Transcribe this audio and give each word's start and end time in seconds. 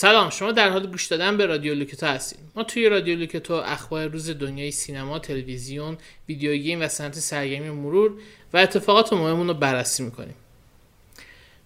سلام 0.00 0.30
شما 0.30 0.52
در 0.52 0.70
حال 0.70 0.86
گوش 0.86 1.06
دادن 1.06 1.36
به 1.36 1.46
رادیو 1.46 1.74
لوکتو 1.74 2.06
هستید 2.06 2.38
ما 2.56 2.62
توی 2.62 2.88
رادیو 2.88 3.18
لوکتو 3.18 3.54
اخبار 3.54 4.06
روز 4.06 4.30
دنیای 4.30 4.70
سینما 4.70 5.18
تلویزیون 5.18 5.98
ویدیو 6.28 6.56
گیم 6.56 6.82
و 6.82 6.88
صنعت 6.88 7.14
سرگرمی 7.14 7.70
مرور 7.70 8.12
و 8.52 8.56
اتفاقات 8.56 9.12
مهمون 9.12 9.48
رو 9.48 9.54
بررسی 9.54 10.02
می‌کنیم. 10.02 10.34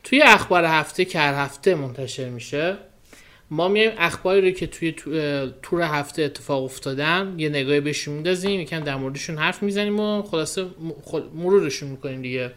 توی 0.04 0.22
اخبار 0.22 0.64
هفته 0.64 1.04
که 1.04 1.18
هر 1.18 1.45
هفته 1.45 1.75
منتشر 1.75 2.29
میشه 2.29 2.76
ما 3.50 3.68
میایم 3.68 3.93
اخباری 3.98 4.40
رو 4.40 4.50
که 4.50 4.67
توی 4.67 4.93
تور 5.62 5.82
هفته 5.82 6.22
اتفاق 6.22 6.64
افتادن 6.64 7.35
یه 7.39 7.49
نگاهی 7.49 7.80
بهشون 7.80 8.14
میندازیم 8.14 8.61
یکم 8.61 8.80
در 8.80 8.96
موردشون 8.96 9.39
حرف 9.39 9.62
می‌زنیم 9.62 10.00
و 10.00 10.22
خلاصه 10.22 10.67
مرورشون 11.35 11.89
می‌کنیم 11.89 12.22
دیگه. 12.22 12.53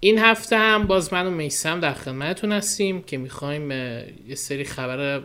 این 0.00 0.18
هفته 0.18 0.58
هم 0.58 0.86
باز 0.86 1.12
من 1.12 1.26
و 1.26 1.30
میسم 1.30 1.80
در 1.80 1.92
خدمتتون 1.92 2.52
هستیم 2.52 3.02
که 3.02 3.18
می‌خوایم 3.18 3.70
یه 3.70 4.34
سری 4.34 4.64
خبر 4.64 5.22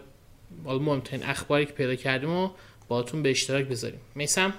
مهمترین 0.65 1.23
اخباری 1.23 1.65
که 1.65 1.73
پیدا 1.73 1.95
کردیم 1.95 2.29
و 2.29 2.49
باهاتون 2.87 3.23
به 3.23 3.29
اشتراک 3.29 3.65
بذاریم. 3.65 3.99
میسم؟ 4.15 4.53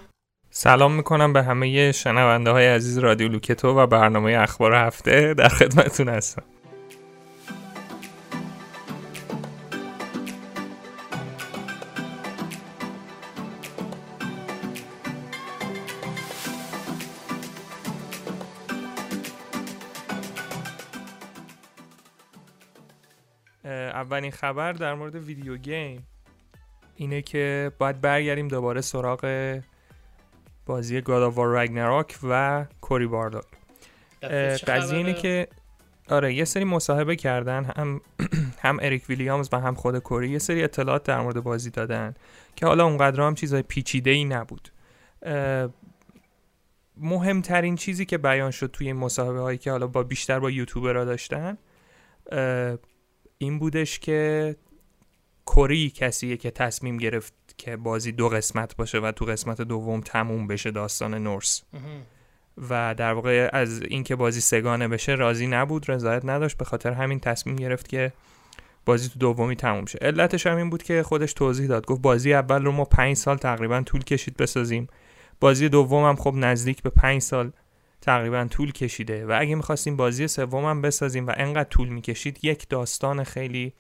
سلام 0.51 0.95
می‌کنم 0.95 1.33
به 1.33 1.43
همه 1.43 1.93
شنونده 1.93 2.51
های 2.51 2.67
عزیز 2.67 2.99
رادیو 2.99 3.29
لوکتو 3.29 3.69
و 3.69 3.87
برنامه 3.87 4.33
اخبار 4.33 4.75
هفته 4.75 5.35
در 5.35 5.49
خدمتتون 5.49 6.09
هستم. 6.09 6.43
اولین 24.11 24.31
خبر 24.31 24.73
در 24.73 24.95
مورد 24.95 25.15
video 25.15 25.57
game 25.57 26.07
اینه 26.97 27.23
که 27.23 27.73
باید 27.79 28.01
برگردیم 28.01 28.49
دوباره 28.49 28.81
سراغ 28.81 29.61
بازی 30.67 31.01
God 31.01 31.23
of 31.23 31.39
War 31.39 32.07
و 32.23 32.67
کوری 32.81 33.07
بارلاگ 33.07 33.45
قضیه 34.67 34.99
اینه 34.99 35.13
که 35.13 35.49
آره 36.09 36.35
یه 36.35 36.45
سری 36.45 36.65
مصاحبه 36.65 37.17
کردن 37.17 37.65
هم 37.65 38.01
هم 38.65 38.79
اریک 38.83 39.09
ویلیامز 39.09 39.49
و 39.53 39.61
هم 39.61 39.75
خود 39.75 39.99
کوری 39.99 40.31
یه 40.31 40.39
سری 40.39 40.65
اطلاعات 40.65 41.03
در 41.03 41.21
مورد 41.21 41.43
بازی 41.43 41.71
دادن 41.71 42.15
که 42.57 42.67
حالا 42.67 42.85
اونقدر 42.85 43.21
هم 43.21 43.35
چیزای 43.35 43.63
پیچیده 43.63 44.11
ای 44.11 44.25
نبود 44.25 44.69
مهمترین 46.97 47.77
چیزی 47.77 48.07
که 48.07 48.19
بیان 48.19 48.51
شد 48.51 48.71
توی 48.73 48.87
این 48.87 48.97
مصاحبه 48.97 49.41
هایی 49.41 49.59
که 49.59 49.71
حالا 49.71 49.87
با 49.87 50.03
بیشتر 50.03 50.39
با 50.39 50.51
یوتیوبر 50.51 50.93
را 50.93 51.05
داشتن 51.05 51.59
این 53.43 53.59
بودش 53.59 53.99
که 53.99 54.57
کوری 55.45 55.91
کسیه 55.91 56.37
که 56.37 56.51
تصمیم 56.51 56.97
گرفت 56.97 57.35
که 57.59 57.77
بازی 57.77 58.13
دو 58.13 58.29
قسمت 58.29 58.77
باشه 58.77 58.99
و 58.99 59.13
تو 59.13 59.25
قسمت 59.25 59.61
دوم 59.61 60.01
تموم 60.01 60.47
بشه 60.47 60.71
داستان 60.71 61.15
نورس. 61.15 61.63
و 62.71 62.95
در 62.95 63.13
واقع 63.13 63.51
از 63.53 63.83
اینکه 63.83 64.17
بازی 64.17 64.41
سگانه 64.41 64.89
بشه 64.89 65.13
راضی 65.13 65.47
نبود 65.47 65.91
رضایت 65.91 66.25
نداشت 66.25 66.57
به 66.57 66.65
خاطر 66.65 66.93
همین 66.93 67.21
تصمیم 67.21 67.57
گرفت 67.57 67.89
که 67.89 68.13
بازی 68.85 69.09
تو 69.09 69.19
دومی 69.19 69.57
تموم 69.57 69.87
شه. 69.87 69.99
علتش 70.03 70.47
هم 70.47 70.57
این 70.57 70.71
بود 70.71 70.83
که 70.83 71.03
خودش 71.03 71.33
توضیح 71.33 71.67
داد 71.67 71.87
گفت 71.87 72.03
بازی 72.03 72.35
اول 72.35 72.65
رو 72.65 72.73
ما 72.73 72.85
پنج 72.85 73.17
سال 73.17 73.37
تقریبا 73.37 73.83
طول 73.83 74.05
کشید 74.05 74.37
بسازیم. 74.37 74.87
بازی 75.41 75.69
دوم 75.69 76.05
هم 76.05 76.17
خب 76.17 76.35
نزدیک 76.37 76.83
به 76.83 76.91
پنج 76.91 77.23
سال. 77.23 77.53
تقریبا 78.01 78.47
طول 78.51 78.73
کشیده 78.73 79.27
و 79.27 79.37
اگه 79.41 79.55
می‌خواستیم 79.55 79.97
بازی 79.97 80.29
سومم 80.29 80.83
بسازیم 80.83 81.27
و 81.27 81.33
انقدر 81.37 81.69
طول 81.69 81.89
می‌کشید 81.89 82.45
یک 82.45 82.69
داستان 82.69 83.25
خیلی 83.25 83.73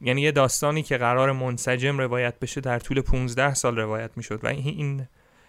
یعنی 0.00 0.22
یه 0.22 0.32
داستانی 0.32 0.82
که 0.82 0.96
قرار 0.96 1.32
منسجم 1.32 1.98
روایت 1.98 2.38
بشه 2.38 2.60
در 2.60 2.78
طول 2.78 3.00
15 3.00 3.54
سال 3.54 3.76
روایت 3.76 4.10
می‌شد 4.16 4.44
و 4.44 4.46
این 4.46 5.08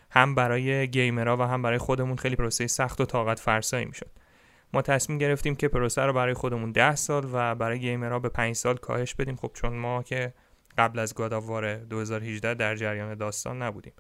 هم 0.10 0.36
برای 0.36 0.88
گیمرها 0.88 1.38
و 1.38 1.42
هم 1.42 1.62
برای 1.62 1.78
خودمون 1.78 2.18
خیلی 2.18 2.36
پروسه 2.36 2.68
سخت 2.68 3.02
و 3.02 3.06
طاقت 3.06 3.40
فرسایی 3.40 3.86
می‌شد. 3.86 4.10
ما 4.74 4.82
تصمیم 4.82 5.18
گرفتیم 5.18 5.56
که 5.56 5.68
پروسه 5.68 6.02
رو 6.02 6.14
برای 6.14 6.34
خودمون 6.34 6.72
10 6.72 6.96
سال 6.96 7.30
و 7.34 7.56
برای 7.56 7.80
گیمرها 7.80 8.20
به 8.20 8.30
5 8.30 8.56
سال 8.56 8.78
کاهش 8.78 9.16
بدیم. 9.16 9.36
خب 9.36 9.52
چون 9.54 9.74
ما 9.74 10.04
که 10.04 10.34
قبل 10.78 11.00
از 11.00 11.16
گاداوار 11.16 11.76
2018 11.76 12.54
در 12.54 12.76
جریان 12.76 13.16
داستان 13.16 13.62
نبودیم. 13.62 13.94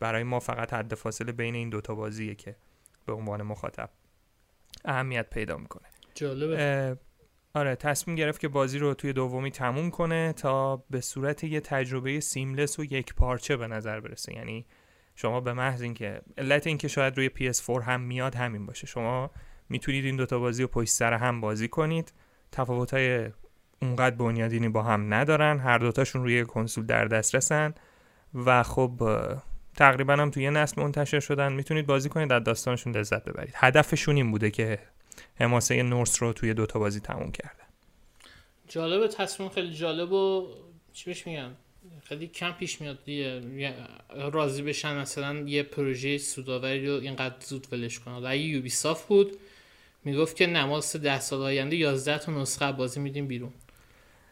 برای 0.00 0.22
ما 0.22 0.40
فقط 0.40 0.72
حد 0.72 0.94
فاصله 0.94 1.32
بین 1.32 1.54
این 1.54 1.70
دوتا 1.70 1.94
بازیه 1.94 2.34
که 2.34 2.56
به 3.08 3.14
عنوان 3.14 3.42
مخاطب 3.42 3.90
اهمیت 4.84 5.30
پیدا 5.30 5.56
می‌کنه. 5.56 5.88
جالبه. 6.14 6.96
آره 7.54 7.76
تصمیم 7.76 8.16
گرفت 8.16 8.40
که 8.40 8.48
بازی 8.48 8.78
رو 8.78 8.94
توی 8.94 9.12
دومی 9.12 9.50
تموم 9.50 9.90
کنه 9.90 10.32
تا 10.32 10.76
به 10.76 11.00
صورت 11.00 11.44
یه 11.44 11.60
تجربه 11.60 12.20
سیملس 12.20 12.78
و 12.78 12.84
یک 12.84 13.14
پارچه 13.14 13.56
به 13.56 13.66
نظر 13.66 14.00
برسه. 14.00 14.34
یعنی 14.34 14.66
شما 15.14 15.40
به 15.40 15.52
محض 15.52 15.82
اینکه 15.82 16.20
علت 16.38 16.66
اینکه 16.66 16.88
شاید 16.88 17.16
روی 17.16 17.28
PS4 17.28 17.82
هم 17.82 18.00
میاد 18.00 18.34
همین 18.34 18.66
باشه. 18.66 18.86
شما 18.86 19.30
می‌تونید 19.68 20.04
این 20.04 20.16
دوتا 20.16 20.38
بازی 20.38 20.62
رو 20.62 20.68
پشت 20.68 20.90
سر 20.90 21.12
هم 21.12 21.40
بازی 21.40 21.68
کنید. 21.68 22.12
تفاوت‌های 22.52 23.30
اونقدر 23.82 24.16
بنیادینی 24.16 24.68
با 24.68 24.82
هم 24.82 25.14
ندارن. 25.14 25.58
هر 25.58 25.78
دوتاشون 25.78 26.22
روی 26.22 26.44
کنسول 26.44 26.86
در 26.86 27.04
دسترسن. 27.04 27.74
و 28.34 28.62
خب 28.62 29.02
تقریبا 29.76 30.12
هم 30.12 30.30
توی 30.30 30.42
یه 30.42 30.50
نسل 30.50 30.82
منتشر 30.82 31.20
شدن. 31.20 31.52
می‌تونید 31.52 31.86
بازی 31.86 32.08
کنید 32.08 32.32
از 32.32 32.44
داستانشون 32.44 32.96
لذت 32.96 33.24
ببرید. 33.24 33.54
هدفشون 33.56 34.16
این 34.16 34.30
بوده 34.30 34.50
که 34.50 34.78
حماسه 35.34 35.82
نورس 35.82 36.22
رو 36.22 36.32
توی 36.32 36.54
دوتا 36.54 36.78
بازی 36.78 37.00
تموم 37.00 37.32
کرده. 37.32 37.62
جالبه 38.68 39.08
تصمیم 39.08 39.48
خیلی 39.48 39.74
جالب 39.74 40.12
و 40.12 40.48
چی 40.92 41.04
بهش 41.04 41.26
میگن؟ 41.26 41.54
خیلی 42.04 42.26
کم 42.26 42.52
پیش 42.52 42.80
میاد 42.80 43.04
دیگه. 43.04 43.42
راضی 44.32 44.62
بشن 44.62 44.98
مثلا 44.98 45.34
یه 45.38 45.62
پروژه 45.62 46.18
سوداوری 46.18 46.86
رو 46.86 46.92
اینقدر 46.92 47.34
زود 47.40 47.66
ولش 47.72 47.98
کنن. 47.98 48.14
اگه 48.14 48.38
یوبی 48.38 48.68
صاف 48.68 49.06
بود 49.06 49.38
می‌گفت 50.04 50.36
که 50.36 50.46
نماز 50.46 50.96
ده 50.96 51.20
سال 51.20 51.42
آینده 51.42 51.76
11 51.76 52.18
تا 52.18 52.32
نسخه 52.32 52.72
بازی 52.72 53.00
میدیم 53.00 53.26
بیرون. 53.26 53.52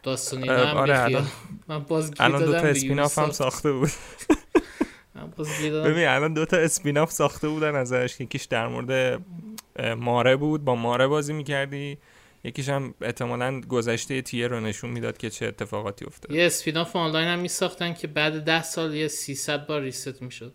داستانی 0.03 0.49
هم 0.49 0.77
آره 0.77 1.23
من 1.67 1.79
باز 1.79 2.13
الان 2.19 2.45
دو 2.45 2.51
تا 2.51 2.67
اسپیناف 2.67 3.19
هم 3.19 3.31
ساخته 3.31 3.71
بود. 3.71 3.91
ببین 5.85 6.07
الان 6.07 6.33
دوتا 6.33 6.57
اسپیناف 6.57 7.11
ساخته 7.11 7.47
بودن 7.47 7.75
ازش. 7.75 8.15
یکیش 8.19 8.43
در 8.43 8.67
مورد 8.67 9.21
ماره 9.97 10.35
بود. 10.35 10.65
با 10.65 10.75
ماره 10.75 11.07
بازی 11.07 11.33
می‌کردی. 11.33 11.97
یکیش 12.43 12.69
هم 12.69 12.93
احتمالا 13.01 13.61
گذشته 13.61 14.21
تیه 14.21 14.47
رو 14.47 14.59
نشون 14.59 14.89
می‌داد 14.89 15.17
که 15.17 15.29
چه 15.29 15.45
اتفاقاتی 15.45 16.05
افتاد. 16.05 16.31
یه 16.31 16.45
اسپیناف 16.45 16.95
آنلاین 16.95 17.27
هم 17.27 17.39
میساختن 17.39 17.93
که 17.93 18.07
بعد 18.07 18.43
ده 18.43 18.63
سال 18.63 18.93
یه 18.93 19.07
300 19.07 19.67
بار 19.67 19.81
ریست 19.81 20.21
می‌شد. 20.21 20.53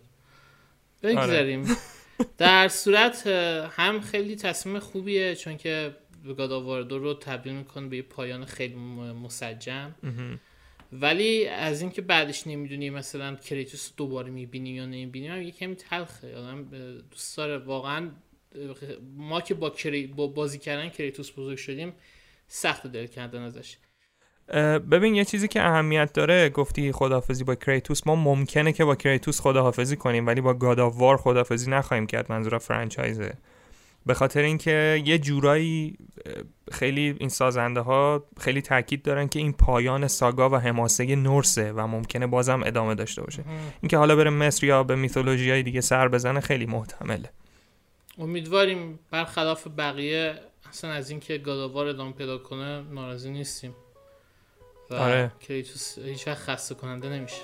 بگذاریم. 1.02 1.62
آره. 1.62 1.76
در 2.38 2.68
صورت 2.68 3.26
هم 3.76 4.00
خیلی 4.00 4.36
تصمیم 4.36 4.78
خوبیه 4.78 5.34
چون 5.34 5.56
که 5.56 5.96
دو 6.24 6.98
رو 6.98 7.14
تبدیل 7.14 7.52
می‌کنه 7.52 7.88
به 7.88 7.96
یه 7.96 8.02
پایان 8.02 8.44
خیلی 8.44 8.74
مسجم. 9.24 9.94
ولی 10.92 11.46
از 11.46 11.80
اینکه 11.80 12.02
بعدش 12.02 12.46
نمی‌دونی 12.46 12.90
مثلا 12.90 13.36
کریتوس 13.36 13.92
دوباره 13.96 14.30
می‌بینیم 14.30 14.76
یا 14.76 14.86
نمی‌بینیم 14.86 15.42
یه 15.42 15.50
کمی 15.50 15.74
تلخه. 15.74 16.36
آدم 16.36 16.64
دوست 17.10 17.36
داره. 17.36 17.58
واقعا 17.58 18.10
ما 19.16 19.40
که 19.40 19.54
با, 19.54 19.70
کری... 19.70 20.06
با 20.06 20.26
بازی 20.26 20.58
کردن 20.58 20.88
کریتوس 20.88 21.32
بزرگ 21.36 21.58
شدیم 21.58 21.92
سخت 22.48 22.86
دل 22.86 23.06
کندن 23.06 23.42
ازش. 23.42 23.76
ببین 24.90 25.14
یه 25.14 25.24
چیزی 25.24 25.48
که 25.48 25.62
اهمیت 25.62 26.12
داره 26.12 26.48
گفتی 26.48 26.92
خداحافظی 26.92 27.44
با 27.44 27.54
کریتوس. 27.54 28.06
ما 28.06 28.16
ممکنه 28.16 28.72
که 28.72 28.84
با 28.84 28.94
کریتوس 28.94 29.40
خداحافظی 29.40 29.96
کنیم 29.96 30.26
ولی 30.26 30.40
با 30.40 30.54
God 30.54 30.77
of 30.77 30.93
War 30.93 31.16
خداحافظی 31.16 31.70
نخواهیم 31.70 32.06
کرد. 32.06 32.32
منظور 32.32 32.58
franchise 32.58 33.27
ه 33.27 33.34
به 34.06 34.14
خاطر 34.14 34.42
اینکه 34.42 35.02
یه 35.06 35.18
جورایی 35.18 35.98
خیلی 36.72 37.16
این 37.20 37.28
سازنده 37.28 37.80
ها 37.80 38.24
خیلی 38.40 38.62
تاکید 38.62 39.02
دارن 39.02 39.28
که 39.28 39.38
این 39.38 39.52
پایان 39.52 40.08
ساگا 40.08 40.50
و 40.50 40.56
حماسه 40.56 41.16
نورسه 41.16 41.72
و 41.72 41.86
ممکنه 41.86 42.26
بازم 42.26 42.62
ادامه 42.62 42.94
داشته 42.94 43.22
باشه. 43.22 43.44
اینکه 43.80 43.96
حالا 43.96 44.16
بره 44.16 44.30
مصر 44.30 44.66
یا 44.66 44.82
به 44.82 44.96
میتولوژی 44.96 45.50
های 45.50 45.62
دیگه 45.62 45.80
سر 45.80 46.08
بزنه 46.08 46.40
خیلی 46.40 46.66
محتمله. 46.66 47.30
امیدواریم 48.18 48.98
برخلاف 49.10 49.66
بقیه 49.78 50.34
اصلا 50.68 50.90
از 50.90 51.10
اینکه 51.10 51.38
گاداوار 51.38 51.86
ادامه 51.86 52.12
پیدا 52.12 52.38
کنه 52.38 52.82
ناراضی 52.90 53.30
نیستیم. 53.30 53.74
و 54.90 54.94
آره. 54.94 55.32
کریتوس 55.40 55.98
هیچ 55.98 56.28
خسته 56.28 56.74
کننده 56.74 57.08
نمیشه. 57.08 57.42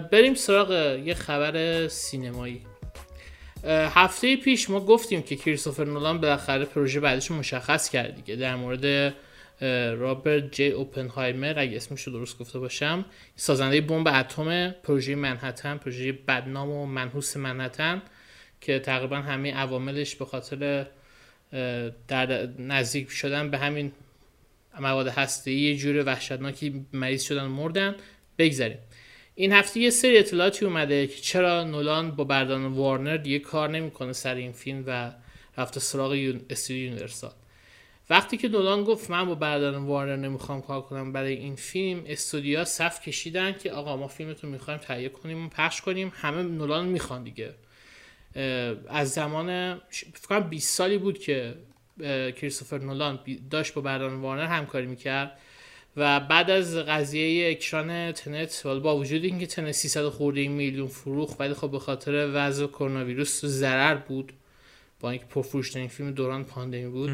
بریم 0.00 0.34
سراغ 0.34 0.70
یه 1.04 1.14
خبر 1.14 1.88
سینمایی. 1.88 2.62
هفته 3.68 4.36
پیش 4.36 4.70
ما 4.70 4.80
گفتیم 4.80 5.22
که 5.22 5.36
کریستوفر 5.36 5.84
نولان 5.84 6.20
بالاخره 6.20 6.64
پروژه 6.64 7.00
بعدش 7.00 7.30
مشخص 7.30 7.90
کرد 7.90 8.14
دیگه. 8.14 8.36
در 8.36 8.56
مورد 8.56 9.14
رابرت 9.98 10.52
جی 10.52 10.68
اوپنهایمر 10.68 11.58
اگه 11.58 11.76
اسمش 11.76 12.02
رو 12.02 12.12
درست 12.12 12.38
گفته 12.38 12.58
باشم 12.58 13.04
سازنده 13.36 13.80
بمب 13.80 14.08
اتم 14.08 14.70
پروژه 14.70 15.14
منحتن 15.14 15.76
پروژه 15.76 16.12
بدنام 16.12 16.70
و 16.70 16.86
منحوس 16.86 17.36
منحتن 17.36 18.02
که 18.60 18.78
تقریبا 18.78 19.16
همه 19.16 19.54
عواملش 19.54 20.14
به 20.14 20.24
خاطر 20.24 20.86
در 22.08 22.48
نزدیک 22.58 23.10
شدن 23.10 23.50
به 23.50 23.58
همین 23.58 23.92
مواد 24.80 25.08
هسته 25.08 25.52
یه 25.52 25.76
جور 25.76 26.06
وحشتناکی 26.06 26.86
مریض 26.92 27.22
شدن 27.22 27.44
مردن. 27.44 27.94
بگذاریم. 28.38 28.78
این 29.38 29.52
هفته 29.52 29.80
یه 29.80 29.90
سری 29.90 30.18
اطلاعاتی 30.18 30.64
اومده 30.64 31.06
که 31.06 31.20
چرا 31.20 31.64
نولان 31.64 32.10
با 32.10 32.24
بردان 32.24 32.66
وارنر 32.66 33.16
دیگه 33.16 33.38
کار 33.38 33.70
نمی‌کنه 33.70 34.12
سر 34.12 34.34
این 34.34 34.52
فیلم 34.52 34.84
و 34.86 35.12
رفته 35.58 35.80
سراغ. 35.80 36.12
استودیو 36.50 36.84
یونیورسال 36.84 37.32
وقتی 38.10 38.36
که 38.36 38.48
نولان 38.48 38.84
گفت 38.84 39.10
من 39.10 39.24
با 39.24 39.34
بردان 39.34 39.74
وارنر 39.74 40.16
نمی‌خوام 40.16 40.62
کار 40.62 40.82
کنم 40.82 41.12
برای 41.12 41.32
این 41.32 41.56
فیلم 41.56 42.02
استودیا 42.06 42.64
صف 42.64 43.00
کشیدن 43.00 43.52
که 43.52 43.72
آقا 43.72 43.96
ما 43.96 44.08
فیلمتون 44.08 44.50
می‌خوایم 44.50 44.80
تهیه 44.80 45.08
کنیم 45.08 45.46
و 45.46 45.48
پخش 45.48 45.80
کنیم 45.80 46.12
همه 46.14 46.42
نولان 46.42 46.86
می‌خوان 46.86 47.24
دیگه 47.24 47.54
از 48.88 49.10
زمان 49.10 49.80
فکر 50.14 50.40
20 50.40 50.76
سالی 50.76 50.98
بود 50.98 51.18
که 51.18 51.54
کریستوفر 52.36 52.78
نولان 52.78 53.18
داشت 53.50 53.74
با 53.74 53.80
برادران 53.80 54.14
وارنر 54.14 54.46
همکاری 54.46 54.86
می‌کرد 54.86 55.38
و 55.96 56.20
بعد 56.20 56.50
از 56.50 56.76
قضیه 56.76 57.50
اکران 57.50 58.12
تنت 58.12 58.66
با 58.66 58.96
وجود 58.96 59.24
اینکه 59.24 59.46
تنت 59.46 59.72
300 59.72 60.08
خورده 60.08 60.48
میلیون 60.48 60.88
فروخت 60.88 61.40
ولی 61.40 61.54
خب 61.54 61.70
به 61.70 61.78
خاطر 61.78 62.30
وضع 62.34 62.66
کرونا 62.66 63.04
ویروس 63.04 63.44
ضرر 63.44 63.94
بود 63.94 64.32
با 65.00 65.10
اینکه 65.10 65.26
پرفروشترین 65.26 65.88
فیلم 65.88 66.10
دوران 66.10 66.44
پاندمی 66.44 66.86
بود. 66.86 67.10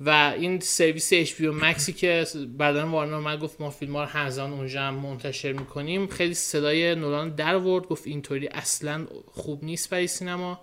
و 0.00 0.34
این 0.38 0.60
سرویس 0.60 1.08
HBO 1.12 1.34
Max 1.34 1.48
ی 1.48 1.92
که 1.92 2.26
بعدا 2.58 2.88
وارنر 2.88 3.18
اومد 3.18 3.36
گفت 3.36 3.60
ما 3.60 3.70
فیلم 3.70 3.96
ها 3.96 4.04
رو 4.04 4.08
همزمان 4.08 4.52
اونجا 4.52 4.82
هم 4.82 4.94
منتشر 4.94 5.52
می‌کنیم. 5.52 6.06
خیلی 6.06 6.34
صدای 6.34 6.94
نولان 6.94 7.34
در 7.34 7.56
آورد 7.56 7.84
گفت 7.84 8.06
اینطوری 8.06 8.48
اصلا 8.48 9.06
خوب 9.26 9.64
نیست 9.64 9.90
برای 9.90 10.06
سینما. 10.06 10.60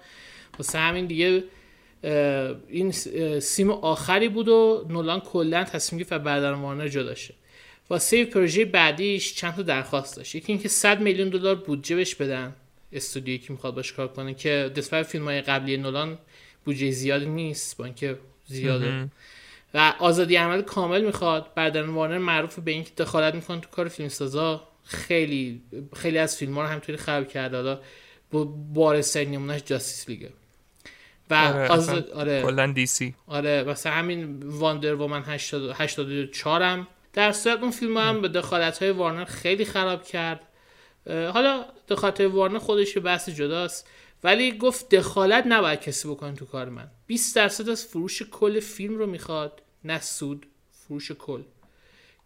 واسه 0.60 0.80
همین 0.80 1.06
دیگه 1.06 1.44
این 2.68 2.92
سیم 3.40 3.72
آخری 3.72 4.30
بود 4.30 4.48
و 4.48 4.86
نولان 4.90 5.20
کلا 5.20 5.64
تصمیم 5.64 6.00
گرفت 6.00 6.14
و 6.14 6.20
بعدا 6.20 6.58
وارنر 6.58 6.88
جدا 6.88 7.16
شه. 7.16 7.34
واسه 7.90 8.26
پروژه 8.26 8.66
بعدیش 8.66 9.36
چند 9.36 9.56
تا 9.56 9.62
درخواست 9.62 10.18
داشت. 10.18 10.36
یکی 10.36 10.52
اینکه 10.52 10.70
100 10.70 11.02
میلیون 11.02 11.30
دلار 11.30 11.56
بودجه 11.56 11.96
بهش 11.96 12.16
بدن. 12.16 12.56
استودیویی 12.92 13.40
که 13.40 13.54
می‌خواد 13.54 13.76
باش 13.76 13.94
کار 13.94 14.08
کنه 14.08 14.34
که 14.34 14.72
نسبت 14.78 15.04
فیلم 15.04 15.24
های 15.24 15.42
قبلی 15.42 15.78
نولان 15.78 16.18
بودجه 16.66 16.92
زیادی 16.92 17.26
نیست 17.26 17.78
با 17.78 17.86
اینکه 17.86 18.20
زیاده. 18.46 19.10
و 19.74 19.94
آزادی 20.00 20.36
عمل 20.36 20.62
کامل 20.62 21.06
می‌خواد. 21.06 21.54
بعدن 21.56 21.82
وارنر 21.82 22.18
معروف 22.18 22.60
به 22.60 22.72
اینکه 22.72 22.92
دخالت 22.98 23.36
می‌کنه 23.36 23.62
تو 23.62 23.70
کار 23.70 23.88
فیلم 23.88 24.10
سازا 24.10 24.68
خیلی 24.84 25.62
خیلی 25.96 26.18
از 26.18 26.38
فیلم 26.38 26.56
ها 26.56 26.62
رو 26.62 26.68
همطوری 26.68 26.98
خراب 26.98 27.28
کرده. 27.28 27.58
حالا 27.58 27.80
بارسترین 28.74 29.32
نمونهش 29.32 29.62
جاستیس 29.66 30.10
لیگه. 30.10 30.30
و 31.30 31.34
آره 31.34 31.68
آزاد 31.68 32.10
آره. 32.10 32.42
کلا 32.42 32.72
دی 32.72 32.86
سی 32.86 33.16
آره 33.28 33.64
مثلا 33.64 33.94
همین 33.94 34.40
واندر 34.44 34.96
وومن 34.96 35.24
84 35.24 36.62
هم 36.62 36.88
در 37.14 37.32
صورت 37.32 37.62
اون 37.62 37.72
فیلم 37.72 37.98
هم 37.98 38.22
به 38.22 38.28
دخالت 38.28 38.84
های 38.84 38.92
وارنر 38.92 39.26
خیلی 39.26 39.66
خراب 39.66 40.04
کرد. 40.04 40.42
حالا 41.08 41.66
دخالت 41.88 42.22
های 42.22 42.30
وارنر 42.30 42.58
خودش 42.58 42.98
بحث 42.98 43.30
جداست. 43.30 43.88
ولی 44.24 44.58
گفت 44.58 44.96
دخالت 44.96 45.44
نباید 45.48 45.82
کسی 45.82 46.08
بکنه 46.08 46.36
تو 46.36 46.46
کار 46.46 46.70
من. 46.70 46.88
20 47.08 47.36
درصد 47.36 47.70
از 47.70 47.86
فروش 47.86 48.24
کل 48.24 48.60
فیلم 48.60 48.98
رو 48.98 49.08
می‌خواد. 49.08 49.62
نه 49.84 50.02
سود 50.02 50.46
فروش 50.72 51.12
کل. 51.12 51.42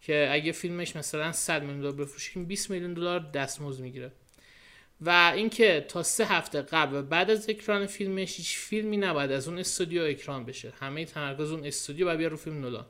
که 0.00 0.28
اگه 0.32 0.52
فیلمش 0.52 0.96
مثلا 0.96 1.32
100 1.32 1.62
میلیون 1.62 1.80
دلار 1.80 1.92
بفروشه 1.92 2.40
20 2.40 2.70
میلیون 2.70 2.94
دلار 2.94 3.30
دستمزد 3.34 3.80
می‌گیره. 3.80 4.12
و 5.04 5.32
اینکه 5.36 5.84
تا 5.88 6.02
سه 6.02 6.24
هفته 6.24 6.62
قبل 6.62 6.96
و 6.96 7.02
بعد 7.02 7.30
از 7.30 7.48
اکران 7.48 7.86
فیلمش 7.86 8.36
هیچ 8.36 8.56
فیلمی 8.56 8.96
نباید 8.96 9.32
از 9.32 9.48
اون 9.48 9.58
استودیو 9.58 10.02
اکران 10.02 10.44
بشه. 10.44 10.72
همه 10.80 11.04
تمرکز 11.04 11.50
اون 11.50 11.66
استودیو 11.66 12.10
و 12.10 12.16
بیا 12.16 12.28
رو 12.28 12.36
فیلم 12.36 12.60
نولان. 12.60 12.86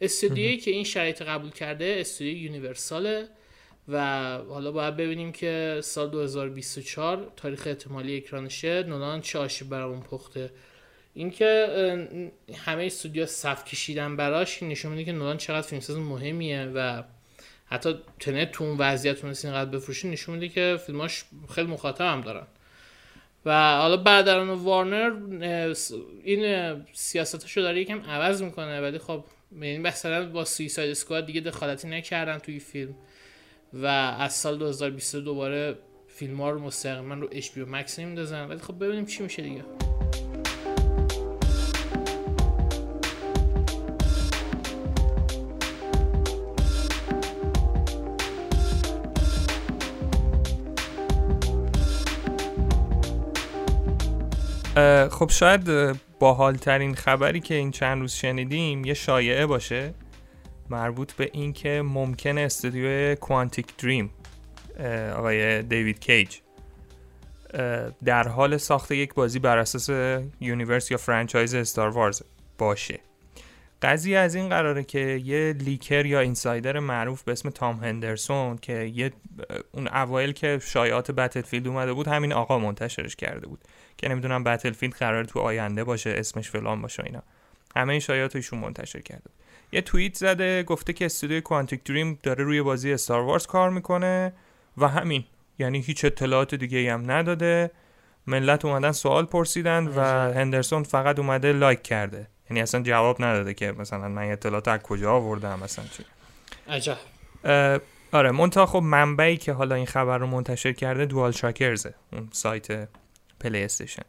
استودیویی 0.00 0.56
که 0.56 0.70
این 0.70 0.84
شرایط 0.84 1.22
قبول 1.22 1.50
کرده 1.50 1.96
استودیو 1.98 2.36
یونیورساله 2.36 3.28
و 3.88 3.98
حالا 4.48 4.72
باید 4.72 4.96
ببینیم 4.96 5.32
که 5.32 5.80
سال 5.82 6.10
2024 6.10 7.32
تاریخ 7.36 7.66
احتمالی 7.66 8.16
اکرانشه 8.16 8.82
نولان 8.82 9.20
چه 9.20 9.38
آشی 9.38 9.64
برامون 9.64 10.00
پخته. 10.00 10.50
اینکه 11.14 11.66
همه 12.64 12.84
استودیو 12.84 13.26
صف 13.26 13.64
کشیدن 13.64 14.16
براش 14.16 14.62
نشون 14.62 14.92
میده 14.92 15.04
که 15.04 15.12
نولان 15.12 15.36
چقدر 15.36 15.66
فیلمساز 15.66 15.96
مهمیه 15.96 16.64
و 16.74 17.02
حتی 17.74 17.94
تنت 18.20 18.52
تو 18.52 18.64
اون 18.64 18.78
وضعیت 18.78 19.20
تونست 19.20 19.44
اینقدر 19.44 19.70
بفروشی 19.70 20.10
نشون 20.10 20.34
میده 20.34 20.48
که 20.48 20.78
فیلماش 20.86 21.24
خیلی 21.54 21.66
مخاطب 21.66 22.04
هم 22.04 22.20
دارن. 22.20 22.46
و 23.46 23.76
حالا 23.76 23.96
برادران 23.96 24.50
وارنر 24.50 25.12
این 26.24 26.84
سیاستاشو 26.92 27.60
داره 27.60 27.80
یکم 27.80 28.00
عوض 28.00 28.42
می‌کنه 28.42 28.80
ولی 28.80 28.98
خب 28.98 29.24
یعنی 29.52 29.78
مثلا 29.78 30.30
با 30.30 30.44
سویساید 30.44 30.90
اسکواد 30.90 31.26
دیگه 31.26 31.40
دخالتی 31.40 31.88
نکردن 31.88 32.38
توی 32.38 32.58
فیلم 32.58 32.94
و 33.72 33.86
از 33.86 34.32
سال 34.32 34.58
2022 34.58 35.24
دوباره 35.24 35.78
فیلم 36.08 36.40
ها 36.40 36.50
رو 36.50 36.60
مستقیما 36.60 37.14
رو 37.14 37.28
اچ 37.32 37.50
پی 37.50 37.64
مکس 37.68 37.98
نمیندازن. 37.98 38.48
ولی 38.48 38.58
خب 38.58 38.84
ببینیم 38.84 39.06
چی 39.06 39.22
میشه 39.22 39.42
دیگه. 39.42 39.64
خب 55.10 55.30
شاید 55.30 55.96
باحالترین 56.18 56.94
خبری 56.94 57.40
که 57.40 57.54
این 57.54 57.70
چند 57.70 58.00
روز 58.00 58.12
شنیدیم 58.12 58.84
یه 58.84 58.94
شایعه 58.94 59.46
باشه 59.46 59.94
مربوط 60.70 61.12
به 61.12 61.30
اینکه 61.32 61.82
ممکن 61.84 62.38
استودیو 62.38 63.14
Quantic 63.14 63.76
Dream 63.76 64.10
آقای 65.16 65.62
دیوید 65.62 66.00
کیج 66.00 66.36
در 68.04 68.28
حال 68.28 68.56
ساخت 68.56 68.90
یک 68.90 69.14
بازی 69.14 69.38
بر 69.38 69.58
اساس 69.58 69.88
universe 70.40 70.90
یا 70.90 70.96
franchise 70.96 71.54
Star 71.54 71.88
Wars 71.88 72.22
باشه. 72.58 73.00
قضیه 73.82 74.18
از 74.18 74.34
این 74.34 74.48
قراره 74.48 74.84
که 74.84 74.98
یه 75.24 75.52
leaker 75.52 76.06
یا 76.06 76.20
insider 76.20 76.78
معروف 76.78 77.22
به 77.22 77.32
اسم 77.32 77.50
تام 77.50 77.76
هندرسون 77.76 78.58
که 78.58 78.72
یه 78.72 79.12
اون 79.72 79.88
اوایل 79.88 80.32
که 80.32 80.58
شایعات 80.62 81.10
Battlefield 81.10 81.68
اومده 81.68 81.92
بود 81.92 82.08
همین 82.08 82.32
آقا 82.32 82.58
منتشرش 82.58 83.16
کرده 83.16 83.46
بود. 83.46 83.64
که 83.98 84.08
نمی‌دونم 84.08 84.44
بتلفیلد 84.44 84.94
قرار 84.94 85.24
تو 85.24 85.40
آینده 85.40 85.84
باشه 85.84 86.10
اسمش 86.10 86.50
فلان 86.50 86.82
باشه 86.82 87.02
اینا. 87.06 87.22
همه 87.76 87.90
این 87.90 88.00
شایعات 88.00 88.36
ایشون 88.36 88.58
منتشر 88.58 89.00
کرده. 89.00 89.30
یه 89.72 89.80
توییت 89.80 90.14
زده 90.14 90.62
گفته 90.62 90.92
که 90.92 91.04
استودیو 91.04 91.40
کوانتیک 91.40 91.84
دریم 91.84 92.18
داره 92.22 92.44
روی 92.44 92.62
بازی 92.62 92.92
استار 92.92 93.20
وارز 93.20 93.46
کار 93.46 93.70
می‌کنه 93.70 94.32
و 94.78 94.88
همین. 94.88 95.24
یعنی 95.58 95.80
هیچ 95.80 96.04
اطلاعات 96.04 96.54
دیگه 96.54 96.92
هم 96.92 97.10
نداده. 97.10 97.70
ملت 98.26 98.64
اومدن 98.64 98.92
سوال 98.92 99.24
پرسیدن 99.24 99.86
و 99.86 100.00
هندرسون 100.32 100.82
فقط 100.82 101.18
اومده 101.18 101.52
لایک 101.52 101.82
کرده. 101.82 102.28
یعنی 102.50 102.62
اصلا 102.62 102.82
جواب 102.82 103.24
نداده 103.24 103.54
که 103.54 103.72
مثلا 103.72 104.08
من 104.08 104.32
اطلاعات 104.32 104.68
از 104.68 104.80
کجا 104.80 105.12
آوردم 105.12 105.60
مثلا 105.64 105.84
چی. 105.84 106.04
عجب. 106.68 106.98
آره 108.12 108.30
منتها 108.30 108.66
خب 108.66 108.78
منبعی 108.78 109.36
که 109.36 109.52
حالا 109.52 109.74
این 109.74 109.86
خبر 109.86 110.18
رو 110.18 110.26
منتشر 110.26 110.72
کرده 110.72 111.06
دوال 111.06 111.32
شاکرزه 111.32 111.94
اون 112.12 112.28
سایت 112.32 112.88
پلی 113.44 113.64
استیشن. 113.64 114.02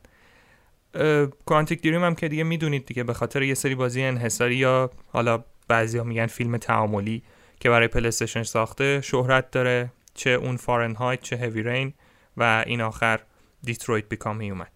Quantic 1.46 1.82
Dream 1.82 2.04
هم 2.04 2.16
که 2.16 2.28
دیگه 2.28 2.44
می‌دونید 2.44 2.86
دیگه 2.86 3.04
به 3.04 3.14
خاطر 3.14 3.42
یه 3.42 3.54
سری 3.54 3.76
بازی 3.76 4.04
انحصاری 4.04 4.56
یا 4.56 4.92
حالا 5.08 5.44
بعضیا 5.68 6.04
میگن 6.04 6.26
فیلم 6.26 6.58
تعاملی 6.58 7.24
که 7.60 7.70
برای 7.70 7.88
پلی 7.88 8.08
استیشن 8.08 8.44
ساخته 8.44 9.02
شهرت 9.02 9.52
داره 9.52 9.92
چه 10.14 10.30
اون 10.30 10.58
Fahrenheit 10.58 11.22
چه 11.22 11.38
Heavy 11.38 11.64
Rain 11.64 11.94
و 12.38 12.64
این 12.68 12.82
آخر 12.82 13.20
Detroit 13.64 14.10
Become 14.10 14.42
Human. 14.42 14.68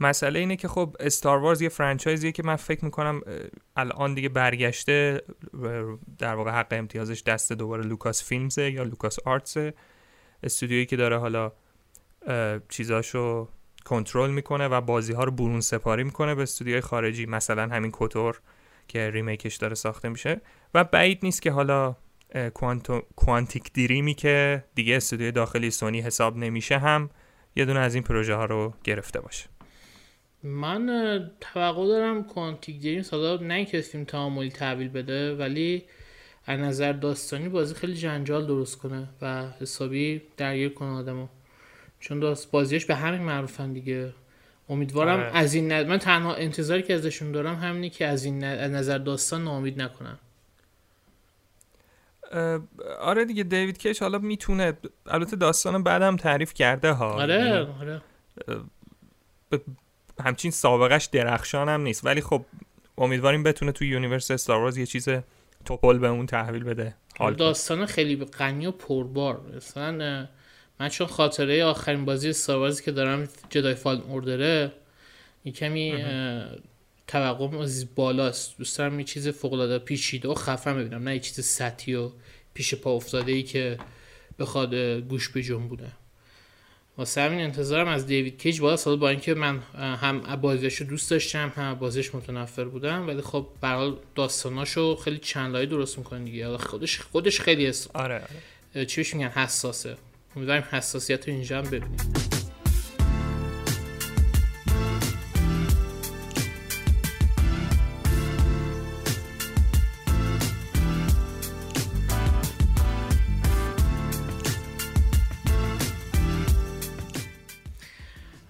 مسئله 0.00 0.38
اینه 0.38 0.56
که 0.56 0.68
خب 0.68 0.96
Star 1.00 1.38
Wars 1.38 1.62
یه 1.62 1.68
franchise 1.68 2.20
یه 2.20 2.32
که 2.32 2.42
من 2.42 2.56
فکر 2.56 2.84
می‌کنم 2.84 3.20
الان 3.76 4.14
دیگه 4.14 4.28
برگشته 4.28 5.22
در 6.18 6.34
واقع 6.34 6.50
حق 6.50 6.66
امتیازش 6.70 7.22
دست 7.22 7.52
دوباره 7.52 7.82
لوکاس 7.82 8.24
فیلمزه 8.24 8.70
یا 8.70 8.82
لوکاس 8.82 9.18
آرتسه. 9.24 9.74
استودیویی 10.42 10.86
که 10.86 10.96
داره 10.96 11.18
حالا 11.18 11.52
چیزاشو 12.68 13.48
کنترل 13.84 14.30
می‌کنه 14.30 14.68
و 14.68 14.80
بازی 14.80 15.12
ها 15.12 15.24
رو 15.24 15.32
برون 15.32 15.60
سپاری 15.60 16.04
می‌کنه 16.04 16.34
به 16.34 16.42
استودیوهای 16.42 16.80
خارجی. 16.80 17.26
مثلا 17.26 17.66
همین 17.66 17.90
کوتور 17.90 18.40
که 18.88 19.10
ریمیکش 19.10 19.56
داره 19.56 19.74
ساخته 19.74 20.08
میشه. 20.08 20.40
و 20.74 20.84
بعید 20.84 21.18
نیست 21.22 21.42
که 21.42 21.50
حالا 21.50 21.96
کوانتیک 23.16 23.72
دیریمی 23.72 24.14
که 24.14 24.64
دیگه 24.74 24.96
استودیوی 24.96 25.32
داخلی 25.32 25.70
سونی 25.70 26.00
حساب 26.00 26.36
نمیشه 26.36 26.78
هم 26.78 27.10
یه 27.56 27.64
دونه 27.64 27.80
از 27.80 27.94
این 27.94 28.04
پروژه 28.04 28.34
ها 28.34 28.44
رو 28.44 28.74
گرفته 28.84 29.20
باشه. 29.20 29.46
من 30.42 31.30
توقع 31.40 31.86
دارم 31.86 32.24
کوانتیک 32.24 32.82
دریمز 32.82 33.10
حالا 33.10 33.36
نه 33.36 33.54
اینکه 33.54 33.80
فیلم 33.80 34.04
تعاملی 34.04 34.50
تحویل 34.50 34.88
بده 34.88 35.36
ولی 35.36 35.82
از 36.46 36.60
نظر 36.60 36.92
داستانی 36.92 37.48
بازی 37.48 37.74
خیلی 37.74 37.94
جنجال 37.94 38.46
درست 38.46 38.78
کنه 38.78 39.08
و 39.22 39.44
حسابی 39.60 40.22
درگیر 40.36 40.68
کنه 40.68 40.88
آدمو. 40.88 41.26
چون 42.02 42.20
داست 42.20 42.50
بازیش 42.50 42.84
به 42.84 42.94
همین 42.94 43.20
معروفن 43.20 43.72
دیگه. 43.72 44.12
امیدوارم 44.68 45.20
آره. 45.20 45.36
از 45.36 45.54
این 45.54 45.82
من 45.82 45.98
تنها 45.98 46.34
انتظاری 46.34 46.82
که 46.82 46.94
ازشون 46.94 47.32
دارم 47.32 47.54
همینی 47.54 47.90
که 47.90 48.06
از 48.06 48.24
این 48.24 48.44
از 48.44 48.70
نظر 48.70 48.98
داستان 48.98 49.44
ناامید 49.44 49.82
نکنن. 49.82 50.18
آره 53.00 53.24
دیگه 53.24 53.42
دیوید 53.42 53.78
کیش 53.78 54.02
حالا 54.02 54.18
می‌تونه 54.18 54.72
البته 55.06 55.36
داستان 55.36 55.82
بعدم 55.82 56.16
تعریف 56.16 56.54
کرده 56.54 56.92
ها. 56.92 57.12
آره 57.12 57.34
یعنی، 57.34 57.50
آره. 57.80 58.00
همچین 60.24 60.50
سابقش 60.50 61.04
درخشان 61.04 61.68
هم 61.68 61.80
نیست. 61.80 62.06
ولی 62.06 62.20
خب 62.20 62.44
امیدواریم 62.98 63.42
بتونه 63.42 63.72
توی 63.72 63.88
universe 63.88 64.30
Star 64.30 64.78
یه 64.78 64.86
چیز 64.86 65.08
توپل 65.64 65.98
به 65.98 66.08
اون 66.08 66.26
تحویل 66.26 66.64
بده. 66.64 66.94
حال 67.18 67.34
داستان 67.34 67.86
خیلی 67.86 68.24
غنی 68.24 68.66
و 68.66 68.70
پربار. 68.70 69.40
مثلا 69.56 70.28
من 70.80 70.88
چون 70.88 71.06
خاطره 71.06 71.64
آخرین 71.64 72.04
بازی 72.04 72.30
Star 72.30 72.72
که 72.72 72.90
دارم 72.92 73.28
جدای 73.50 73.74
Fallen 73.74 74.00
Order 74.00 74.60
ه 74.60 74.72
یه 75.44 75.52
کمی 75.52 76.04
توقع 77.06 77.66
بالاست. 77.94 78.58
دوست 78.58 78.78
دارم 78.78 78.98
یه 79.00 79.04
چیز 79.04 79.28
فوق 79.28 79.52
العاده 79.52 79.78
پیچیده 79.78 80.28
و 80.28 80.34
خفن 80.34 80.76
ببینم 80.78 81.02
نه 81.02 81.14
یه 81.14 81.20
چیز 81.20 81.44
سطحی 81.44 81.94
و 81.94 82.10
پیش 82.54 82.74
پا 82.74 82.90
افتاده 82.90 83.32
ای 83.32 83.42
که 83.42 83.78
بخواد 84.38 84.74
گوش 84.74 85.28
به 85.28 85.54
بوده. 85.54 85.88
واسه 86.98 87.20
همین 87.20 87.40
انتظارم 87.40 87.88
از 87.88 88.06
دیوید 88.06 88.38
کیج 88.38 88.60
بالاست 88.60 88.96
با 88.96 89.08
اینکه 89.08 89.34
من 89.34 89.58
هم 89.74 90.36
بازیش 90.36 90.76
رو 90.76 90.86
دوست 90.86 91.10
داشتم 91.10 91.52
هم 91.56 91.74
بازیش 91.74 92.14
متنفر 92.14 92.64
بودم 92.64 93.08
ولی 93.08 93.20
خب 93.20 93.46
برحال 93.60 93.98
داستاناشو 94.14 94.96
خیلی 94.96 95.18
چند 95.18 95.52
لایه 95.52 95.66
درست 95.66 95.98
می‌کنه 95.98 96.24
دیگه. 96.24 96.56
خودش 96.56 97.00
خودش 97.00 97.40
خیلی 97.40 97.66
هست 97.66 97.90
آره, 97.94 98.26
آره. 98.74 98.86
چی 98.86 99.06
میگن؟ 99.12 99.28
حساسه. 99.28 99.96
امیدواریم 100.36 100.64
حساسیت 100.70 101.28
رو 101.28 101.34
اینجا 101.34 101.58
هم 101.58 101.64
ببینیم. 101.64 101.96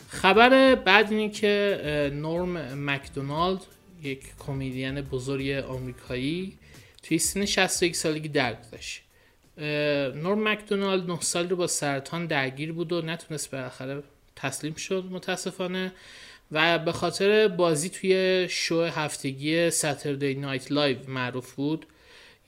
خبر 0.09 0.75
بعد 0.75 1.13
اینه 1.13 1.29
که 1.29 2.11
نورم 2.15 2.85
مکدونالد 2.91 3.61
یک 4.03 4.21
کمدین 4.39 5.01
بزرگ 5.01 5.51
آمریکایی 5.51 6.59
توی 7.03 7.19
سن 7.19 7.45
61 7.45 7.97
سالگی 7.97 8.29
درگذشت. 8.29 9.03
نورم 9.59 10.49
مکدونالد 10.49 11.11
9 11.11 11.21
سال 11.21 11.49
رو 11.49 11.57
با 11.57 11.67
سرطان 11.67 12.27
درگیر 12.27 12.73
بود 12.73 12.93
و 12.93 13.03
نتونست 13.03 13.51
بالاخره 13.51 14.03
تسلیم 14.37 14.75
شد 14.75 15.05
متاسفانه. 15.11 15.93
و 16.53 16.79
به 16.79 16.93
خاطر 16.93 17.49
بازی 17.49 17.89
توی 17.89 18.47
شو 18.51 18.85
هفتگی 18.85 19.71
Saturday 19.71 20.35
Night 20.35 20.73
Live 20.73 20.97
معروف 21.09 21.53
بود. 21.53 21.87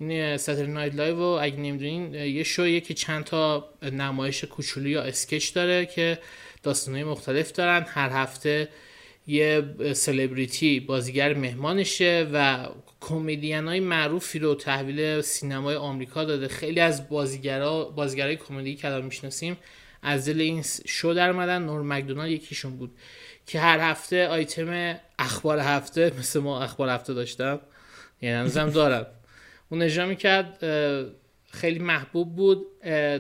این 0.00 0.37
Saturday 0.37 0.73
Night 0.73 0.94
Live 0.94 1.16
رو 1.16 1.38
اگه 1.42 1.56
نمی‌دونین 1.56 2.14
یه 2.14 2.42
شویه 2.42 2.80
که 2.80 2.94
چند 2.94 3.25
تا 3.25 3.68
نمایش 3.82 4.44
کوچولو 4.44 4.88
یا 4.88 5.02
sketch 5.02 5.54
داره 5.54 5.87
که 5.87 6.18
داستانهای 6.62 7.04
مختلف 7.04 7.52
دارن. 7.52 7.87
هر 7.88 8.11
هفته 8.11 8.68
یه 9.26 9.64
سلبریتی 9.93 10.81
بازیگر 10.81 11.35
مهمانشه 11.35 12.31
و 12.33 12.69
کمدین 13.00 13.69
های 13.69 13.81
معروفی 13.81 14.38
رو 14.38 14.54
تحویل 14.54 15.21
سینمای 15.21 15.76
آمریکا 15.76 16.25
داده. 16.25 16.49
خیلی 16.49 16.81
از 16.81 17.09
بازیگرا 17.09 17.85
بازیگرای 17.85 18.37
کمدی 18.37 18.75
که 18.75 18.88
الان 18.88 19.04
می‌شناسیم 19.04 19.57
از 20.02 20.28
دل 20.28 20.40
این 20.40 20.64
شو 20.87 21.12
در 21.12 21.31
اومدن. 21.31 21.62
نور 21.62 21.83
مکدونالد 21.83 22.31
یکیشون 22.31 22.76
بود 22.76 22.90
که 23.47 23.61
هر 23.61 23.90
هفته 23.90 24.28
آیتم 24.28 24.97
اخبار 25.19 25.59
هفته 25.59 26.12
مثل 26.19 26.40
ما 26.40 26.62
اخبار 26.62 26.88
هفته 26.88 27.14
داشتم 27.14 27.61
یعنی 28.23 28.37
هنوزم 28.37 28.71
دارم 28.71 29.07
اون 29.69 29.83
اجرا 29.83 30.07
می‌کرد 30.07 30.59
خیلی 31.50 31.78
محبوب 31.78 32.37
بود. 32.37 32.66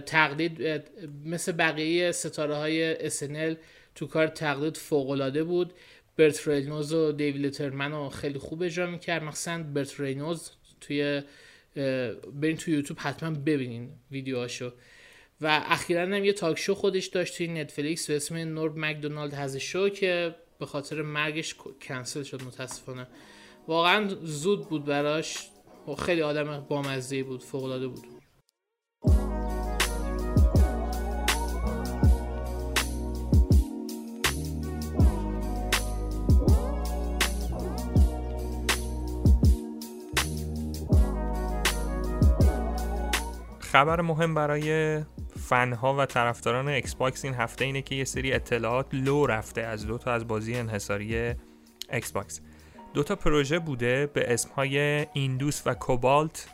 تقلید 0.06 0.82
مثل 1.24 1.52
بقیه 1.52 2.12
ستاره 2.12 2.54
های 2.54 3.10
SNL 3.10 3.56
تو 3.94 4.06
کار 4.06 4.26
تقلید 4.26 4.76
فوق 4.76 5.42
بود. 5.46 5.72
برت 6.16 6.48
رینولدز 6.48 6.92
و 6.92 7.12
دیوید 7.12 7.46
لترمن 7.46 7.92
رو 7.92 8.08
خیلی 8.08 8.38
خوب 8.38 8.62
اجرا 8.62 8.90
می‌کرد. 8.90 9.22
مثلا 9.22 9.62
برت 9.62 10.00
رینولدز 10.00 10.50
توی 10.80 11.22
برین 12.34 12.56
تو 12.56 12.70
یوتیوب 12.70 12.98
حتما 13.00 13.30
ببینین 13.30 13.90
ویدیوهاشو. 14.10 14.72
و 15.40 15.62
اخیرا 15.66 16.02
هم 16.02 16.24
یه 16.24 16.32
talk 16.32 16.58
show 16.58 16.74
خودش 16.74 17.06
داشت 17.06 17.36
توی 17.36 17.48
نتفلیکس 17.48 18.06
به 18.06 18.16
اسم 18.16 18.36
Norm 18.36 18.78
Macdonald 18.78 19.34
Has 19.34 19.56
Show 19.56 19.88
که 19.88 20.34
به 20.58 20.66
خاطر 20.66 21.02
مرگش 21.02 21.54
کنسل 21.88 22.22
شد 22.22 22.42
متاسفانه. 22.42 23.06
واقعا 23.68 24.08
زود 24.22 24.68
بود 24.68 24.84
براش. 24.84 25.48
خیلی 25.98 26.22
آدم 26.22 26.66
بامزه 26.68 27.22
بود 27.22 27.42
فوق 27.42 27.86
بود. 27.86 28.13
خبر 43.74 44.00
مهم 44.00 44.34
برای 44.34 45.00
فنها 45.48 45.94
و 45.94 46.06
طرفداران 46.06 46.68
ایکس 46.68 46.94
باکس 46.94 47.24
این 47.24 47.34
هفته 47.34 47.64
اینه 47.64 47.82
که 47.82 47.94
یه 47.94 48.04
سری 48.04 48.32
اطلاعات 48.32 48.86
لو 48.92 49.26
رفته 49.26 49.60
از 49.60 49.86
دو 49.86 49.98
تا 49.98 50.12
از 50.12 50.26
بازی 50.26 50.54
انحصاری 50.54 51.34
ایکس 51.92 52.12
باکس 52.12 52.40
دو 52.94 53.02
تا 53.02 53.16
پروژه 53.16 53.58
بوده 53.58 54.06
به 54.06 54.32
اسمهای 54.32 55.06
ایندوس 55.12 55.62
و 55.66 55.74
کوبالت 55.74 56.48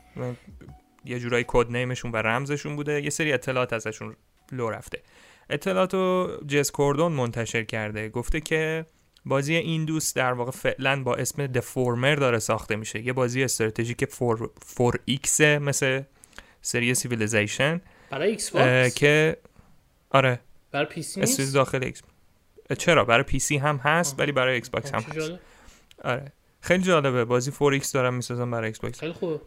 یه 1.05 1.19
جورایی 1.19 1.45
code 1.49 1.71
name 1.71 1.92
شون 1.92 2.13
و 2.13 2.17
رمزشون 2.17 2.77
بوده. 2.77 3.03
یه 3.03 3.11
سری 3.11 3.33
اطلاعات 3.33 3.73
ازشون 3.73 4.17
لو 4.53 4.71
رفته. 4.71 5.03
اطلاعات 5.51 5.95
رو 5.95 6.31
جز 6.47 6.71
کوردن 6.71 7.13
منتشر 7.13 7.65
کرده. 7.65 8.09
گفته 8.09 8.41
که 8.41 8.87
بازی 9.25 9.55
ایندوس 9.55 10.15
در 10.15 10.33
واقع 10.33 10.51
فعلا 10.51 11.03
با 11.03 11.15
اسم 11.15 11.47
دفورمر 11.47 12.15
داره 12.15 12.39
ساخته 12.39 12.77
میشه. 12.77 13.07
یه 13.07 13.13
بازی 13.13 13.45
استراتژیک 13.45 14.05
four, 14.05 14.51
four 14.63 14.95
X 15.05 15.41
مثل 15.41 16.03
سری 16.63 16.95
Civilization 16.95 17.81
برای 18.11 18.31
Xbox 18.31 18.95
که 18.95 19.37
آره. 20.11 20.41
برای 20.73 20.87
PC 20.87 21.21
نیست؟ 21.21 21.55
داخل 21.55 21.85
ایکس 21.85 22.03
چرا؟ 22.79 23.05
برای 23.05 23.23
PC 23.23 23.57
هم 23.57 23.77
هست 23.77 24.15
ولی 24.19 24.33
برای 24.33 24.55
Xbox 24.55 24.95
هم 24.95 25.01
هست. 25.01 25.31
آره. 26.05 26.33
خیلی 26.61 26.83
جالبه. 26.83 27.25
بازی 27.25 27.51
4X 27.51 27.91
دارم 27.93 28.15
می‌سازم 28.15 28.51
برای 28.51 28.67
Xbox 28.67 29.01
خیلی 29.01 29.13
خوب 29.13 29.43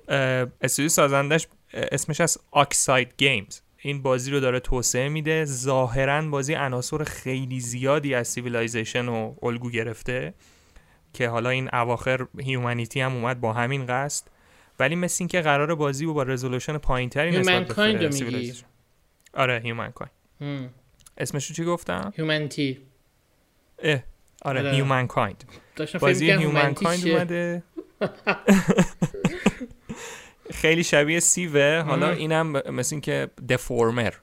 استودیو 0.62 0.90
سازندش 0.90 1.48
اسمش 1.74 2.22
از 2.22 2.38
Oxide 2.52 3.14
Games 3.18 3.60
این 3.78 4.02
بازی 4.02 4.32
رو 4.32 4.40
داره 4.40 4.60
توسعه 4.60 5.10
میده. 5.10 5.46
ظاهرا 5.46 6.22
بازی 6.22 6.54
عناصر 6.54 7.04
خیلی 7.04 7.60
زیادی 7.60 8.16
از 8.16 8.28
Civilization 8.28 9.08
و 9.08 9.36
الگو 9.42 9.70
گرفته 9.70 10.34
که 11.14 11.30
حالا 11.30 11.50
این 11.50 11.70
اواخر 11.74 12.28
Humanity 12.40 13.02
هم 13.02 13.16
اومد 13.16 13.42
با 13.42 13.54
همین 13.54 13.86
قصد. 13.86 14.28
ولی 14.80 14.96
مثل 14.96 15.18
این 15.20 15.28
که 15.28 15.42
قرار 15.42 15.76
بازی 15.76 16.06
رو 16.06 16.14
با 16.14 16.24
resolution 16.24 16.78
پایینتری 16.78 17.40
نسبت 17.40 17.76
به 17.78 18.08
میگی؟ 18.08 18.54
آره 19.34 19.62
Humankind 19.64 20.74
اسمش 21.18 21.52
چی 21.52 21.64
گفتم؟ 21.64 22.14
Humanity 22.16 22.82
اه 23.80 24.04
آره 24.42 24.72
Humankind 24.72 25.44
بازی 26.00 26.32
Humankind 26.32 27.08
اومده. 27.08 27.64
خیلی 30.54 30.84
شبیه 30.84 31.20
Civ 31.20 31.58
ه. 31.58 31.84
حالا 31.88 32.12
اینم 32.12 32.52
مثل 32.52 32.96
اینکه 32.96 33.30
دفورمر 33.50 34.14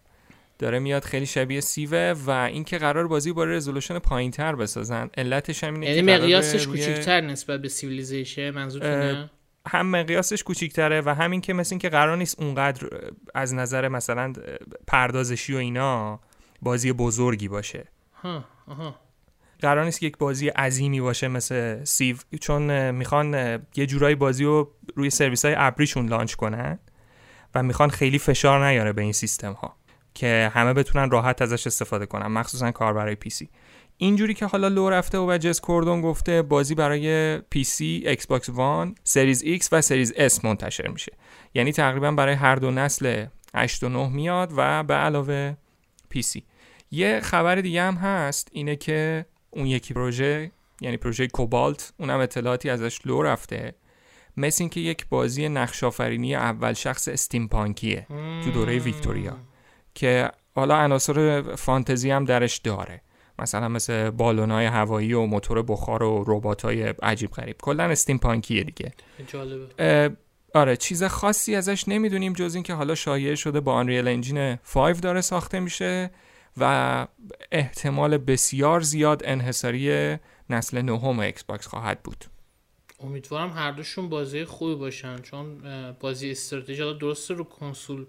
داره 0.59 0.79
میاد 0.79 1.05
خیلی 1.05 1.27
شبیه 1.27 1.61
Civ 1.61 2.01
ه 2.01 2.15
و 2.27 2.31
اینکه 2.31 2.79
قرار 2.79 3.09
بازی 3.09 3.33
با 3.33 3.45
resolution 3.45 3.99
پایینتر 3.99 4.55
بسازن. 4.55 5.11
علتش 5.17 5.65
هم 5.65 5.75
اینه 5.75 5.87
یعنی 5.87 6.03
مقیاسش 6.03 6.65
روی... 6.65 6.79
کوچیک‌تر 6.79 7.21
نسبت 7.21 7.63
به 7.63 7.69
Civilization 7.69 8.51
منظورتونه 8.51 9.31
هم 9.67 9.87
مقیاسش 9.87 10.43
کوچیک‌تره 10.43 11.01
و 11.01 11.15
همین 11.15 11.41
که 11.41 11.53
مثل 11.53 11.73
اینکه 11.73 11.89
قرار 11.89 12.17
نیست 12.17 12.41
اونقدر 12.41 12.89
از 13.35 13.55
نظر 13.55 13.89
مثلا 13.89 14.33
پردازشی 14.87 15.55
و 15.55 15.57
اینا 15.57 16.21
بازی 16.63 16.93
بزرگی 16.93 17.49
باشه. 17.49 17.89
ها 18.23 18.45
آها. 18.67 18.95
قرار 19.61 19.85
نیست 19.85 20.01
که 20.01 20.07
یک 20.07 20.19
بازی 20.19 20.49
عظیمی 20.49 21.01
باشه 21.01 21.29
مثل 21.29 21.85
Civ 21.85 22.17
چون 22.41 22.91
می‌خوان 22.91 23.35
یه 23.77 23.87
جورایی 23.87 24.15
بازی 24.15 24.45
رو 24.45 24.71
روی 24.95 25.11
سرویس 25.11 25.45
های 25.45 25.55
ابریشون 25.59 26.09
launch 26.09 26.35
کنن 26.35 26.79
و 27.55 27.63
می‌خوان 27.63 27.91
خیلی 27.91 28.19
فشار 28.19 28.67
نیاره 28.67 28.93
به 28.93 29.03
این 29.03 29.13
سیستم 29.13 29.53
ها 29.53 29.77
که 30.15 30.51
همه 30.55 30.73
بتونن 30.73 31.11
راحت 31.11 31.43
ازش 31.43 31.67
استفاده 31.67 32.07
کنن 32.07 32.27
مخصوصا 32.27 32.71
کار 32.71 32.95
برای 32.95 33.15
PC. 33.15 33.49
اینجوری 34.03 34.35
که 34.35 34.47
حالا 34.47 34.69
لو 34.69 34.91
رفته 34.91 35.19
و 35.19 35.39
Jez 35.39 35.61
Corden 35.61 36.01
گفته 36.01 36.43
بازی 36.43 36.75
برای 36.75 37.39
PC، 37.39 38.03
Xbox 38.07 38.49
One، 38.49 38.95
Series 39.05 39.45
X 39.45 39.69
و 39.73 39.81
Series 39.81 40.13
S 40.13 40.45
منتشر 40.45 40.89
میشه. 40.89 41.13
یعنی 41.55 41.73
تقریبا 41.73 42.11
برای 42.11 42.35
هر 42.35 42.57
دو 42.57 42.71
نسل 42.71 43.27
8 43.55 43.85
و 43.85 43.89
9 43.89 44.09
میاد 44.09 44.53
و 44.57 44.83
به 44.83 44.95
علاوه 44.95 45.57
PC. 46.09 46.45
یه 46.91 47.21
خبر 47.21 47.55
دیگه 47.55 47.83
هم 47.83 47.95
هست 47.95 48.49
اینه 48.53 48.77
که 48.77 49.27
اون 49.51 49.67
یکی 49.67 49.95
پروژه 49.95 50.51
یعنی 50.81 50.97
پروژه 50.97 51.27
Cobalt 51.27 51.93
اونم 51.97 52.21
اطلاعاتی 52.21 52.71
ازش 52.71 53.07
لو 53.07 53.23
رفته. 53.23 53.75
مثل 54.37 54.63
اینکه 54.63 54.81
یک 54.81 55.07
بازی 55.09 55.49
نقش 55.49 55.85
آفرینی 55.85 56.35
اول 56.35 56.73
شخص 56.73 57.09
steampunk 57.09 57.89
یه 57.89 58.07
تو 58.45 58.51
دوره 58.51 58.79
ویکتوریا 58.79 59.37
که 59.95 60.31
حالا 60.55 60.77
عناصر 60.77 61.43
فانتزی 61.57 62.11
هم 62.11 62.25
درش 62.25 62.59
داره. 62.59 63.03
مثلا 63.41 63.69
مثل 63.69 64.11
بالونای 64.11 64.67
هوایی 64.67 65.13
و 65.13 65.27
موتور 65.27 65.63
بخار 65.63 66.03
و 66.03 66.25
رباتای 66.27 66.83
عجیب 66.83 67.31
غریب. 67.31 67.57
کلا 67.63 67.85
steampunk 67.85 68.50
یه 68.50 68.65
دیگه. 68.65 68.93
جالبه. 69.27 70.17
آره 70.55 70.77
چیز 70.77 71.05
خاصی 71.05 71.55
ازش 71.55 71.89
نمی‌دونیم 71.89 72.33
جز 72.33 72.55
اینکه 72.55 72.75
حالا 72.75 72.95
شایع 72.95 73.35
شده 73.35 73.61
با 73.61 73.81
Unreal 73.81 74.09
Engine 74.09 74.57
5 74.57 75.01
داره 75.01 75.21
ساخته 75.21 75.61
میشه 75.61 76.11
و 76.57 77.07
احتمال 77.53 78.19
بسیار 78.19 78.81
زیاد 78.81 79.23
انحصاری 79.25 80.17
نسل 80.51 80.83
نهم 80.83 81.19
Xbox 81.19 81.67
خواهد 81.67 82.03
بود. 82.03 82.25
امیدوارم 83.01 83.51
هر 83.51 83.71
دوشون 83.71 84.09
بازی 84.09 84.45
خوبی 84.45 84.75
باشن 84.75 85.19
چون 85.19 85.63
بازی 86.01 86.31
استراتژی 86.31 86.83
حالا 86.83 86.93
درسته 86.93 87.35
رو 87.35 87.45
کنسول 87.45 88.07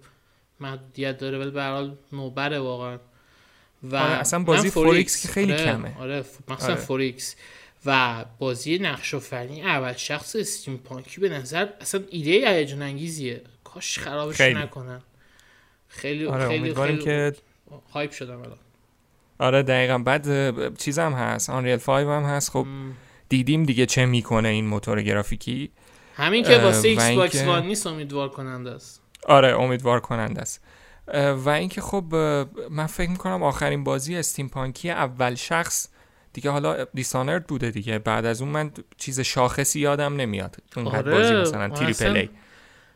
محدودیت 0.60 1.18
داره 1.18 1.40
ولی 1.40 1.52
به 1.52 1.64
حال 1.64 1.98
نوبره 2.12 2.60
واقعا. 2.60 2.98
و 3.84 3.96
آره 3.96 4.12
اصلا 4.14 4.40
بازی 4.40 4.70
4X, 4.70 5.22
که 5.22 5.28
خیلی 5.28 5.54
آره، 5.54 5.66
کمه. 5.66 5.98
آره 6.00 6.26
مثلا 6.48 6.74
آره. 6.74 6.82
فوریکس 6.82 7.36
و 7.86 8.26
بازی 8.40 8.80
نقش 8.80 9.14
آفرینی 9.14 9.62
اول 9.62 9.94
شخص 9.94 10.36
steampunk 10.36 10.78
ی 10.78 11.22
به 11.22 11.30
نظر 11.30 11.68
اصلا 11.82 12.04
ایده 12.10 12.32
هیجان 12.32 12.82
انگیزیه. 12.82 13.42
کاش 13.64 14.00
خرابش 14.00 14.36
خیلی. 14.36 14.60
نکنن. 14.60 15.02
خیلی 15.88 16.26
آره 16.26 16.48
خیلی 16.48 16.76
خیلی 16.76 16.98
که 16.98 17.34
hype 17.94 18.12
شدم 18.12 18.40
الان. 18.40 18.58
آره 19.40 19.64
دقیقا. 19.64 19.98
بعد 19.98 20.78
چیزم 20.78 21.14
هست. 21.14 21.50
Unreal 21.50 21.78
5 21.78 22.08
هم 22.08 22.24
هست. 22.24 22.52
خب 22.52 22.66
دیدیم 23.30 23.64
دیگه 23.64 23.86
چه 23.86 24.06
می‌کنه 24.06 24.48
این 24.48 24.66
موتور 24.66 25.02
گرافیکی. 25.02 25.72
همین 26.16 26.44
که 26.44 26.58
واسه 26.58 26.88
Xbox 26.88 27.44
One 27.44 27.66
نیست 27.66 27.88
امیدوار 27.88 28.30
کننده 28.30 28.70
است. 28.72 29.02
آره 29.28 29.60
امیدوار 29.62 30.00
کننده 30.00 30.42
است. 30.42 30.62
و 31.14 31.50
اینکه 31.50 31.82
خب 31.82 32.16
من 32.72 32.86
فکر 32.86 33.10
می‌کنم 33.10 33.44
آخرین 33.44 33.84
بازی 33.84 34.16
steampunk 34.18 34.50
ی 34.50 34.90
اول 34.90 35.36
شخص 35.36 35.88
دیگه 36.34 36.52
حالا 36.52 36.86
Dishonored 36.94 37.48
بوده 37.48 37.72
دیگه 37.72 38.00
بعد 38.00 38.26
از 38.26 38.42
اون 38.42 38.52
من 38.52 38.72
چیز 38.98 39.20
شاخصی 39.20 39.80
یادم 39.80 40.16
نمیاد 40.16 40.58
اون 40.78 40.88
آره. 40.88 41.12
بازی 41.12 41.34
مثلا 41.34 41.70
triple 41.70 41.94
A 41.94 42.30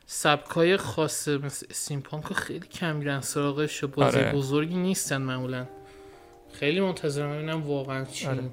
سبکای 0.06 0.78
خاصه 0.78 1.38
مثل 1.38 1.66
steampunk 1.70 2.34
خیلی 2.34 2.68
کم 2.68 2.96
میرن 2.96 3.22
سراغش 3.22 3.84
بازی 3.84 4.18
آره. 4.18 4.32
بزرگی 4.32 4.76
نیستن 4.76 5.18
معمولا 5.18 5.68
خیلی 6.54 6.82
منتظرم 6.82 7.34
ببینم 7.34 7.64
واقعا 7.64 8.06
چی 8.06 8.28
آره. 8.28 8.44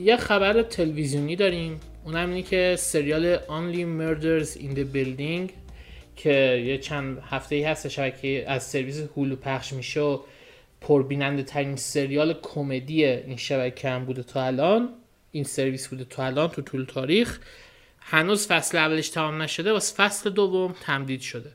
یه 0.00 0.16
خبر 0.16 0.62
تلویزیونی 0.62 1.36
داریم. 1.36 1.80
اونم 2.04 2.28
اینه 2.28 2.42
که 2.42 2.76
سریال 2.78 3.36
Only 3.36 3.84
Murders 4.00 4.58
in 4.58 4.76
the 4.76 4.94
Building 4.94 5.52
که 6.16 6.62
یه 6.66 6.78
چند 6.78 7.18
هفته 7.18 7.54
ای 7.54 7.62
هست 7.62 7.88
شبکه 7.88 8.44
از 8.48 8.62
سرویس 8.62 9.00
هولو 9.16 9.36
پخش 9.36 9.72
میشه 9.72 10.00
و 10.00 10.20
پربیننده 10.80 11.42
ترین 11.42 11.76
سریال 11.76 12.34
کمدی 12.42 13.04
این 13.04 13.36
شبکه 13.36 13.88
هم 13.88 14.04
بوده 14.04 14.22
تا 14.22 14.44
الان 14.44 14.88
این 15.30 15.44
سرویس 15.44 15.88
بوده 15.88 16.04
تا 16.04 16.24
الان 16.24 16.48
تو 16.48 16.62
طول 16.62 16.84
تاریخ 16.84 17.38
هنوز 18.00 18.46
فصل 18.46 18.78
اولش 18.78 19.08
تمام 19.08 19.42
نشده 19.42 19.72
واسه 19.72 19.94
فصل 19.94 20.30
دوم 20.30 20.74
تمدید 20.82 21.20
شده. 21.20 21.52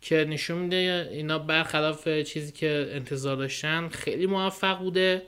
که 0.00 0.16
نشون 0.28 0.58
میده 0.58 1.08
اینا 1.12 1.38
برخلاف 1.38 2.08
چیزی 2.08 2.52
که 2.52 2.90
انتظار 2.92 3.36
داشتن 3.36 3.88
خیلی 3.88 4.26
موفق 4.26 4.78
بوده. 4.78 5.22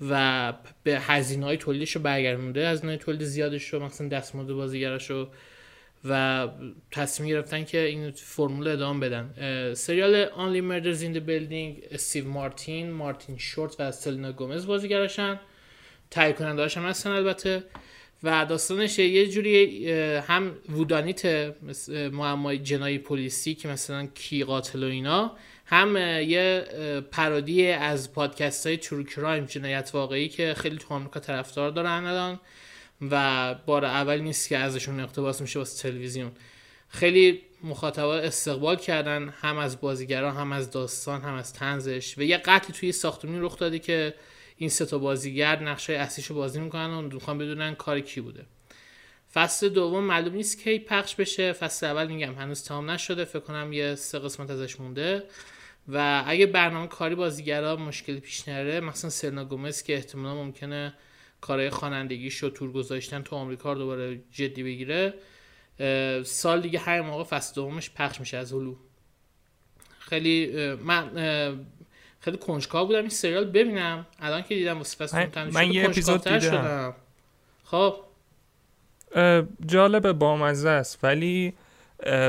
و 0.00 0.52
به 0.82 1.00
هزینه 1.00 1.46
های 1.46 1.56
تولیدش 1.56 1.96
رو 1.96 2.02
برگردونده 2.02 2.68
هزینه 2.68 2.96
تولید 2.96 3.22
زیادش 3.22 3.68
رو 3.68 3.84
مثلا 3.84 4.08
دستمزد 4.08 4.52
بازیگرش 4.52 5.10
رو 5.10 5.28
و 6.04 6.48
تصمیم 6.90 7.28
گرفتن 7.28 7.64
که 7.64 7.80
این 7.80 8.10
فرمول 8.10 8.68
ادامه 8.68 9.08
بدن. 9.08 9.74
سریال 9.74 10.26
Only 10.26 10.62
Murders 10.62 11.00
in 11.00 11.16
the 11.16 11.28
Building 11.28 11.92
استیو 11.94 12.28
مارتین 12.28 12.90
مارتین 12.90 13.38
شورت 13.38 13.80
و 13.80 13.92
سلینا 13.92 14.32
گومز 14.32 14.66
بازیگرشن 14.66 15.40
تهیه 16.10 16.32
کننده 16.32 16.68
هم 16.68 16.82
هستن 16.82 17.10
البته. 17.10 17.64
و 18.22 18.44
داستانش 18.44 18.98
یه 18.98 19.28
جوری 19.28 19.90
هم 20.18 20.54
وودانیت 20.68 21.54
معمای 22.12 22.58
جنایی 22.58 22.98
پلیسی 22.98 23.54
که 23.54 23.68
مثلا 23.68 24.06
کی 24.06 24.44
قاتل 24.44 24.84
و 24.84 24.86
اینا 24.86 25.36
هم 25.70 25.96
یه 26.22 26.64
پرودی 27.10 27.70
از 27.70 28.12
پادکست 28.12 28.66
های 28.66 28.76
ترو 28.76 29.02
کرایم 29.02 29.44
جنایت 29.44 29.90
واقعی 29.94 30.28
که 30.28 30.54
خیلی 30.54 30.76
تو 30.76 30.94
آمریکا 30.94 31.20
طرفدار 31.20 31.70
دارن 31.70 32.04
الان 32.04 32.40
و 33.10 33.54
بار 33.66 33.84
اول 33.84 34.18
نیست 34.20 34.48
که 34.48 34.58
ازشون 34.58 35.00
اقتباس 35.00 35.40
میشه 35.40 35.58
واسه 35.58 35.82
تلویزیون. 35.82 36.32
خیلی 36.88 37.42
مخاطبا 37.64 38.16
استقبال 38.16 38.76
کردن 38.76 39.34
هم 39.40 39.58
از 39.58 39.80
بازیگران 39.80 40.36
هم 40.36 40.52
از 40.52 40.70
داستان 40.70 41.22
هم 41.22 41.34
از 41.34 41.52
تنزش 41.52 42.18
و 42.18 42.22
یه 42.22 42.36
قتلی 42.36 42.76
توی 42.76 42.92
ساختمونی 42.92 43.38
رخ 43.40 43.58
داده 43.58 43.78
که 43.78 44.14
این 44.56 44.70
سه 44.70 44.86
تا 44.86 44.98
بازیگر 44.98 45.62
نقشه 45.62 45.92
اصلیشو 45.92 46.34
بازی 46.34 46.60
می‌کنن 46.60 46.90
و 46.90 47.02
می‌خوان 47.02 47.38
بدونن 47.38 47.74
کار 47.74 48.00
کی 48.00 48.20
بوده. 48.20 48.44
فصل 49.34 49.68
دوم 49.68 50.04
معلوم 50.04 50.34
نیست 50.34 50.62
کی 50.62 50.78
پخش 50.78 51.14
بشه. 51.14 51.52
فصل 51.52 51.86
اول 51.86 52.06
میگم 52.06 52.34
هنوز 52.34 52.64
تمام 52.64 52.90
نشده. 52.90 53.24
فکر 53.24 53.40
کنم 53.40 53.72
یه 53.72 53.94
سه 53.94 54.18
قسمت 54.18 54.50
ازش 54.50 54.80
مونده. 54.80 55.22
و 55.88 56.24
اگه 56.26 56.46
برنامه 56.46 56.86
کاری 56.86 57.14
بازیگرا 57.14 57.76
مشکلی 57.76 58.20
پیش 58.20 58.48
نره 58.48 58.80
مثلا 58.80 59.10
سرنا 59.10 59.44
گومز 59.44 59.82
که 59.82 59.94
احتمالا 59.94 60.34
ممکنه 60.34 60.94
کارهای 61.40 61.70
خوانندگیش 61.70 62.36
رو 62.36 62.50
تور 62.50 62.72
گذاشتن 62.72 63.22
تو 63.22 63.36
آمریکا 63.36 63.72
رو 63.72 63.78
دوباره 63.78 64.20
جدی 64.32 64.62
بگیره 64.62 65.14
سال 66.24 66.60
دیگه 66.60 66.78
هر 66.78 67.00
موقع 67.00 67.24
فصل 67.24 67.54
دومش 67.54 67.90
پخش 67.90 68.20
میشه 68.20 68.36
از 68.36 68.52
هلو. 68.52 68.76
خیلی 69.98 70.74
من 70.74 71.10
خیلی 72.20 72.36
کنجکاو 72.36 72.86
بودم 72.86 72.98
این 72.98 73.08
سریال 73.08 73.44
ببینم. 73.44 74.06
الان 74.20 74.42
که 74.42 74.54
دیدم 74.54 74.78
واسه 74.78 74.96
فصل 74.96 75.26
من, 75.36 75.50
من 75.50 75.72
یه 75.72 75.84
اپیزود 75.84 76.24
دیدم. 76.24 76.40
شدم. 76.40 76.94
خب. 77.64 77.96
جالب 79.66 80.12
بامزه 80.12 80.68
است. 80.68 80.98
ولی 81.02 81.54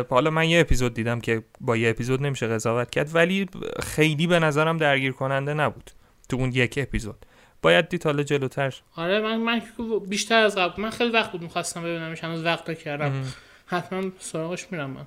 حالا 0.09 0.29
من 0.29 0.49
یه 0.49 0.59
اپیزود 0.59 0.93
دیدم 0.93 1.21
که 1.21 1.43
با 1.61 1.77
یه 1.77 1.89
اپیزود 1.89 2.21
نمیشه 2.21 2.47
قضاوت 2.47 2.89
کرد 2.89 3.15
ولی 3.15 3.45
خیلی 3.83 4.27
به 4.27 4.39
نظرم 4.39 4.77
درگیر 4.77 5.11
کننده 5.11 5.53
نبود 5.53 5.91
تو 6.29 6.37
اون 6.37 6.51
یک 6.51 6.79
اپیزود. 6.81 7.25
باید 7.61 7.89
دید 7.89 8.03
حالا 8.03 8.23
جلوتر. 8.23 8.75
آره 8.95 9.21
من 9.21 9.37
من 9.37 9.61
بیشتر 10.07 10.43
از 10.43 10.55
قبل 10.55 10.81
من 10.81 10.89
خیلی 10.89 11.11
وقت 11.11 11.31
بود 11.31 11.41
می‌خواستم 11.41 11.83
ببینمش 11.83 12.23
هنوز 12.23 12.43
وقت 12.43 12.79
کردم 12.79 13.23
حتما 13.65 14.11
سراغش 14.19 14.67
میرم 14.71 14.89
من. 14.89 15.05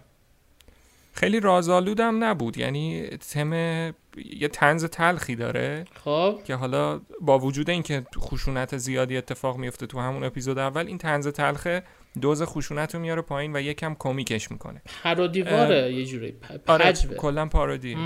خیلی 1.13 1.41
رازآلودم 1.41 2.25
نبود 2.25 2.59
یعنی 2.59 3.07
تم 3.07 3.53
یه 4.17 4.49
تنز 4.53 4.85
تلخی 4.85 5.37
داره 5.37 5.85
خب. 6.05 6.41
که 6.45 6.55
حالا 6.55 7.01
با 7.21 7.39
وجود 7.39 7.71
اینکه 7.71 8.07
خشونت 8.19 8.77
زیادی 8.77 9.17
اتفاق 9.17 9.57
میفته 9.57 9.87
تو 9.87 10.01
همون 10.01 10.25
اپیزود 10.25 10.59
اول 10.59 10.87
این 10.87 10.99
تنز 10.99 11.29
تلخه 11.29 11.83
دوز 12.21 12.43
خشونت 12.43 12.95
رو 12.95 13.01
میاره 13.01 13.23
پایین 13.23 13.57
و 13.57 13.61
یکم 13.61 13.97
کمیکش 13.99 14.51
می‌کنه. 14.51 14.83
پارودیواره 15.03 15.93
یه 15.93 16.07
جوری 16.07 16.35
آره 16.67 16.93
کلا 16.93 17.47
پارودی. 17.47 17.97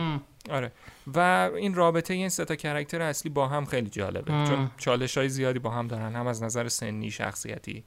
آره. 0.51 0.73
و 1.15 1.51
این 1.57 1.75
رابطه 1.75 2.15
این 2.15 2.29
سه 2.29 2.45
تا 2.45 2.57
کرکتر 2.57 3.03
اصلی 3.03 3.31
با 3.31 3.49
هم 3.49 3.65
خیلی 3.65 3.91
جالبه. 3.91 4.33
چون 4.33 4.71
چالش 4.79 5.19
های 5.19 5.29
زیادی 5.29 5.59
با 5.59 5.71
هم 5.71 5.87
دارن. 5.87 6.15
هم 6.15 6.27
از 6.27 6.43
نظر 6.43 6.69
سنی 6.69 7.11
شخصیتی 7.11 7.85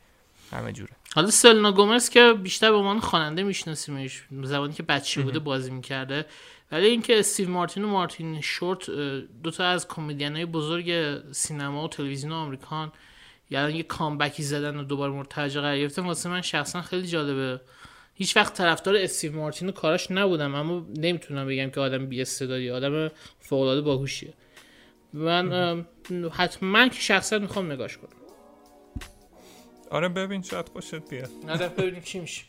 همه 0.52 0.72
جوره. 0.72 0.92
حالا 1.16 1.30
سلنا 1.30 1.72
گومز 1.72 2.10
که 2.10 2.34
بیشتر 2.44 2.72
به 2.72 2.78
عنوان 2.78 3.00
خواننده 3.00 3.44
میشناسیمش 3.44 4.24
زمانی 4.44 4.74
که 4.74 4.84
بچه 4.84 5.22
بوده 5.22 5.40
بازی 5.40 5.72
می‌کرده. 5.72 6.26
ولی 6.72 6.88
اینکه 6.88 7.20
استیو 7.20 7.50
مارتین 7.50 7.84
و 7.84 7.88
مارتین 7.88 8.42
شورت 8.42 8.90
دو 9.44 9.52
تا 9.52 9.66
از 9.66 9.88
کمدین 9.88 10.36
های 10.36 10.46
بزرگ 10.46 11.18
سینما 11.32 11.84
و 11.84 11.88
تلویزیون 11.88 12.32
آمریکان 12.32 12.92
یعنی 13.50 13.74
یه 13.74 13.84
کامبکی 13.84 14.44
زدن 14.44 14.78
و 14.78 14.84
دوباره 14.84 15.12
مرتجع 15.12 15.62
قرار 15.62 15.78
گرفتن 15.78 16.02
واسه 16.02 16.30
من 16.30 16.42
شخصا 16.42 16.82
خیلی 16.82 17.08
جالبه. 17.08 17.62
هیچ 18.14 18.38
وقت 18.38 18.54
طرفدار 18.54 18.96
استیو 18.96 19.36
مارتین 19.36 19.70
و 19.70 19.72
کاراش 19.72 20.12
نبودم 20.12 20.56
اما 20.56 20.86
نمی‌تونم 20.98 21.48
بگم 21.48 21.70
که 21.70 21.80
آدم 21.80 22.06
بی 22.06 22.22
استعدادی 22.22 22.70
آدم 22.70 23.12
فوق 23.40 23.62
العاده 23.62 23.82
باهوشیه. 23.82 24.34
من 25.14 25.86
حتما 26.32 26.88
که 26.88 27.02
شخصا 27.02 27.40
می‌خوام 27.40 27.72
نگاش 27.72 27.98
کنم. 27.98 28.10
آره 29.92 30.10
ببین 30.10 30.42
شاید 30.42 30.70
خوشت 30.70 31.10
بیاد. 31.10 31.30
آره 31.50 31.68
ببینیم 31.68 32.02
چی 32.02 32.20
میشه. 32.20 32.44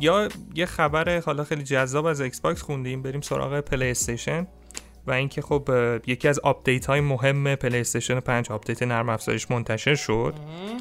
یا 0.00 0.28
یه 0.54 0.66
خبر 0.66 1.20
حالا 1.20 1.44
خیلی 1.44 1.62
جذاب 1.62 2.06
از 2.06 2.20
Xbox 2.20 2.62
خوندیم 2.62 3.02
بریم 3.02 3.20
سراغ 3.20 3.60
PlayStation 3.60 4.46
و 5.06 5.12
اینکه 5.12 5.42
خب 5.42 5.68
یکی 6.06 6.28
از 6.28 6.38
update 6.38 6.86
های 6.86 7.00
مهم 7.00 7.54
PlayStation 7.54 8.20
5 8.20 8.50
update 8.50 8.82
نرم 8.82 9.08
افزارش 9.08 9.50
منتشر 9.50 9.94
شد 9.94 10.34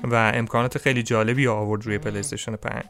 و 0.03 0.31
امکانات 0.36 0.77
خیلی 0.77 1.03
جالبی 1.03 1.47
آورد 1.47 1.86
روی 1.86 1.97
PlayStation 1.97 2.55
5 2.55 2.84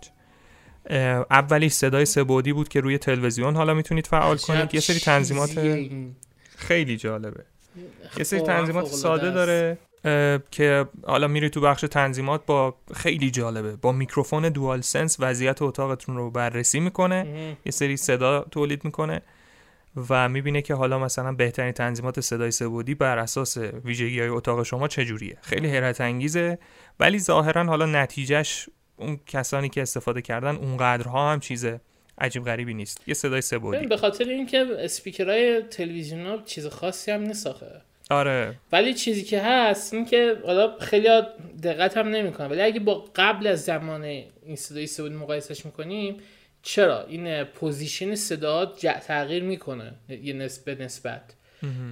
اولی 1.32 1.70
صدای 1.70 2.06
سه‌بعدی 2.06 2.54
بود 2.54 2.70
که 2.70 2.82
روی 2.82 2.98
تلویزیون 2.98 3.56
حالا 3.56 3.74
می‌تونید 3.74 4.08
فعال 4.08 4.38
کنید. 4.38 4.74
یه 4.74 4.80
سری 4.80 5.00
تنظیمات 5.00 5.60
خیلی 6.56 6.98
جالبه. 6.98 7.44
یه 8.18 8.24
سری 8.24 8.40
تنظیمات 8.40 8.88
ساده 8.88 9.32
داره. 9.32 9.78
که 10.52 10.86
حالا 11.08 11.28
میری 11.28 11.50
تو 11.50 11.62
بخش 11.62 11.82
تنظیمات 11.82 12.46
با 12.46 12.76
خیلی 12.96 13.32
جالبه. 13.32 13.76
با 13.76 13.92
میکروفون 13.92 14.50
DualSense 14.50 15.18
وضعیت 15.20 15.62
اتاقتون 15.62 16.18
رو 16.18 16.32
بررسی 16.32 16.80
می‌کنه. 16.80 17.56
یه 17.66 17.72
سری 17.72 17.98
صدا 17.98 18.46
تولید 18.52 18.86
می‌کنه 18.86 19.22
و 20.10 20.30
می‌بینه 20.30 20.62
که 20.62 20.74
حالا 20.74 21.00
مثلا 21.00 21.32
بهترین 21.32 21.72
تنظیمات 21.72 22.20
صدای 22.20 22.52
سبودی 22.52 22.96
بر 22.96 23.18
اساس 23.18 23.58
ویژگی 23.58 24.20
های 24.20 24.30
اتاق 24.30 24.64
شما 24.64 24.88
چجوریه. 24.88 25.38
خیلی 25.42 25.68
حیرت 25.68 26.02
انگیزه. 26.02 26.58
ولی 27.00 27.20
ظاهرا 27.20 27.64
حالا 27.64 27.86
نتیجهش 27.86 28.70
اون 28.98 29.20
کسانی 29.28 29.70
که 29.70 29.82
استفاده 29.82 30.22
کردن 30.22 30.56
اونقدرها 30.56 31.32
هم 31.32 31.40
چیز 31.40 31.68
عجیب 32.18 32.46
غریبی 32.46 32.74
نیست. 32.74 33.08
یه 33.08 33.14
صدای 33.14 33.42
سبودی. 33.42 33.88
به 33.88 33.98
خاطر 33.98 34.26
اینکه 34.26 34.66
اسپیکرهای 34.80 35.62
تلویزیون 35.62 36.26
ها 36.26 36.38
چیز 36.38 36.68
خاصی 36.68 37.12
هم 37.12 37.22
نیست 37.22 37.48
آره. 38.10 38.56
ولی 38.72 38.94
چیزی 38.94 39.24
که 39.24 39.42
هست 39.42 39.94
این 39.94 40.06
که 40.06 40.38
حالا 40.46 40.78
خیلی 40.80 41.08
دقت 41.64 41.98
هم 41.98 42.08
نمی‌کنه 42.08 42.48
ولی 42.48 42.62
اگه 42.62 42.80
با 42.80 43.06
قبل 43.16 43.48
از 43.48 43.64
زمان 43.64 44.04
این 44.04 44.56
صدای 44.56 44.88
سبودی 44.88 45.16
مقایسش 45.16 45.66
می‌کنیم 45.66 46.18
چرا؟ 46.64 47.06
این 47.06 47.44
position 47.44 48.16
صدا 48.16 48.66
تغییر 49.08 49.44
می‌کنه. 49.44 49.94
یه 50.10 50.34
نسبت. 50.34 50.82
نسبت 50.82 51.34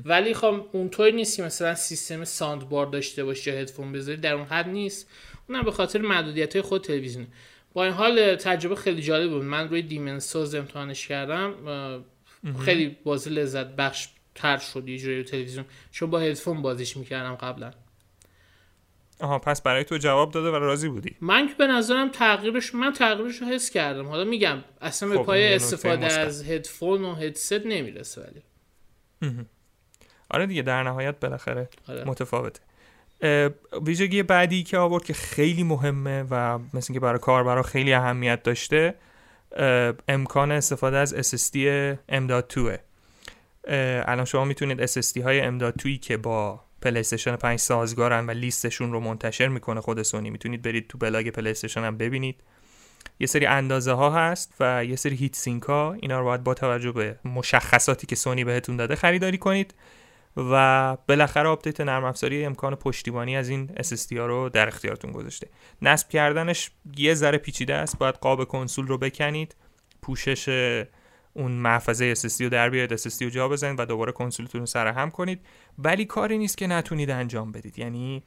ولی 0.05 0.33
خب 0.33 0.65
اونطوری 0.71 1.11
نیست 1.11 1.37
که 1.37 1.43
مثلا 1.43 1.75
سیستم 1.75 2.23
sound 2.23 2.69
bar 2.69 2.85
داشته 2.85 3.23
باشه 3.23 3.53
یا 3.53 3.59
هدفون 3.59 3.91
بذاری 3.91 4.17
در 4.17 4.33
اون 4.33 4.45
حد 4.45 4.67
نیست. 4.67 5.09
اونم 5.49 5.63
به 5.63 5.71
خاطر 5.71 5.99
محدودیت 5.99 6.53
های 6.53 6.61
خود 6.61 6.83
تلویزیون 6.83 7.27
با 7.73 7.83
این 7.83 7.93
حال 7.93 8.35
تجربه 8.35 8.75
خیلی 8.75 9.01
جالب 9.01 9.29
بود. 9.29 9.43
من 9.43 9.69
روی 9.69 9.81
Demon's 9.81 10.25
Souls 10.25 10.55
امتحانش 10.55 11.07
کردم. 11.07 11.53
خیلی 12.65 12.97
بازی 13.03 13.29
لذت 13.29 13.67
بخش 13.67 14.07
تر 14.39 14.57
شد 14.57 14.87
یه 14.87 14.97
جوری 14.97 15.23
تلویزیون. 15.23 15.65
چون 15.91 16.09
با 16.09 16.19
هدفون 16.19 16.61
بازیش 16.61 16.97
می‌کردم 16.97 17.35
قبلا. 17.35 17.71
آها 19.19 19.39
پس 19.39 19.61
برای 19.61 19.83
تو 19.83 19.97
جواب 19.97 20.31
داده 20.31 20.49
و 20.49 20.55
راضی 20.55 20.89
بودی؟ 20.89 21.15
من 21.21 21.47
که 21.47 21.53
به 21.53 21.67
نظرم 21.67 22.09
تغییرش 22.09 22.75
من 22.75 22.93
تغییرش 22.93 23.41
رو 23.41 23.47
حس 23.47 23.69
کردم. 23.69 24.07
حالا 24.07 24.23
میگم 24.23 24.63
اصلا 24.81 25.09
به 25.09 25.17
خب، 25.17 25.23
پای 25.23 25.53
استفاده 25.53 26.05
از 26.05 26.43
هدفون 26.43 27.03
و 27.03 27.15
هدست 27.15 27.53
نمی‌رسه 27.65 28.21
ولی. 28.21 28.41
آره 30.29 30.45
دیگه 30.45 30.61
در 30.61 30.83
نهایت 30.83 31.19
بالاخره 31.19 31.69
آره. 31.87 32.03
متفاوته. 32.03 32.61
ویژگی 33.85 34.23
بعدی 34.23 34.63
که 34.63 34.77
آورد 34.77 35.03
که 35.03 35.13
خیلی 35.13 35.63
مهمه 35.63 36.23
و 36.31 36.59
مثل 36.73 36.93
که 36.93 36.99
برای 36.99 37.19
کاربرا 37.19 37.63
خیلی 37.63 37.93
اهمیت 37.93 38.43
داشته 38.43 38.95
امکان 40.07 40.51
استفاده 40.51 40.97
از 40.97 41.35
SSD 41.35 41.57
M.2 42.11 42.77
الان 43.69 44.25
شما 44.25 44.45
می‌تونید 44.45 44.85
SSD 44.85 45.21
های 45.21 45.59
M.2 45.59 45.99
که 46.01 46.17
با 46.17 46.61
PlayStation 46.81 47.35
5 47.35 47.59
سازگارن 47.59 48.25
و 48.25 48.31
لیستشون 48.31 48.91
رو 48.91 48.99
منتشر 48.99 49.47
می‌کنه 49.47 49.81
خود 49.81 50.01
سونی 50.01 50.29
می‌تونید 50.29 50.61
برید 50.61 50.87
تو 50.87 50.97
blog 50.97 51.29
PlayStation 51.29 51.83
هم 51.83 51.97
ببینید. 51.97 52.43
یه 53.19 53.27
سری 53.27 53.45
اندازه 53.45 53.91
ها 53.91 54.09
هست 54.09 54.53
و 54.59 54.85
یه 54.85 54.95
سری 54.95 55.15
heat 55.15 55.35
sink 55.35 55.63
ها. 55.63 55.93
اینا 55.93 56.19
رو 56.19 56.25
باید 56.25 56.43
با 56.43 56.53
توجه 56.53 56.91
به 56.91 57.19
مشخصاتی 57.25 58.07
که 58.07 58.15
سونی 58.15 58.43
بهتون 58.43 58.77
داده 58.77 58.95
خریداری 58.95 59.37
کنید 59.37 59.73
و 60.37 60.97
بالاخره 61.07 61.49
update 61.49 61.81
نرم 61.81 62.03
افزاری 62.03 62.45
امکان 62.45 62.75
پشتیبانی 62.75 63.37
از 63.37 63.49
این 63.49 63.67
SSD 63.67 64.17
ها 64.17 64.25
رو 64.25 64.49
در 64.49 64.67
اختیارتون 64.67 65.11
گذاشته. 65.11 65.47
نصب 65.81 66.09
کردنش 66.09 66.71
یه 66.97 67.13
ذره 67.13 67.37
پیچیده 67.37 67.75
است. 67.75 67.97
باید 67.97 68.15
قاب 68.15 68.43
کنسول 68.43 68.87
رو 68.87 68.97
بکنید. 68.97 69.55
پوشش 70.01 70.49
اون 71.33 71.51
محفظه 71.51 72.15
SSD 72.15 72.41
رو 72.41 72.49
در 72.49 72.69
بیارید 72.69 72.97
SSD 72.97 73.21
رو 73.21 73.29
جا 73.29 73.49
بزنید 73.49 73.79
و 73.79 73.85
دوباره 73.85 74.11
کنسولتون 74.11 74.61
رو 74.61 74.65
سرهم 74.65 75.11
کنید. 75.11 75.39
ولی 75.77 76.05
کاری 76.05 76.37
نیست 76.37 76.57
که 76.57 76.67
نتونید 76.67 77.09
انجام 77.09 77.51
بدید. 77.51 77.79
یعنی 77.79 78.23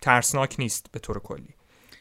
ترسناک 0.00 0.56
نیست 0.58 0.86
به 0.92 0.98
طور 0.98 1.18
کلی. 1.18 1.54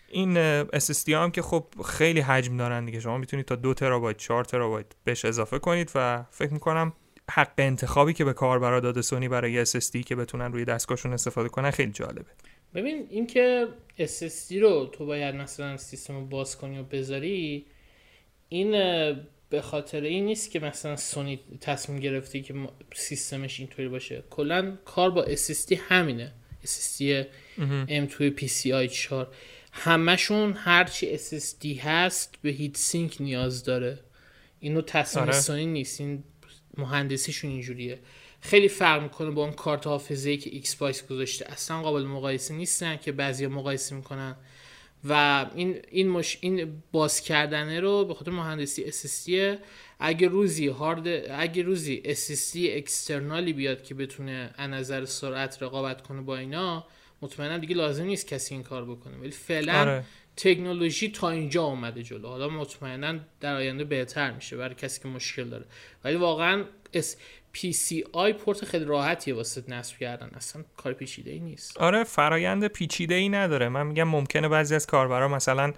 این 0.10 0.64
SSD 0.64 1.10
هم 1.10 1.32
که 1.32 1.42
خب 1.42 1.66
خیلی 1.86 2.20
حجم 2.20 2.58
دارن 2.58 2.86
دیگه. 2.86 3.00
شما 3.00 3.18
می‌تونید 3.18 3.46
تا 3.46 3.56
دو 3.56 3.74
ترابایت 3.74 4.18
4 4.18 4.46
ترابایت 4.46 4.86
بهش 5.04 5.26
اضافه 5.26 5.60
کنید 5.60 5.92
و 5.96 6.24
فکر 6.32 6.54
می‌کنم 6.54 6.94
حق 7.32 7.52
انتخابی 7.58 8.14
که 8.14 8.26
به 8.26 8.34
کاربرا 8.34 8.80
داده 8.80 9.02
سونی 9.02 9.28
برای 9.28 9.66
SSD 9.66 10.04
که 10.06 10.16
بتونن 10.16 10.54
روی 10.54 10.66
دستگاهشون 10.66 11.14
استفاده 11.14 11.50
کنن 11.50 11.72
خیلی 11.72 11.92
جالبه. 11.92 12.26
ببین 12.76 13.08
اینکه 13.10 13.68
SSD 14.00 14.56
رو 14.56 14.90
تو 14.92 15.06
باید 15.06 15.36
مثلا 15.36 15.78
سیستم 15.78 16.16
رو 16.16 16.26
باز 16.26 16.58
کنی 16.58 16.80
و 16.80 16.84
بذاری 16.84 17.66
این 18.50 18.72
به 19.54 19.62
خاطر 19.62 20.02
این 20.02 20.26
نیست 20.26 20.52
که 20.52 20.60
مثلا 20.60 20.96
سونی 20.96 21.39
تصمیم 21.62 22.00
گرفته 22.00 22.42
که 22.42 22.54
سیستمش 22.96 23.60
اینطوری 23.60 23.88
باشه. 23.88 24.24
کلا 24.30 24.78
کار 24.86 25.12
با 25.12 25.26
SSD 25.26 25.78
همینه. 25.89 26.32
SSD 26.66 27.26
M2 27.88 28.39
PCI 28.39 28.92
4 28.92 29.28
همشون 29.72 30.54
هرچی 30.54 31.18
SSD 31.18 31.66
هست 31.80 32.36
به 32.42 32.50
heat 32.50 32.78
sink 32.78 33.18
نیاز 33.20 33.63
داره. 33.63 34.00
اینو 34.60 34.82
تصمیم 34.82 35.24
آره. 35.24 35.39
سونی 35.39 35.66
نیست. 35.66 36.02
این 36.02 36.24
مهندسیشون 36.78 37.52
اینجوریه. 37.52 38.00
خیلی 38.42 38.68
فرق 38.68 39.04
می‌کنه 39.04 39.32
با 39.32 39.44
اون 39.44 39.54
کارت 39.54 39.88
حافظه 39.88 40.38
که 40.38 40.50
Xbox 40.50 41.08
گذاشته. 41.08 41.52
اصلا 41.52 41.82
قابل 41.82 42.04
مقایسه 42.04 42.54
نیستن 42.54 42.98
که 42.98 43.12
بعضیا 43.12 43.50
مقایسه 43.50 43.96
می‌کنن. 43.96 44.36
و 45.04 45.46
این 45.56 45.80
این 45.92 46.10
مش 46.10 46.38
این 46.42 46.84
باز 46.92 47.22
کردنه 47.22 47.80
رو 47.80 48.06
به 48.06 48.13
خاطر 48.13 48.32
مهندسی 48.32 48.92
SSD 48.92 49.58
اگه 50.00 50.28
روزی 50.28 50.68
هارد 50.68 51.08
اگه 51.32 51.63
روزی 51.63 52.02
SSD 52.06 52.58
external 52.78 53.45
ی 53.45 53.54
بیاد 53.54 53.84
که 53.84 53.96
بتونه 53.96 54.54
از 54.58 54.70
نظر 54.70 55.06
سرعت 55.06 55.63
رقابت 55.63 56.02
کنه 56.02 56.22
با 56.22 56.38
اینا 56.38 56.86
مطمئنا 57.22 57.58
دیگه 57.58 57.76
لازم 57.76 58.04
نیست 58.04 58.28
کسی 58.28 58.54
این 58.54 58.63
کار 58.63 58.86
بکنه. 58.86 59.18
ولی 59.18 59.32
فعلا 59.32 59.80
آره. 59.82 60.04
تکنولوژی 60.38 61.12
تا 61.12 61.30
اینجا 61.30 61.63
اومده 61.63 62.04
جلو. 62.04 62.28
حالا 62.28 62.50
مطمئنا 62.50 63.20
در 63.39 63.56
آینده 63.56 63.84
بهتر 63.84 64.32
میشه 64.32 64.58
برای 64.58 64.76
کسی 64.76 65.02
که 65.02 65.08
مشکل 65.08 65.44
داره. 65.44 65.66
ولی 66.04 66.16
واقعا 66.16 66.66
PCI 67.58 68.34
پورت 68.46 68.66
خیلی 68.66 68.86
راحتیه 68.86 69.34
واسه 69.34 69.63
نصب 69.68 69.98
کردن. 69.98 70.30
اصلا 70.36 70.63
کار 70.78 70.94
پیچیده 70.94 71.32
ای 71.32 71.39
نیست. 71.39 71.78
آره 71.78 72.04
فرایند 72.04 72.68
پیچیده 72.68 73.16
ای 73.16 73.30
نداره. 73.30 73.70
من 73.70 73.88
میگم 73.88 74.04
ممکنه 74.04 74.48
بعضی 74.48 74.76
از 74.76 74.88
کاربرا 74.88 75.28
مثلا 75.28 75.74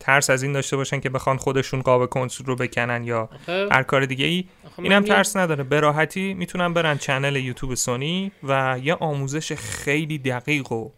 ترس 0.00 0.30
از 0.30 0.42
این 0.42 0.52
داشته 0.52 0.76
باشن 0.76 1.00
که 1.00 1.10
بخوان 1.10 1.36
خودشون 1.36 1.82
قاب 1.82 2.06
کنسول 2.06 2.46
رو 2.46 2.56
بکنن 2.56 3.04
یا 3.04 3.28
هر 3.48 3.82
کار 3.82 4.06
دیگه 4.06 4.26
ای 4.26 4.44
اینم 4.78 5.04
ترس 5.04 5.36
نداره. 5.36 5.64
به 5.64 5.80
راحتی 5.80 6.34
می‌تونن 6.34 6.72
برن 6.72 6.98
چنل 6.98 7.36
یوتیوب 7.36 7.74
سونی 7.74 8.32
و 8.42 8.80
یه 8.82 8.94
آموزش 8.94 9.52
خیلی 9.52 10.18
دقیق 10.18 10.72
و 10.72 10.90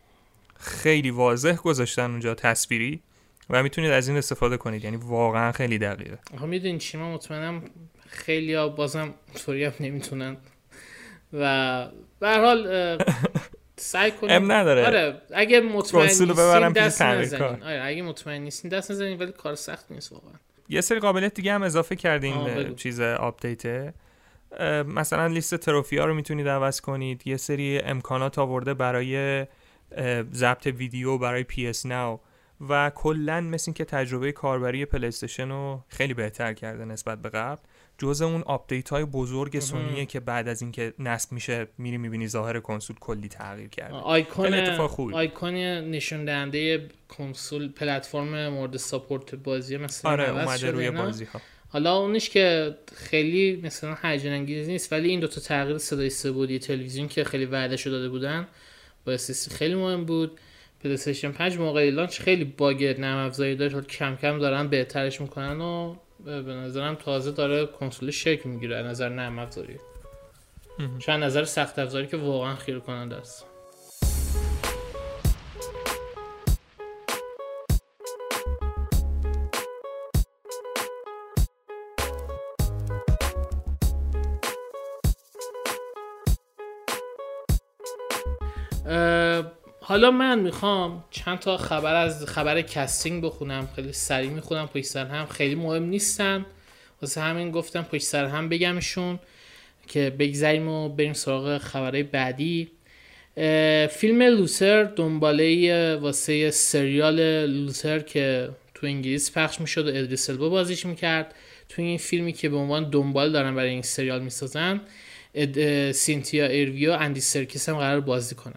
خیلی 0.56 1.10
واضح 1.10 1.54
گذاشتن 1.56 2.10
اونجا 2.10 2.34
تصویری 2.34 3.00
و 3.50 3.62
می‌تونید 3.62 3.90
از 3.90 4.08
این 4.08 4.18
استفاده 4.18 4.56
کنید. 4.56 4.84
یعنی 4.84 4.96
واقعا 4.96 5.52
خیلی 5.52 5.78
دقیقه. 5.78 6.18
آخه 6.34 6.46
می‌دونین 6.46 6.78
چی؟ 6.78 6.98
من 6.98 7.12
مطمئنم 7.12 7.62
خیلی 8.10 8.54
ها 8.54 8.68
بازم 8.68 9.14
طوری 9.34 9.64
هم 9.64 9.72
نمی‌تونن. 9.80 10.36
و 11.32 11.86
به 12.20 12.38
حال 12.38 12.98
سعی 13.76 14.10
کنید 14.10 14.32
ام 14.32 14.52
نداره. 14.52 14.86
آره 14.86 15.22
اگه 15.34 15.60
مطمئن 15.60 16.02
نیستین 16.02 16.72
دست 16.72 17.02
نزنین. 17.02 17.62
آره 17.62 17.82
اگه 17.84 18.02
مطمئن 18.02 18.42
نیستین 18.42 18.70
دست 18.70 18.90
نزنین 18.90 19.18
ولی 19.18 19.32
کار 19.32 19.54
سخت 19.54 19.92
نیست 19.92 20.12
واقعا. 20.12 20.32
یه 20.68 20.80
سری 20.80 20.98
قابلیت 20.98 21.34
دیگه 21.34 21.52
هم 21.52 21.62
اضافه 21.62 21.96
کردیم 21.96 22.74
چیز 22.74 23.00
آپدیت 23.00 23.94
مثلا 24.86 25.26
لیست 25.26 25.56
trophy 25.56 25.98
ها 25.98 26.04
رو 26.04 26.14
می‌تونید 26.14 26.48
عوض 26.48 26.80
کنید. 26.80 27.26
یه 27.26 27.36
سری 27.36 27.78
امکانات 27.78 28.38
آورده 28.38 28.74
برای 28.74 29.46
ضبط 30.32 30.66
ویدیو 30.66 31.18
برای 31.18 31.44
PS 31.44 31.86
Now. 31.86 32.20
و 32.68 32.90
کلا 32.94 33.40
مثل 33.40 33.72
که 33.72 33.84
تجربه 33.84 34.32
کاربری 34.32 34.84
PlayStation 34.84 35.48
رو 35.48 35.84
خیلی 35.88 36.14
بهتر 36.14 36.52
کرده 36.52 36.84
نسبت 36.84 37.22
به 37.22 37.28
قبل. 37.28 37.62
جز 38.00 38.22
اون 38.22 38.42
آپدیت 38.42 38.88
های 38.88 39.04
بزرگ 39.04 39.58
سونیه 39.58 40.06
که 40.06 40.20
بعد 40.20 40.48
از 40.48 40.62
اینکه 40.62 40.94
نصب 40.98 41.32
میشه 41.32 41.66
میری 41.78 41.98
می‌بینی 41.98 42.28
ظاهر 42.28 42.60
کنسول 42.60 42.96
کلی 43.00 43.28
تغییر 43.28 43.68
کرده 43.68 43.94
آیکون. 43.94 45.14
آیکون 45.14 45.54
نشون 45.90 46.24
دهنده 46.24 46.88
کنسول 47.08 47.68
پلتفرم 47.68 48.48
مورد 48.48 48.76
support 48.76 49.34
بازی 49.34 49.76
مثلا 49.76 50.10
آره 50.10 50.30
اومده 50.30 50.70
روی. 50.70 50.90
بازی 50.90 51.24
ها 51.24 51.40
حالا 51.68 51.96
اونش 51.96 52.30
که 52.30 52.76
خیلی 52.94 53.60
مثلا 53.64 53.96
هیجان 54.02 54.32
انگیز 54.32 54.68
نیست 54.68 54.92
ولی 54.92 55.08
این 55.08 55.20
دوتا 55.20 55.40
تغییر 55.40 55.78
صدای 55.78 56.10
سه‌بعدی 56.10 56.58
تلویزیون 56.58 57.08
که 57.08 57.24
خیلی 57.24 57.44
وعده 57.44 57.76
داده 57.76 58.08
بودن 58.08 58.48
باعث 59.06 59.52
خیلی 59.52 59.74
مهم 59.74 60.04
بود 60.04 60.40
پلیستیشن 60.84 61.32
5 61.32 61.58
موقع 61.58 61.90
لانچ 61.90 62.20
خیلی 62.20 62.44
باگ 62.44 62.84
نرم 62.84 63.26
افزاری 63.26 63.56
داشت 63.56 63.86
کم 63.86 64.16
کم 64.16 64.38
دارن 64.38 64.68
بهترش 64.68 65.20
می‌کنن 65.20 65.60
و 65.60 65.96
به 66.24 66.54
نظرم 66.54 66.94
تازه 66.94 67.30
داره 67.30 67.66
کنسول 67.66 68.10
شکل 68.10 68.48
می‌گیره 68.48 68.76
از 68.76 68.86
نظر 68.86 69.08
نرم 69.08 69.38
افزاری 69.38 69.76
چون 70.98 71.22
نظر 71.22 71.44
سخت 71.44 71.78
افزاری 71.78 72.06
که 72.06 72.16
واقعا 72.16 72.54
خیره 72.54 72.80
کننده 72.80 73.16
است 73.16 73.46
حالا 89.90 90.10
من 90.10 90.38
می‌خوام 90.38 91.04
چند 91.10 91.38
تا 91.38 91.56
خبر 91.56 91.94
از 91.94 92.26
خبر 92.26 92.62
casting 92.62 93.22
بخونم 93.24 93.68
خیلی 93.76 93.92
سریع 93.92 94.30
می‌خونم 94.30 94.66
پشت 94.66 94.84
سر 94.84 95.06
هم 95.06 95.26
خیلی 95.26 95.54
مهم 95.54 95.82
نیستن. 95.82 96.46
واسه 97.02 97.20
همین 97.20 97.50
گفتم 97.50 97.82
پشت 97.82 98.02
سر 98.02 98.24
هم 98.24 98.48
بگمشون 98.48 99.18
که 99.86 100.10
بگذریم 100.18 100.68
و 100.68 100.88
بریم 100.88 101.12
سراغ 101.12 101.58
خبرهای 101.58 102.02
بعدی. 102.02 102.70
فیلم 103.90 104.22
Luther 104.22 104.84
دنباله 104.84 105.96
واسه 105.96 106.50
سریال 106.50 107.46
Luther 107.46 107.98
که 107.98 108.50
تو 108.74 108.86
انگلیس 108.86 109.32
پخش 109.38 109.60
می‌شد 109.60 109.86
و 109.86 109.88
ادریس 109.88 110.30
البا 110.30 110.48
بازیش 110.48 110.86
می‌کرد. 110.86 111.34
تو 111.68 111.82
این 111.82 111.98
فیلمی 111.98 112.32
که 112.32 112.48
به 112.48 112.56
عنوان 112.56 112.90
دنبال 112.90 113.32
دارن 113.32 113.54
برای 113.54 113.70
این 113.70 113.82
سریال 113.82 114.22
می‌سازن 114.22 114.80
سینتیا 115.92 116.46
اریوو 116.46 116.83
و 116.83 116.92
اندی 116.92 117.20
سرکیس 117.20 117.68
هم 117.68 117.76
قرار 117.76 118.00
بازی 118.00 118.34
کنن. 118.34 118.54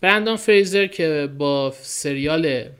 برندان 0.00 0.36
فریزر 0.36 0.86
که 0.86 1.28
با 1.38 1.74
سریال 1.82 2.70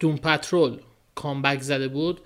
Doom 0.00 0.16
Patrol 0.16 0.78
comeback 1.14 1.60
زده 1.60 1.88
بود 1.88 2.20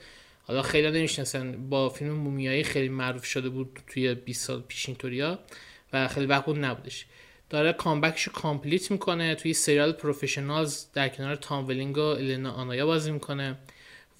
حالا 0.46 0.62
خیلی 0.62 0.90
نمی‌شناسن 0.90 1.68
با 1.68 1.88
فیلم 1.88 2.11
مومیایی 2.11 2.64
خیلی 2.64 2.88
معروف 2.88 3.24
شده 3.24 3.48
بود 3.48 3.79
توی 3.87 4.14
20 4.14 4.46
سال 4.46 4.61
پیش 4.68 4.88
اینطوریا 4.88 5.38
و 5.92 6.09
خیلی 6.09 6.27
وقت 6.27 6.44
بود 6.44 6.59
نبودش. 6.59 7.07
داره 7.50 7.72
comeback 7.72 8.16
شو 8.16 8.32
complete 8.32 8.90
می‌کنه 8.90 9.35
توی 9.35 9.55
سریال 9.55 9.92
Professionals 9.92 10.84
در 10.94 11.09
کنار 11.09 11.37
تام 11.37 11.66
ولینگ 11.66 11.96
و 11.96 12.00
الینا 12.00 12.53
آنایا 12.53 12.87
بازی 12.87 13.11
می‌کنه. 13.11 13.57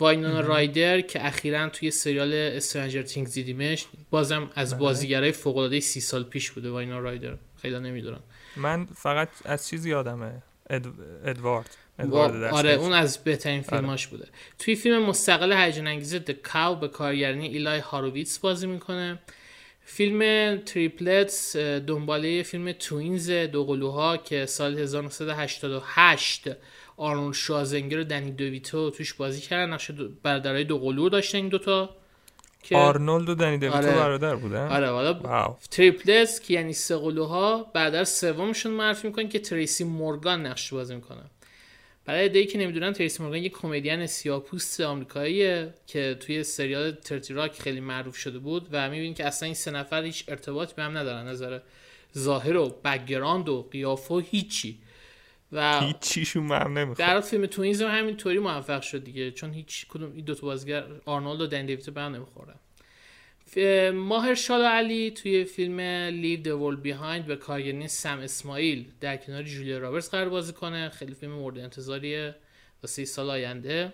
واینونا 0.01 0.41
رایدر 0.41 1.01
که 1.01 1.27
اخیرا 1.27 1.69
توی 1.69 1.91
سریال 1.91 2.33
Stranger 2.33 3.03
Things 3.03 3.35
دیدیمش 3.35 3.87
بازم 4.11 4.51
از 4.55 4.79
بازیگرای 4.79 5.33
فوق 5.33 5.57
العاده 5.57 5.81
سی 5.81 6.01
سال 6.01 6.25
پیش 6.25 6.51
بوده 6.51 6.71
واینونا 6.71 6.99
رایدر. 6.99 7.37
خیلی 7.65 7.81
نمی‌دونم. 7.81 8.21
من 8.57 8.85
فقط 8.85 9.29
از 9.45 9.69
چیزی 9.69 9.91
یادمه. 9.91 10.43
اد... 10.71 10.87
ادوارد. 11.25 11.71
وا- 11.99 12.03
ادوارد 12.03 12.43
آره. 12.55 12.73
اون 12.73 12.93
از 12.93 13.19
بهترین 13.25 13.63
فیلماش 13.63 14.07
بوده. 14.07 14.29
توی 14.59 14.75
فیلم 14.75 15.03
مستقل 15.03 15.53
هیجان 15.53 15.87
انگیز 15.87 16.15
The 16.15 16.31
Cow 16.31 16.77
به 16.77 16.89
کارگردانی 16.89 17.47
ایلای 17.47 17.79
هاروویتس 17.79 18.39
بازی 18.39 18.67
می‌کنه. 18.67 19.19
فیلم 19.85 20.21
Triplets 20.57 21.57
دنباله 21.57 22.43
فیلم 22.43 22.73
Twins 22.73 23.31
دوقلوها 23.31 24.17
که 24.17 24.47
سال 24.47 24.79
1988 24.79 26.49
آرنولد 26.97 27.35
شوازنگر 27.35 27.99
و 27.99 28.05
دنی 28.05 28.31
دویتو 28.31 28.91
توش 28.91 29.15
بازی 29.15 29.41
کردن. 29.41 29.73
نقش 29.73 29.91
دو- 29.91 30.09
برادرای 30.23 30.65
دوقلو 30.65 31.03
رو 31.03 31.09
داشتن 31.09 31.39
این 31.39 31.49
دوتا. 31.49 31.97
که 32.65 32.77
آرنولد 32.77 33.29
و 33.29 33.35
دنی 33.35 33.59
دویتو 33.59 33.77
آره. 33.77 33.95
برادر 33.95 34.37
بودن 34.37 34.69
آره 34.69 34.91
حالا 34.91 35.15
wow. 35.15 35.57
Triplets 35.71 36.41
که 36.41 36.55
یعنی 36.55 36.73
سه 36.73 36.97
قلوها 36.97 37.71
بعد 37.75 38.05
سومشون 38.05 38.73
معرفی 38.73 39.07
می‌کنن 39.09 39.29
که 39.29 39.39
تریسی 39.39 39.85
مورگان 39.85 40.47
نقش 40.47 40.73
بازی 40.73 40.95
می‌کنه. 40.95 41.23
برای 42.05 42.25
عده‌ای 42.25 42.47
که 42.47 42.59
نمی‌دونن 42.59 42.93
تریسی 42.93 43.23
مورگان 43.23 43.43
یه 43.43 43.49
کمدین 43.49 44.07
سیاه‌پوست 44.07 44.81
آمریکاییه 44.81 45.75
که 45.87 46.17
توی 46.21 46.43
سریال 46.43 46.91
Thirty 46.91 47.35
Rock 47.35 47.61
خیلی 47.61 47.81
معروف 47.81 48.17
شده 48.17 48.39
بود 48.39 48.69
و 48.73 48.91
می‌بینید 48.91 49.17
که 49.17 49.27
اصلا 49.27 49.47
این 49.47 49.55
سه 49.55 49.71
نفر 49.71 50.03
هیچ 50.03 50.25
ارتباطی 50.29 50.75
به 50.77 50.83
هم 50.83 50.99
ندارن. 50.99 51.29
نظر 51.29 51.59
ظاهر 52.19 52.57
و 52.57 52.69
background 52.85 53.49
و 53.49 53.69
قیافه 53.71 54.15
و 54.15 54.19
هیچی. 54.19 54.79
و 55.55 55.81
هیچ 55.81 55.99
چیشون 55.99 56.53
هم 56.53 56.79
نمی‌خواد 56.79 57.09
در 57.09 57.21
فیلم 57.21 57.47
Twins 57.47 57.83
هم 57.83 57.99
همینطوری 57.99 58.39
موفق 58.39 58.83
شد 58.83 59.05
دیگه 59.05 59.31
چون 59.31 59.53
هیچ 59.53 59.87
کدوم 59.89 60.13
این 60.13 60.25
دو 60.25 60.35
تا 60.35 60.47
بازیگر 60.47 60.85
آرنولد 61.05 61.41
و 61.41 61.47
دنی 61.47 61.67
دویتو 61.67 61.93
به 61.93 62.01
هم 62.01 62.15
نمی‌خورن 62.15 62.55
ف- 63.55 63.59
ماهرشالا 63.95 64.71
علی 64.71 65.11
توی 65.11 65.45
فیلم 65.45 65.79
Leave 66.11 66.45
the 66.45 66.49
World 66.49 66.87
Behind 66.87 67.27
به 67.27 67.37
کارگردانی 67.37 67.89
سم 67.89 68.19
اسماعیل 68.19 68.85
در 69.01 69.17
کنار 69.17 69.43
جولیا 69.43 69.79
رابرتس 69.79 70.11
قرار 70.11 70.29
بازی 70.29 70.53
کنه. 70.53 70.89
خیلی 70.89 71.15
فیلم 71.15 71.33
مورد 71.33 71.59
انتظاریه. 71.59 72.35
واسه 72.83 73.05
سال 73.05 73.31
آینده. 73.31 73.93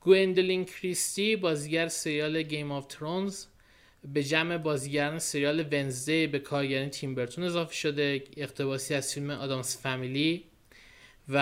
گوندلین 0.00 0.64
کریستی 0.64 1.36
بازیگر 1.36 1.88
سریال 1.88 2.42
Game 2.42 2.72
of 2.72 2.86
Thrones 2.86 3.44
به 4.04 4.22
جمع 4.22 4.58
بازیگران 4.58 5.18
سریال 5.18 5.64
Wednesday 5.72 6.26
به 6.26 6.38
کارگردانی 6.38 6.90
تیم 6.90 7.14
برتون 7.14 7.44
اضافه 7.44 7.74
شده. 7.74 8.24
اقتباسی 8.36 8.94
از 8.94 9.14
فیلم 9.14 9.30
Addams 9.30 9.82
Family 9.82 10.44
و 11.28 11.38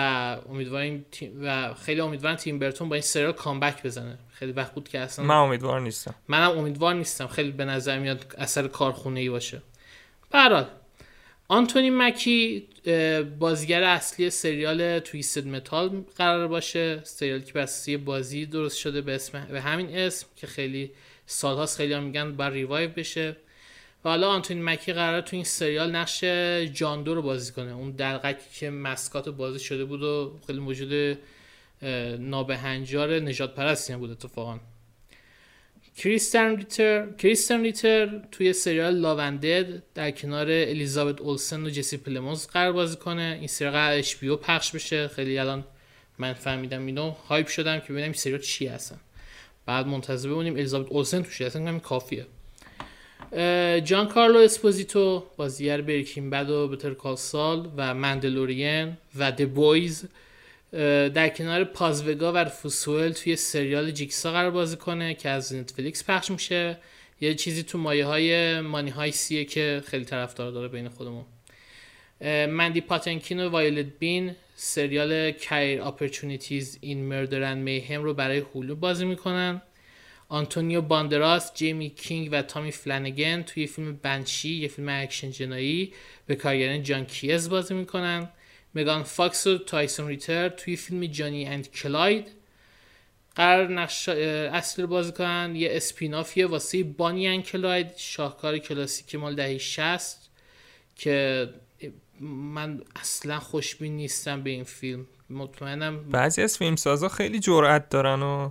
امیدواریم 0.49 1.05
تیم- 1.11 1.39
و 1.41 1.73
خیلی 1.73 2.01
امیدوارم 2.01 2.35
تیم 2.35 2.59
برتون 2.59 2.89
با 2.89 2.95
این 2.95 3.01
سریال 3.01 3.31
comeback 3.31 3.83
بزنه. 3.83 4.17
خیلی 4.33 4.51
وقت 4.51 4.73
بود 4.73 4.89
که 4.89 4.99
اصلا 4.99 5.25
من 5.25 5.35
امیدوار 5.35 5.81
نیستم. 5.81 6.15
منم 6.27 6.57
امیدوار 6.57 6.93
نیستم. 6.93 7.27
خیلی 7.27 7.51
به 7.51 7.65
نظر 7.65 7.99
میاد 7.99 8.35
اثر 8.37 8.67
کارخونه 8.67 9.19
ای 9.19 9.29
باشه. 9.29 9.61
به 10.31 10.65
آنتونی 11.47 11.89
مکی 11.89 12.67
بازیگر 13.39 13.83
اصلی 13.83 14.29
سریال 14.29 14.99
Twisted 14.99 15.47
Metal 15.47 16.03
قرار 16.17 16.47
باشه. 16.47 17.01
سریالی 17.03 17.43
که 17.43 17.53
بس 17.53 17.87
یه 17.87 17.97
بازی 17.97 18.45
درست 18.45 18.77
شده 18.77 19.01
به 19.01 19.15
اسم 19.15 19.45
به 19.51 19.61
همین 19.61 19.97
اسم 19.97 20.27
که 20.35 20.47
خیلی 20.47 20.91
سالهاست 21.25 21.77
خیلی 21.77 21.93
هم 21.93 22.03
میگن 22.03 22.31
بر 22.31 22.49
revive 22.49 22.89
بشه. 22.89 23.35
و 24.05 24.09
حالا 24.09 24.29
آنتونی 24.29 24.61
مکی 24.61 24.93
قرار 24.93 25.21
تو 25.21 25.35
این 25.35 25.45
سریال 25.45 25.95
نقش 25.95 26.23
John 26.73 26.97
Doe 26.97 27.15
رو 27.15 27.21
بازی 27.21 27.51
کنه. 27.53 27.71
اون 27.71 27.91
دلقکی 27.91 28.59
که 28.59 28.69
mascot 28.69 29.29
بازی 29.29 29.59
شده 29.59 29.85
بود 29.85 30.03
و 30.03 30.39
خیلی 30.47 30.59
موجود 30.59 31.17
نابهنجار 32.19 33.19
نژادپرستی 33.19 33.93
هم 33.93 33.99
بود 33.99 34.11
اتفاقا. 34.11 34.59
کریستن 35.97 36.55
ریتر 36.57 37.07
کریستن 37.17 37.61
ریتر 37.61 38.21
توی 38.31 38.53
سریال 38.53 38.95
Love 38.95 39.24
and 39.24 39.46
Death 39.46 39.83
در 39.93 40.11
کنار 40.11 40.47
الیزابت 40.51 41.21
اولسن 41.21 41.65
و 41.65 41.69
جسی 41.69 41.97
پلمونز 41.97 42.47
قرار 42.47 42.71
بازی 42.71 42.95
کنه. 42.95 43.35
این 43.39 43.47
سریال 43.47 43.73
قرار 43.73 43.97
HBO 43.97 44.15
پخش 44.23 44.71
بشه. 44.71 45.07
خیلی 45.07 45.37
الان 45.37 45.63
من 46.17 46.33
فهمیدم 46.33 46.85
اینو. 46.85 47.09
hype 47.09 47.47
شدم 47.47 47.79
که 47.79 47.85
ببینم 47.85 48.03
این 48.03 48.13
سریال 48.13 48.39
چی 48.39 48.67
هستن. 48.67 48.99
بعد 49.65 49.87
منتظر 49.87 50.29
بمونیم 50.29 50.53
الیزابت 50.53 50.91
اولسن 50.91 51.21
توش 51.21 51.41
هستن. 51.41 51.79
کافیه. 51.79 52.25
جان 53.83 54.07
کارلو 54.07 54.39
اسپوزیتو 54.39 55.23
بازیگر 55.37 55.81
Breaking 55.81 56.29
Bad 56.29 56.49
و 56.49 56.67
Better 56.67 56.93
Call 56.93 57.15
Saul 57.15 57.69
و 57.77 57.93
Mandalorian 57.93 58.97
و 59.15 59.31
The 59.31 59.53
Boys 59.53 60.05
در 60.71 61.29
کنار 61.29 61.63
پاز 61.63 61.97
وگا 61.97 62.31
و 62.35 62.45
روفوس 62.45 62.78
سوئل 62.78 63.11
توی 63.11 63.35
سریال 63.35 63.91
Jigsaw 63.91 64.31
قرار 64.31 64.51
بازی 64.51 64.77
کنه 64.77 65.13
که 65.13 65.29
از 65.29 65.53
Netflix 65.53 66.03
پخش 66.03 66.31
میشه. 66.31 66.77
یه 67.21 67.33
چیزی 67.33 67.63
تو 67.63 67.77
مایه 67.77 68.05
های 68.05 68.61
Money 68.61 68.89
Heist 68.89 69.11
ه 69.11 69.45
که 69.45 69.83
خیلی 69.85 70.05
طرفدار 70.05 70.51
داره 70.51 70.67
بین 70.67 70.89
خودمون. 70.89 71.25
مندی 72.47 72.81
پاتنکین 72.81 73.39
و 73.39 73.49
وایلت 73.49 73.85
بین 73.99 74.35
سریال 74.55 75.31
Career 75.31 75.81
Opportunities 75.81 76.77
in 76.81 77.05
Murder 77.05 77.43
and 77.43 77.63
Mayhem 77.63 78.03
رو 78.03 78.13
برای 78.13 78.37
Hulu 78.37 78.75
بازی 78.75 79.05
می‌کنن. 79.05 79.61
آنتونیو 80.27 80.81
باندراس، 80.81 81.53
جیمی 81.53 81.89
کینگ 81.89 82.29
و 82.31 82.41
تامی 82.41 82.71
فلنگن 82.71 83.41
توی 83.41 83.67
فیلم 83.67 83.99
Banshee 84.01 84.55
یه 84.55 84.67
فیلم 84.67 84.89
اکشن 84.89 85.31
جنایی 85.31 85.93
به 86.25 86.35
کارگردانی 86.35 86.81
جان 86.81 87.05
کیز 87.05 87.49
بازی 87.49 87.73
می‌کنن. 87.73 88.29
مگان 88.75 89.03
فاکس 89.03 89.47
و 89.47 89.57
تایسون 89.57 90.07
ریتر 90.07 90.49
توی 90.49 90.75
فیلم 90.75 91.05
Johnny 91.05 91.45
and 91.45 91.71
Clyde 91.71 92.27
قرار 93.35 93.67
نقش 93.67 94.09
اصلی 94.09 94.81
رو 94.81 94.87
بازی 94.87 95.11
کنن. 95.11 95.53
یه 95.55 95.69
spin-off 95.71 96.30
یه 96.30 96.45
واسه 96.45 96.83
Bonnie 96.83 97.27
and 97.27 97.43
Clyde 97.43 97.97
شاهکار 97.97 98.57
کلاسیک 98.57 99.15
مال 99.15 99.35
دهه 99.35 99.57
60 99.57 100.29
که 100.95 101.49
من 102.19 102.81
اصلا 102.95 103.39
خوشبین 103.39 103.95
نیستم 103.95 104.43
به 104.43 104.49
این 104.49 104.63
فیلم. 104.63 105.07
مطمئنم 105.29 106.09
بعضی 106.09 106.41
از 106.41 106.57
فیلمسازا 106.57 107.09
خیلی 107.09 107.39
جرأت 107.39 107.89
دارن 107.89 108.21
و 108.23 108.49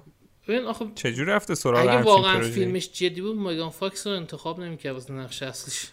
ببین 0.48 0.64
آخه 0.64 0.86
چجوری 0.94 1.30
رفته 1.30 1.54
سراغ 1.54 1.80
اگه 1.80 2.02
واقعا؟ 2.02 2.40
فیلمش 2.40 2.92
جدی 2.92 3.20
بود 3.20 3.36
مگان 3.36 3.70
فاکس 3.70 4.06
رو 4.06 4.12
انتخاب 4.12 4.60
نمی‌کرد 4.60 4.92
واسه 4.92 5.12
نقش 5.12 5.42
اصلیش. 5.42 5.86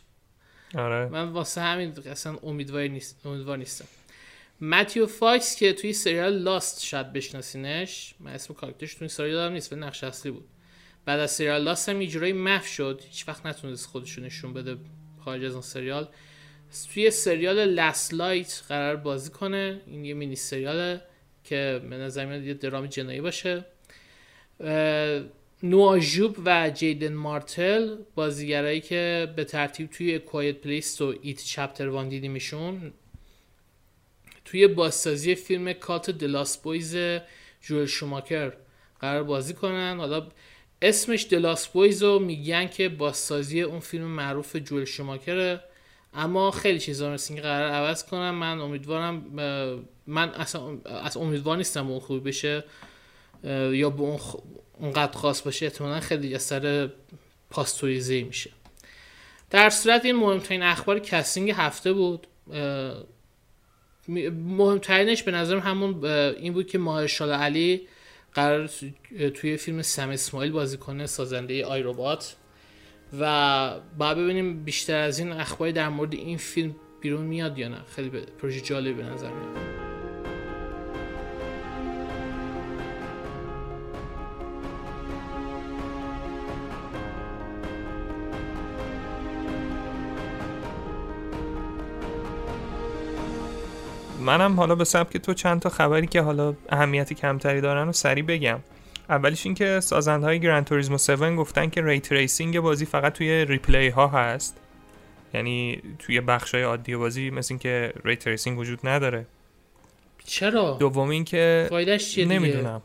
آره. 0.76 1.10
من 1.10 1.30
واسه 1.30 1.62
همین 1.62 1.94
اصلا 2.06 2.38
امیدوار 2.44 2.88
نیست 2.88 3.26
امیدوار 3.26 3.58
نیستم. 3.58 3.86
متیو 4.62 5.08
فاکس 5.08 5.56
که 5.56 5.74
توی 5.74 5.94
سریال 5.94 6.38
Lost 6.38 6.84
شاید 6.84 7.14
بشناسینش 7.14 8.16
من 8.20 8.32
اسم 8.32 8.54
کاراکترش 8.54 8.96
توی 8.96 9.08
سریال 9.08 9.32
یادم 9.32 9.54
نیست 9.54 9.74
ولی 9.74 9.82
نقش 9.82 10.04
اصلی 10.04 10.32
بود. 10.32 10.46
بعد 11.06 11.20
از 11.20 11.32
سریال 11.32 11.64
Lost 11.64 11.90
هم 11.90 12.02
یه 12.02 12.08
جورایی 12.08 12.34
محو 12.34 12.66
شد 12.66 13.02
هیچ 13.10 13.28
وقت 13.28 13.46
نتونست 13.46 13.88
خودش 13.88 14.20
نشون 14.20 14.54
بده 14.54 14.78
خارج 15.26 15.44
از 15.44 15.52
اون 15.52 15.62
سریال. 15.62 16.08
توی 16.94 17.12
سریال 17.12 17.66
Last 17.66 18.14
Light 18.14 18.64
قرار 18.70 18.96
بازی 18.96 19.30
کنه 19.30 19.82
این 19.88 20.06
یه 20.06 20.14
مینی 20.14 20.36
سریاله 20.36 21.02
که 21.44 21.82
به 21.90 21.98
نظر 21.98 22.26
میاد 22.26 22.44
یه 22.44 22.54
درام 22.54 22.86
جنایی 22.86 23.22
باشه. 23.22 23.66
نوا 25.64 26.00
جوپ 26.00 26.38
و 26.46 26.70
جیدن 26.70 27.14
مارتل 27.14 27.96
بازیگرایی 28.16 28.82
که 28.82 29.34
به 29.36 29.44
ترتیب 29.44 29.90
توی 29.90 30.20
Quiet 30.20 30.56
Place 30.56 31.02
و 31.02 31.16
It 31.22 31.44
Chapter 31.44 31.90
One 31.90 32.10
دیدیمشون. 32.10 32.94
توی 34.46 34.68
بازسازی 34.68 35.36
فیلم 35.36 35.74
cult 35.74 36.10
The 36.10 36.30
Lost 36.30 36.58
Boys 36.58 36.98
جوئل 37.62 37.86
شوماکر 37.86 38.54
قرار 39.00 39.24
بازی 39.24 39.54
کنن. 39.54 39.98
حالا 39.98 40.28
اسمش 40.82 41.28
The 41.30 41.46
Lost 41.46 41.68
Boys 41.68 42.04
رو 42.04 42.20
میگن 42.20 42.68
که 42.68 42.90
بازسازی 42.90 43.62
اون 43.62 43.80
فیلم 43.80 44.04
معروف 44.04 44.56
جوئل 44.56 44.86
شوماکره. 44.86 45.64
اما 46.14 46.52
خیلی 46.52 46.80
چیزا 46.80 47.14
مثل 47.14 47.34
اینکه 47.34 47.48
قرار 47.48 47.72
عوض 47.72 48.06
کنم. 48.06 48.36
من 48.36 48.60
امیدوارم 48.60 49.16
من 50.08 50.30
اصلا 50.30 50.78
اصلا 50.86 51.24
امیدوار 51.24 51.58
نیستم 51.58 51.92
اون 51.92 52.00
خوبی 52.00 52.20
بشه. 52.20 52.64
یا 53.72 53.90
به 53.90 54.02
اون 54.02 54.18
خ... 54.18 54.36
اونقدر 54.80 55.18
خاص 55.18 55.42
باشه 55.42 55.66
احتمالا 55.66 56.00
خیلی 56.00 56.36
اثر 56.36 56.90
پاستوریزه 57.50 58.24
میشه. 58.24 58.50
در 59.50 59.70
صورت 59.70 60.06
این 60.06 60.16
مهمترین 60.16 60.64
اخبار 60.64 61.00
casting 61.00 61.52
هفته 61.52 61.94
بود. 61.94 62.28
مهمترینش 64.08 65.24
به 65.24 65.32
نظرم 65.32 65.60
همون 65.60 66.06
این 66.06 66.54
بود 66.54 66.68
که 66.68 66.78
ماهرشالا 66.78 67.32
علی 67.32 67.88
قرار 68.34 68.68
تو- 68.68 69.30
توی 69.30 69.58
فیلم 69.58 69.82
سم 69.82 70.10
اسماعیل 70.10 70.52
بازی 70.52 70.78
کنه 70.78 71.06
سازنده 71.06 71.66
آی 71.66 71.84
ربات 71.84 72.36
و 73.20 73.24
بعد 73.98 74.18
ببینیم 74.18 74.64
بیشتر 74.64 74.98
از 74.98 75.20
این 75.20 75.32
اخباری 75.32 75.72
در 75.72 75.90
مورد 75.90 76.14
این 76.14 76.38
فیلم 76.38 76.76
بیرون 77.02 77.22
میاد 77.26 77.58
یا 77.58 77.68
نه. 77.68 77.82
خیلی 77.96 78.10
پروژه 78.10 78.62
جالبی 78.62 78.94
به 78.94 79.04
نظر 79.04 79.30
میاد. 79.30 79.81
منم 94.22 94.56
حالا 94.56 94.76
به 94.76 94.84
سبک 94.84 95.18
تو 95.18 95.34
چند 95.34 95.62
تا 95.62 95.70
خبری 95.70 96.08
که 96.08 96.22
حالا 96.22 96.54
اهمیتی 96.70 97.16
کمتری 97.16 97.62
دارن 97.62 97.88
و 97.88 97.92
سریع 97.92 98.24
بگم. 98.24 98.60
اولیش 99.10 99.46
این 99.46 99.56
که 99.56 99.80
سازنده‌های 99.80 100.40
Gran 100.40 100.66
Turismo 100.66 100.96
7 100.96 101.36
گفتن 101.36 101.70
که 101.70 101.82
ray 101.82 102.12
tracing 102.12 102.60
بازی 102.60 102.86
فقط 102.86 103.14
توی 103.14 103.46
replay 103.46 103.90
ها 103.90 104.08
هست. 104.08 104.58
یعنی 105.34 105.82
توی 106.00 106.22
بخش 106.22 106.54
های 106.56 106.64
عادی 106.64 106.96
بازی 106.96 107.30
مثل 107.30 107.54
اینکه 107.54 107.94
ray 108.04 108.28
tracing 108.28 108.60
وجود 108.60 108.80
نداره. 108.84 109.26
چرا؟ 110.26 110.78
دوم 110.80 111.10
این 111.10 111.24
که 111.24 111.68
فایدهش 111.70 112.12
چیه 112.12 112.24
دیگه؟ 112.26 112.40
نمی‌دونم. 112.40 112.82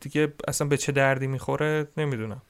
دیگه 0.00 0.32
اصلا 0.48 0.66
به 0.66 0.76
چه 0.76 0.92
دردی 0.92 1.26
می‌خوره 1.26 1.86
نمی‌دونم. 1.96 2.42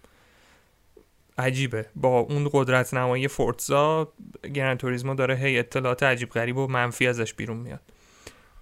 عجیبه. 1.39 1.87
با 1.97 2.19
اون 2.19 2.51
قدرت 2.53 2.95
نمایی 2.95 3.29
Forza 3.29 4.13
Gran 4.55 4.77
Turismo 4.77 5.15
داره 5.15 5.37
هی 5.37 5.59
اطلاعات 5.59 6.03
عجیب 6.03 6.31
غریب 6.31 6.57
و 6.57 6.67
منفی 6.67 7.07
ازش 7.07 7.35
بیرون 7.35 7.57
میاد. 7.57 7.81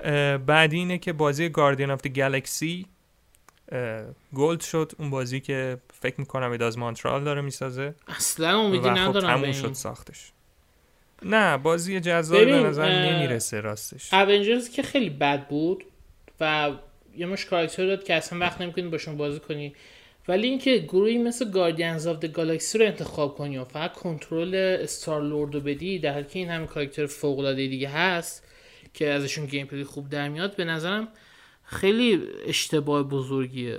اه، 0.01 0.39
بعدی 0.39 0.77
اینه 0.77 0.99
که 0.99 1.13
بازی 1.13 1.49
Guardians 1.49 1.91
of 1.91 2.03
the 2.03 2.09
Galaxy 2.09 2.87
gold 4.35 4.61
شد. 4.61 4.93
اون 4.99 5.11
بازی 5.11 5.41
که 5.41 5.79
فکر 6.01 6.15
می‌کنم 6.19 6.51
Eidos 6.51 6.79
Montreal 6.79 7.25
داره 7.25 7.41
می‌سازه. 7.41 7.95
اصلا 8.09 8.61
امیدی 8.61 8.91
خب 8.91 8.99
ندارم 8.99 9.37
تموم 9.37 9.53
شد 9.53 9.73
ساختش. 9.73 10.33
نه 11.23 11.57
بازی 11.57 12.01
جذابی 12.01 12.45
به 12.45 12.53
نظر 12.53 12.89
نمی‌رسه 12.89 13.61
راستش. 13.61 14.15
Avengers 14.15 14.71
که 14.71 14.83
خیلی 14.83 15.11
بد 15.11 15.49
بود 15.49 15.85
و 16.41 16.71
یه 17.17 17.27
مشت 17.27 17.47
کاراکتر 17.47 17.87
داد 17.87 18.05
که 18.05 18.15
اصلا 18.15 18.39
وقت 18.39 18.61
نمی‌کنی 18.61 18.89
باشون 18.89 19.17
بازی 19.17 19.41
کنی. 19.41 19.75
ولی 20.29 20.49
اینکه 20.49 20.79
گروهی 20.79 21.19
مثل 21.19 21.51
Guardians 21.51 22.07
of 22.07 22.19
the 22.19 22.27
Galaxy 22.27 22.79
رو 22.79 22.87
انتخاب 22.87 23.35
کنی 23.35 23.59
و 23.59 23.65
فقط 23.65 23.93
کنترل 23.93 24.55
Star-Lord 24.55 25.55
رو 25.55 25.61
بدی 25.61 25.99
در 25.99 26.13
حالی 26.13 26.27
که 26.27 26.39
این 26.39 26.49
همه 26.49 26.67
کاراکتر 26.67 27.07
فوق 27.07 27.39
العاده 27.39 27.67
دیگه 27.67 27.89
هست 27.89 28.45
که 28.95 29.09
ازشون 29.09 29.47
gameplay 29.47 29.85
خوب 29.85 30.09
در 30.09 30.29
میاد 30.29 30.57
به 30.57 30.65
نظرم 30.65 31.09
خیلی 31.65 32.23
اشتباه 32.47 33.03
بزرگیه. 33.03 33.79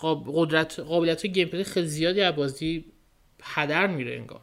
قاب- 0.00 0.30
قدرت 0.34 0.80
قابلیت 0.80 1.26
gameplay 1.26 1.64
خیلی 1.64 1.86
زیادی 1.86 2.20
از 2.20 2.36
بازی 2.36 2.84
هدر 3.42 3.86
میره 3.86 4.14
انگار. 4.16 4.40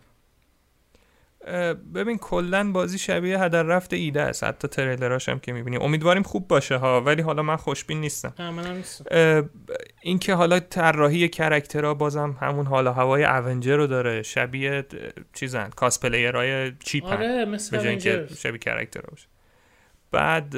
ببین 1.96 2.18
کلا 2.18 2.72
بازی 2.72 2.98
شبیه 2.98 3.40
هدر 3.40 3.64
رفت 3.64 3.94
ایده 3.94 4.22
است. 4.22 4.44
حتی 4.44 4.68
تریلراش 4.68 5.30
هم 5.30 5.40
که 5.40 5.54
می‌بینی. 5.54 5.78
امیدواریم 5.78 6.24
خوب 6.24 6.48
باشه 6.48 6.78
ها 6.78 7.02
ولی 7.02 7.22
حالا 7.22 7.44
من 7.44 7.56
خوشبین 7.56 8.02
نیستم. 8.02 8.34
اه، 9.12 9.44
اینکه 10.02 10.34
حالا 10.34 10.60
طراحی 10.60 11.30
character 11.30 11.87
ها 11.87 11.94
بازم 11.94 12.38
همون 12.42 12.66
حالا 12.66 12.94
هوای 12.94 13.24
Avengers 13.24 13.76
رو 13.76 13.88
داره 13.88 14.22
شبیه 14.24 14.86
چیزن 15.34 15.70
cosplayer 15.70 16.72
های 16.80 16.86
cheap 16.86 17.01
ن. 17.01 17.08
آره 17.08 17.46
مثل 17.46 17.80
اینکه 17.80 18.28
شبیه 18.38 18.60
character 18.60 19.02
باشه. 19.02 19.28
بعد 20.12 20.56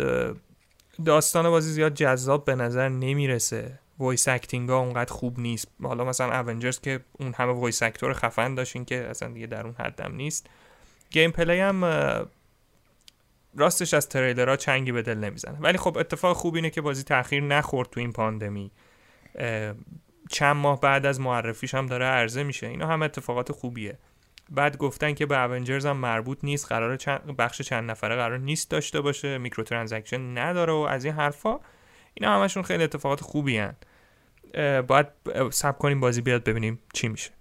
داستان 1.06 1.50
بازی 1.50 1.72
زیاد 1.72 1.94
جذاب 1.94 2.46
به 2.46 2.56
نظر 2.56 2.90
نمی‌رسه. 2.90 3.80
voice 4.00 4.28
acting 4.28 4.70
ها 4.70 4.78
اونقدر 4.78 5.14
خوب 5.14 5.40
نیست. 5.40 5.68
حالا 5.84 6.04
مثلا 6.04 6.40
Avengers 6.40 6.80
که 6.80 7.00
اون 7.12 7.34
همه 7.38 7.52
voice 7.52 7.84
actor 7.84 8.14
خفن 8.14 8.56
داشتین 8.56 8.86
که 8.86 8.96
اصلا 8.96 9.30
دیگه 9.30 9.48
در 9.48 9.64
اون 9.64 9.76
حدم 9.80 10.16
نیست. 10.16 10.50
gameplay 11.10 11.60
هم 11.60 11.84
راستش 13.56 13.94
از 13.94 14.10
تریلرها 14.10 14.56
چنگی 14.56 14.92
به 14.92 15.02
دل 15.02 15.18
نمی‌زنه. 15.18 15.58
ولی 15.60 15.78
خب 15.78 15.98
اتفاق 15.98 16.36
خوب 16.36 16.56
اینه 16.56 16.70
که 16.70 16.82
بازی 16.82 17.04
تاخیر 17.04 17.44
نخورد 17.44 17.90
تو 17.90 18.00
این 18.00 18.12
پاندمی. 18.12 18.72
چند 20.30 20.56
ماه 20.56 20.80
بعد 20.80 21.06
از 21.06 21.20
معرفیش 21.20 21.76
هم 21.76 21.86
داره 21.86 22.06
عرضه 22.06 22.44
میشه. 22.44 22.68
اینا 22.68 22.88
هم 22.88 23.02
اتفاقات 23.02 23.52
خوبیه. 23.52 23.98
بعد 24.50 24.78
گفتن 24.78 25.14
که 25.14 25.26
به 25.26 25.44
Avengers 25.44 25.86
هم 25.86 25.98
مربوط 25.98 26.38
نیست. 26.44 26.66
قرار 26.66 26.98
چند 26.98 27.38
بخش 27.38 27.62
چند 27.62 27.92
نفره 27.92 28.16
قرار 28.16 28.38
نیست 28.38 28.72
داشته 28.72 29.02
باشه. 29.02 29.38
microtransaction 29.38 30.38
نداره 30.38 30.74
و 30.74 30.76
از 30.76 31.06
این 31.06 31.14
حرفا. 31.14 31.60
اینا 32.14 32.40
همشون 32.40 32.64
خیلی 32.64 32.84
اتفاقات 32.84 33.22
خوبی 33.22 33.58
هن. 33.58 33.76
باید 34.82 35.08
صبر 35.52 35.78
کنیم 35.78 36.00
بازی 36.00 36.22
بیاد 36.22 36.44
ببینیم 36.44 36.80
چی 36.94 37.08
میشه. 37.08 37.32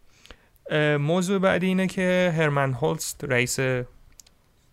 موضوع 1.01 1.39
بعدی 1.39 1.67
اینه 1.67 1.87
که 1.87 2.35
هرمن 2.37 2.73
هولست 2.73 3.25
رئیس 3.25 3.59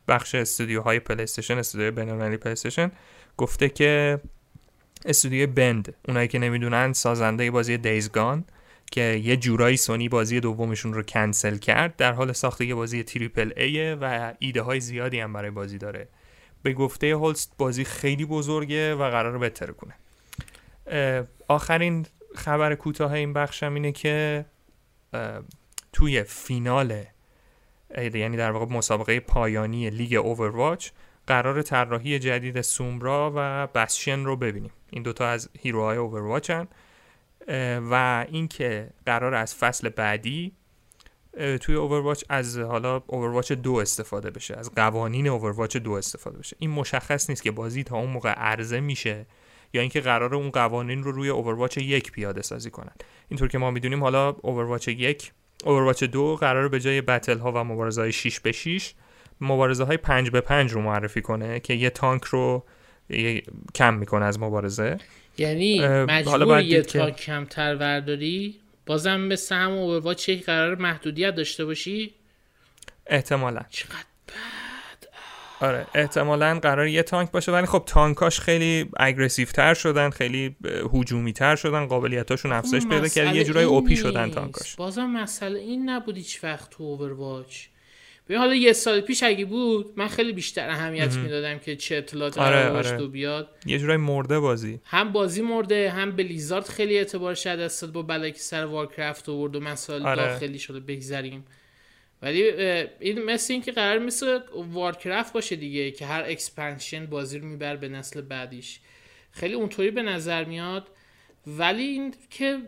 بخش 0.07 0.35
استودیوهای 0.35 0.99
پلی 0.99 1.23
استیشن 1.23 1.57
استودیوی 1.57 1.91
بین‌المللی 1.91 2.37
پلی 2.37 2.51
استیشن 2.51 2.91
گفته 3.37 3.69
که 3.69 4.19
استودیوی 5.05 5.45
بند 5.45 5.95
اونایی 6.07 6.27
که 6.27 6.39
نمی‌دونن 6.39 6.93
سازنده 6.93 7.51
بازی 7.51 7.77
دیزگان 7.77 8.45
که 8.91 9.01
یه 9.01 9.37
جورایی 9.37 9.77
سونی 9.77 10.09
بازی 10.09 10.39
دومشون 10.39 10.93
رو 10.93 11.03
کنسل 11.03 11.57
کرد 11.57 11.95
در 11.95 12.13
حال 12.13 12.31
ساخت 12.31 12.61
یه 12.61 12.75
بازی 12.75 13.03
تریپل 13.03 13.51
ایه 13.57 13.97
و 14.01 14.33
ایده 14.39 14.61
های 14.61 14.79
زیادی 14.79 15.19
هم 15.19 15.33
برای 15.33 15.51
بازی 15.51 15.77
داره. 15.77 16.07
به 16.63 16.73
گفته 16.73 17.15
هولست 17.15 17.53
بازی 17.57 17.83
خیلی 17.83 18.25
بزرگه 18.25 18.95
و 18.95 19.09
قرار 19.09 19.37
بهتر 19.37 19.71
کنه. 19.71 19.93
آخرین 21.47 22.05
خبر 22.35 22.75
کوتاه 22.75 23.13
این 23.13 23.33
بخشم 23.33 23.73
اینه 23.73 23.91
که 23.91 24.45
توی 25.93 26.23
فینال 26.23 27.03
یعنی 27.97 28.37
در 28.37 28.51
واقع 28.51 28.73
مسابقه 28.73 29.19
پایانی 29.19 29.89
لیگ 29.89 30.13
اوورواچ 30.13 30.89
قرار 31.27 31.61
طراحی 31.61 32.19
جدید 32.19 32.61
سومرا 32.61 33.33
و 33.35 33.67
بسشن 33.67 34.25
رو 34.25 34.35
ببینیم. 34.35 34.71
این 34.89 35.03
دوتا 35.03 35.27
از 35.27 35.49
هیروهای 35.59 35.97
اوورواچن 35.97 36.67
و 37.91 38.25
اینکه 38.29 38.89
قرار 39.05 39.33
از 39.33 39.55
فصل 39.55 39.89
بعدی 39.89 40.51
توی 41.61 41.75
اوورواچ 41.75 42.23
از 42.29 42.57
حالا 42.57 43.03
اوورواچ 43.07 43.51
دو 43.51 43.73
استفاده 43.75 44.31
بشه 44.31 44.55
از 44.55 44.71
قوانین 44.75 45.27
اوورواچ 45.27 45.77
دو 45.77 45.91
استفاده 45.91 46.37
بشه. 46.37 46.55
این 46.59 46.69
مشخص 46.69 47.29
نیست 47.29 47.43
که 47.43 47.51
بازی 47.51 47.83
تا 47.83 47.97
اون 47.97 48.09
موقع 48.09 48.29
عرضه 48.29 48.79
میشه 48.79 49.25
یا 49.73 49.81
اینکه 49.81 50.01
قرار 50.01 50.35
اون 50.35 50.49
قوانین 50.49 51.03
رو 51.03 51.11
روی 51.11 51.29
اوورواچ 51.29 51.77
یک 51.77 52.11
پیاده 52.11 52.41
سازی 52.41 52.69
کنن. 52.69 52.93
اینطور 53.29 53.47
که 53.47 53.57
ما 53.57 53.71
می‌دونیم 53.71 54.03
حالا 54.03 54.29
اوورواچ 54.29 54.87
یک 54.87 55.31
اوورواچ 55.63 56.03
دو 56.03 56.35
قرار 56.35 56.67
به 56.69 56.79
جای 56.79 57.01
بتل 57.01 57.37
ها 57.39 57.51
و 57.51 57.57
مبارزه 57.63 58.01
های 58.01 58.11
6 58.11 58.39
به 58.39 58.51
6 58.51 58.93
مبارزه 59.41 59.83
های 59.83 59.97
5 59.97 60.29
به 60.29 60.41
5 60.41 60.71
رو 60.71 60.81
معرفی 60.81 61.21
کنه 61.21 61.59
که 61.59 61.73
یه 61.73 61.89
تانک 61.89 62.23
رو 62.23 62.65
یه- 63.09 63.43
کم 63.75 63.93
می‌کنه 63.93 64.25
از 64.25 64.39
مبارزه. 64.39 64.97
یعنی 65.37 65.87
مجبور 65.87 66.61
یه 66.61 66.77
دید 66.81 66.87
که- 66.91 66.99
تانک 66.99 67.15
کمتر 67.15 67.75
ورداری 67.75 68.59
بازم 68.85 69.19
مثل 69.19 69.55
همون 69.55 69.77
اوورواچ 69.77 70.29
قرار 70.29 70.75
محدودیت 70.75 71.35
داشته 71.35 71.65
باشی؟ 71.65 72.13
احتمالا. 73.07 73.61
چقدر 73.69 74.05
آره 75.63 75.87
احتمالا 75.95 76.59
قرار 76.59 76.87
یه 76.87 77.03
تانک 77.03 77.31
باشه 77.31 77.51
ولی 77.51 77.65
خب 77.65 77.83
تانکاش 77.85 78.39
خیلی 78.39 78.89
اگریسیو 78.97 79.47
تر 79.47 79.73
شدن 79.73 80.09
خیلی 80.09 80.55
هجومی 80.93 81.33
تر 81.33 81.55
شدن 81.55 81.85
قابلیتاشون 81.85 82.51
افزایش 82.51 82.87
پیدا 82.87 83.07
کرد 83.07 83.35
یه 83.35 83.43
جورای 83.43 83.63
اوپی 83.63 83.95
شدن. 83.95 84.31
تانکاش 84.31 84.75
بازم 84.75 85.05
مسئله 85.05 85.59
این 85.59 85.89
نبود 85.89 86.17
هیچ 86.17 86.43
وقت 86.43 86.69
تو 86.69 86.83
Overwatch 86.83 87.65
ببین 88.27 88.37
حالا 88.37 88.55
یه 88.55 88.73
سال 88.73 89.01
پیش 89.01 89.23
اگه 89.23 89.45
بود 89.45 89.93
من 89.95 90.07
خیلی 90.07 90.33
بیشتر 90.33 90.69
اهمیت 90.69 91.15
می‌دادم 91.15 91.59
که 91.59 91.75
چه 91.75 91.97
اطلاعات 91.97 92.37
آره، 92.37 92.69
آره. 92.69 92.97
تو 92.97 93.07
بیاد 93.07 93.49
یه 93.65 93.79
جورای 93.79 93.97
مرده 93.97 94.39
بازی 94.39 94.79
هم 94.85 95.11
بازی 95.11 95.41
مرده 95.41 95.89
هم 95.89 96.11
Blizzard 96.11 96.65
خیلی 96.65 96.97
اعتبارش 96.97 97.47
از 97.47 97.59
دست 97.59 97.81
داد 97.81 97.91
با 97.91 98.01
بلایی 98.01 98.31
که 98.31 98.39
سر 98.39 98.65
Warcraft 98.65 99.29
آورد 99.29 99.55
و 99.55 99.59
مسائل 99.59 100.05
آره. 100.05 100.15
داخلی 100.15 100.59
شده 100.59 100.79
بگذریم 100.79 101.45
ولی 102.23 102.43
این 102.99 103.23
مثل 103.23 103.53
این 103.53 103.61
که 103.61 103.71
قرار 103.71 103.99
مثل 103.99 104.39
Warcraft 104.53 105.33
باشه 105.33 105.55
دیگه 105.55 105.91
که 105.91 106.05
هر 106.05 106.23
expansion 106.27 107.05
بازی 107.05 107.39
رو 107.39 107.47
می‌بره 107.47 107.75
به 107.75 107.89
نسل 107.89 108.21
بعدیش. 108.21 108.79
خیلی 109.31 109.53
اونطوری 109.53 109.91
به 109.91 110.01
نظر 110.01 110.43
میاد. 110.43 110.87
ولی 111.47 111.83
این 111.83 112.13
که 112.29 112.59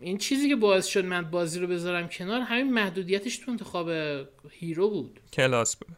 این 0.00 0.18
چیزی 0.18 0.48
که 0.48 0.56
باعث 0.56 0.86
شد 0.86 1.04
من 1.04 1.22
بازی 1.22 1.60
رو 1.60 1.66
بذارم 1.66 2.08
کنار 2.08 2.40
همین 2.40 2.72
محدودیتش 2.72 3.36
تو 3.36 3.50
انتخاب 3.50 3.90
هیرو 4.50 4.90
بود. 4.90 5.20
کلاس 5.32 5.76
بود. 5.76 5.96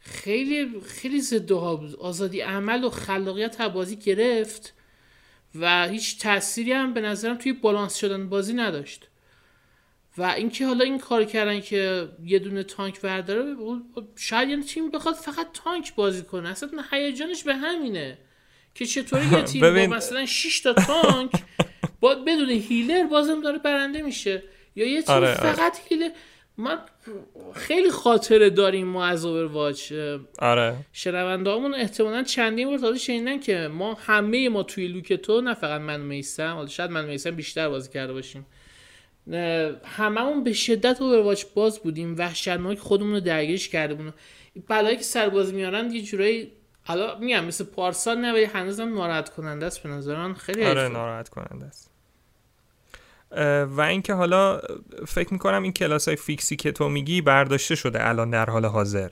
خیلی 0.00 0.80
خیلی 0.86 1.20
ضدها 1.20 1.76
بود 1.76 1.96
آزادی 1.96 2.40
عمل 2.40 2.84
و 2.84 2.90
خلاقیت 2.90 3.60
از 3.60 3.72
بازی 3.72 3.96
گرفت 3.96 4.74
و 5.54 5.88
هیچ 5.88 6.18
تأثیری 6.18 6.72
هم 6.72 6.94
به 6.94 7.00
نظرم 7.00 7.38
توی 7.38 7.52
بالانس 7.52 7.96
شدن 7.96 8.28
بازی 8.28 8.52
نداشت. 8.52 9.08
و 10.18 10.22
اینکه 10.22 10.66
حالا 10.66 10.84
این 10.84 10.98
کار 10.98 11.24
کردن 11.24 11.60
که 11.60 12.08
یه 12.24 12.38
دونه 12.38 12.62
تانک 12.62 13.00
ورداره 13.02 13.56
شاید 14.16 14.48
یه 14.48 14.62
تیم 14.62 14.90
بخواد 14.90 15.14
فقط 15.14 15.46
تانک 15.64 15.94
بازی 15.94 16.22
کنه. 16.22 16.48
اصلا 16.48 16.68
هیجانش 16.90 17.42
به 17.44 17.54
همینه 17.54 18.18
که 18.74 18.86
چطوری 18.86 19.26
یه 19.32 19.42
تیم 19.52 19.60
ببین- 19.62 19.90
با 19.90 19.96
مثلا 19.96 20.26
6 20.26 20.60
تا 20.60 20.72
تانک 20.72 21.30
با 22.00 22.14
بدون 22.14 22.50
هیلر 22.50 23.04
بازم 23.04 23.40
داره 23.40 23.58
برنده 23.58 24.02
میشه. 24.02 24.42
یا 24.76 24.86
یه 24.86 25.02
تیم 25.02 25.14
آره، 25.14 25.28
آره. 25.28 25.52
فقط 25.52 25.78
هیلر. 25.88 26.08
من 26.56 26.78
خیلی 27.54 27.90
خاطره 27.90 28.50
داریم 28.50 28.86
ما 28.86 29.04
از 29.06 29.24
اوورواچ 29.24 29.92
آره. 30.38 30.76
شنوندهامون 30.92 31.74
احتمالا 31.74 32.22
چندین 32.22 32.68
بار 32.68 32.78
تازه 32.78 32.98
شنیدن 32.98 33.40
که 33.40 33.68
ما 33.72 33.94
همه 33.94 34.48
ما 34.48 34.62
توی 34.62 34.88
لوک 34.88 35.12
تو 35.12 35.40
نه 35.40 35.54
فقط 35.54 35.80
من 35.80 36.00
میسم 36.00 36.52
حالا 36.54 36.66
شاید 36.68 36.90
من 36.90 37.04
میسم 37.04 37.30
بیشتر 37.30 37.68
بازی 37.68 37.90
کرده 37.90 38.12
باشیم. 38.12 38.46
هممون 39.84 40.44
به 40.44 40.52
شدت 40.52 41.02
اوورواچ 41.02 41.44
باز 41.54 41.78
بودیم 41.78 42.14
وحشتناک 42.18 42.78
خودمون 42.78 43.12
رو 43.12 43.20
درگیرش 43.20 43.68
کرده 43.68 43.94
بودیم. 43.94 44.14
بلایی 44.68 44.96
که 44.96 45.02
سر 45.02 45.28
بازی 45.28 45.52
میارن 45.52 45.90
یه 45.90 46.02
جورایی 46.02 46.52
حالا 46.84 47.18
میگم 47.18 47.44
مثل 47.44 47.64
پارسال 47.64 48.18
نه 48.18 48.32
ولی 48.32 48.44
هنوزم 48.44 48.94
ناراحت 48.94 49.28
کننده 49.28 49.66
است 49.66 49.82
به 49.82 49.88
نظر 49.88 50.16
من 50.16 50.34
خیلی 50.34 50.64
آره. 50.64 50.88
ناراحت 50.88 51.28
کننده 51.28 51.66
است. 51.66 51.90
و 53.76 53.80
اینکه 53.80 54.14
حالا 54.14 54.60
فکر 55.06 55.32
می‌کنم 55.32 55.62
این 55.62 55.72
کلاس 55.72 56.08
های 56.08 56.16
fix 56.16 56.46
ی 56.46 56.56
که 56.56 56.72
تو 56.72 56.88
میگی 56.88 57.20
برداشته 57.20 57.74
شده 57.74 58.08
الان 58.08 58.30
در 58.30 58.50
حال 58.50 58.66
حاضر. 58.66 59.10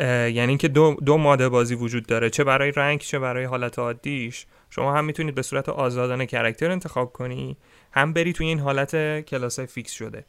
یعنی 0.00 0.48
اینکه 0.48 0.68
دو, 0.68 0.96
دو 1.04 1.16
mode 1.16 1.48
بازی 1.48 1.74
وجود 1.74 2.06
داره 2.06 2.30
چه 2.30 2.44
برای 2.44 2.72
rank 2.72 3.00
چه 3.00 3.18
برای 3.18 3.44
حالت 3.44 3.78
عادیش. 3.78 4.46
شما 4.70 4.94
هم 4.94 5.04
می‌تونید 5.04 5.34
به 5.34 5.42
صورت 5.42 5.68
آزادانه 5.68 6.26
character 6.26 6.70
انتخاب 6.70 7.12
کنی. 7.12 7.56
هم 7.96 8.12
بری 8.12 8.32
توی 8.32 8.46
این 8.46 8.58
حالت 8.58 9.20
کلاس 9.20 9.60
fix 9.60 9.92
شده. 9.92 10.24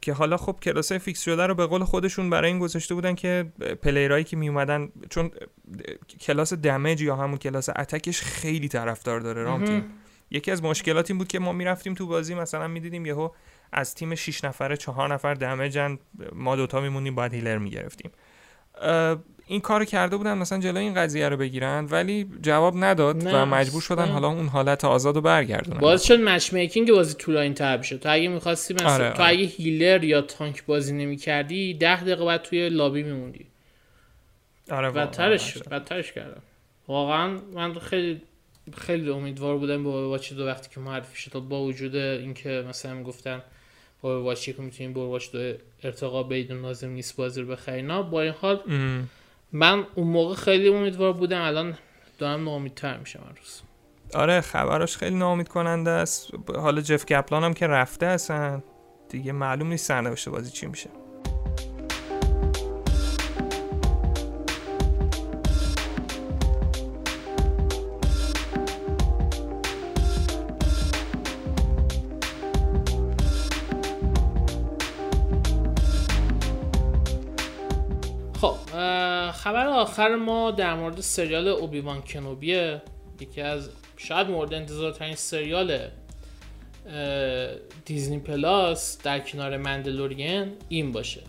که 0.00 0.12
حالا 0.12 0.36
خب 0.36 0.58
کلاس 0.62 0.92
fix 0.92 1.22
شده 1.22 1.46
رو 1.46 1.54
به 1.54 1.66
قول 1.66 1.84
خودشون 1.84 2.30
برای 2.30 2.50
این 2.50 2.58
گذاشته 2.58 2.94
بودن 2.94 3.14
که 3.14 3.52
player 3.82 4.13
ایی 4.13 4.24
که 4.24 4.36
می 4.36 4.48
اومدن 4.48 4.88
چون 5.10 5.30
کلاس 6.20 6.54
damage 6.54 7.02
یا 7.02 7.16
همون 7.16 7.38
کلاس 7.38 7.68
attack 7.68 8.09
ش 8.09 8.22
خیلی 8.22 8.68
طرفدار 8.68 9.20
داره 9.20 9.42
رامتین 9.42 9.76
مهم. 9.76 9.90
یکی 10.30 10.50
از 10.50 10.62
مشکلات 10.62 11.10
این 11.10 11.18
بود 11.18 11.28
که 11.28 11.38
ما 11.38 11.52
می‌رفتیم 11.52 11.94
تو 11.94 12.06
بازی 12.06 12.34
مثلا 12.34 12.68
می‌دیدیم 12.68 13.06
یهو 13.06 13.30
از 13.72 13.94
تیم 13.94 14.14
6 14.14 14.44
نفره 14.44 14.76
چهار 14.76 15.14
نفر 15.14 15.34
damage 15.34 15.89
ن 15.89 15.98
ما 16.32 16.56
دوتا 16.56 16.80
میمونیم 16.80 17.14
باید 17.14 17.34
healer 17.34 17.58
می‌گرفتیم. 17.58 18.10
این 19.50 19.60
کارو 19.60 19.84
کرده 19.84 20.16
بودن 20.16 20.38
مثلا 20.38 20.58
جلوی 20.58 20.82
این 20.82 20.94
قضیه 20.94 21.28
رو 21.28 21.36
بگیرن 21.36 21.86
ولی 21.90 22.26
جواب 22.42 22.74
نداد 22.76 23.28
نه، 23.28 23.42
و 23.42 23.44
مجبور 23.44 23.82
شدن 23.82 24.02
اصلا. 24.02 24.12
حالا 24.12 24.28
اون 24.28 24.46
حالت 24.46 24.84
آزاد 24.84 25.14
رو 25.14 25.20
برگردونن. 25.20 25.78
باز 25.78 26.06
شد 26.06 26.20
matchmaking 26.20 26.92
بازی 26.92 27.14
طولانی 27.14 27.54
تر 27.54 27.82
شد 27.82 28.00
تو 28.00 28.12
اگه 28.12 28.28
می‌خواستی 28.28 28.74
مثلا 28.74 28.92
آره، 28.92 29.10
تو 29.10 29.22
آره. 29.22 29.32
اگه 29.32 29.44
healer 29.44 30.04
یا 30.04 30.20
tank 30.20 30.64
بازی 30.64 30.92
نمی‌کردی 30.92 31.74
ده 31.74 32.00
دقیقه 32.00 32.24
بعد 32.24 32.42
توی 32.42 32.68
لابی 32.68 33.02
میموندی. 33.02 33.46
آره 34.70 34.90
بدترش 34.90 35.58
بدترش 35.58 36.12
کردم 36.12 36.42
واقعا 36.88 37.38
من 37.54 37.78
خیلی 37.78 38.20
خیلی 38.76 39.10
امیدوار 39.10 39.56
بودم 39.56 39.84
با 39.84 40.08
واچ 40.08 40.32
دو 40.32 40.46
وقتی 40.46 40.68
که 40.74 40.80
معرفی 40.80 41.18
شد. 41.18 41.30
تا 41.30 41.40
با 41.40 41.62
وجود 41.62 41.96
اینکه 41.96 42.64
مثلا 42.68 42.94
می‌گفتن 42.94 43.42
با 44.02 44.22
واچ 44.22 44.44
که 44.44 44.62
می‌تونیم 44.62 44.92
با 44.92 45.08
واچ 45.08 45.30
دو 45.32 45.52
ارتقا 45.82 46.22
بدون 46.22 46.62
لازم 46.62 46.88
نیست 46.90 47.16
بازی 47.16 47.40
رو 47.40 47.46
بخری 47.46 47.82
نه 47.82 48.02
با 48.02 48.22
این 48.22 48.34
حال 48.40 48.60
ام. 48.68 49.08
من 49.52 49.86
اون 49.94 50.06
موقع 50.06 50.34
خیلی 50.34 50.68
امیدوار 50.68 51.12
بودم 51.12 51.42
الان 51.42 51.78
دارم 52.18 52.44
ناامیدتر 52.44 52.98
میشم 52.98 53.18
هر 53.18 53.38
روز. 53.38 53.62
آره 54.14 54.40
خبراش 54.40 54.96
خیلی 54.96 55.16
ناامید 55.16 55.48
کننده 55.48 55.90
است. 55.90 56.30
حالا 56.56 56.80
جف 56.80 57.04
کپلان 57.04 57.44
هم 57.44 57.54
که 57.54 57.66
رفته 57.66 58.06
اصلا. 58.06 58.62
دیگه 59.08 59.32
معلوم 59.32 59.68
نیست 59.68 59.86
سرنوشت 59.86 60.28
بازی 60.28 60.50
چی 60.50 60.66
میشه. 60.66 60.90
خبر 79.50 79.66
آخر 79.66 80.16
ما 80.16 80.50
در 80.50 80.74
مورد 80.74 81.00
سریال 81.00 81.48
اوبیوان 81.48 82.02
کنوبیه 82.02 82.82
یکی 83.20 83.40
از 83.40 83.70
شاید 83.96 84.26
مورد 84.26 84.54
انتظار 84.54 84.92
ترین 84.92 85.14
سریال 85.14 85.78
دیزنی 87.84 88.18
پلاس 88.18 89.02
در 89.02 89.18
کنار 89.18 89.56
مندلورین 89.56 90.52
این 90.68 90.92
باشه. 90.92 91.20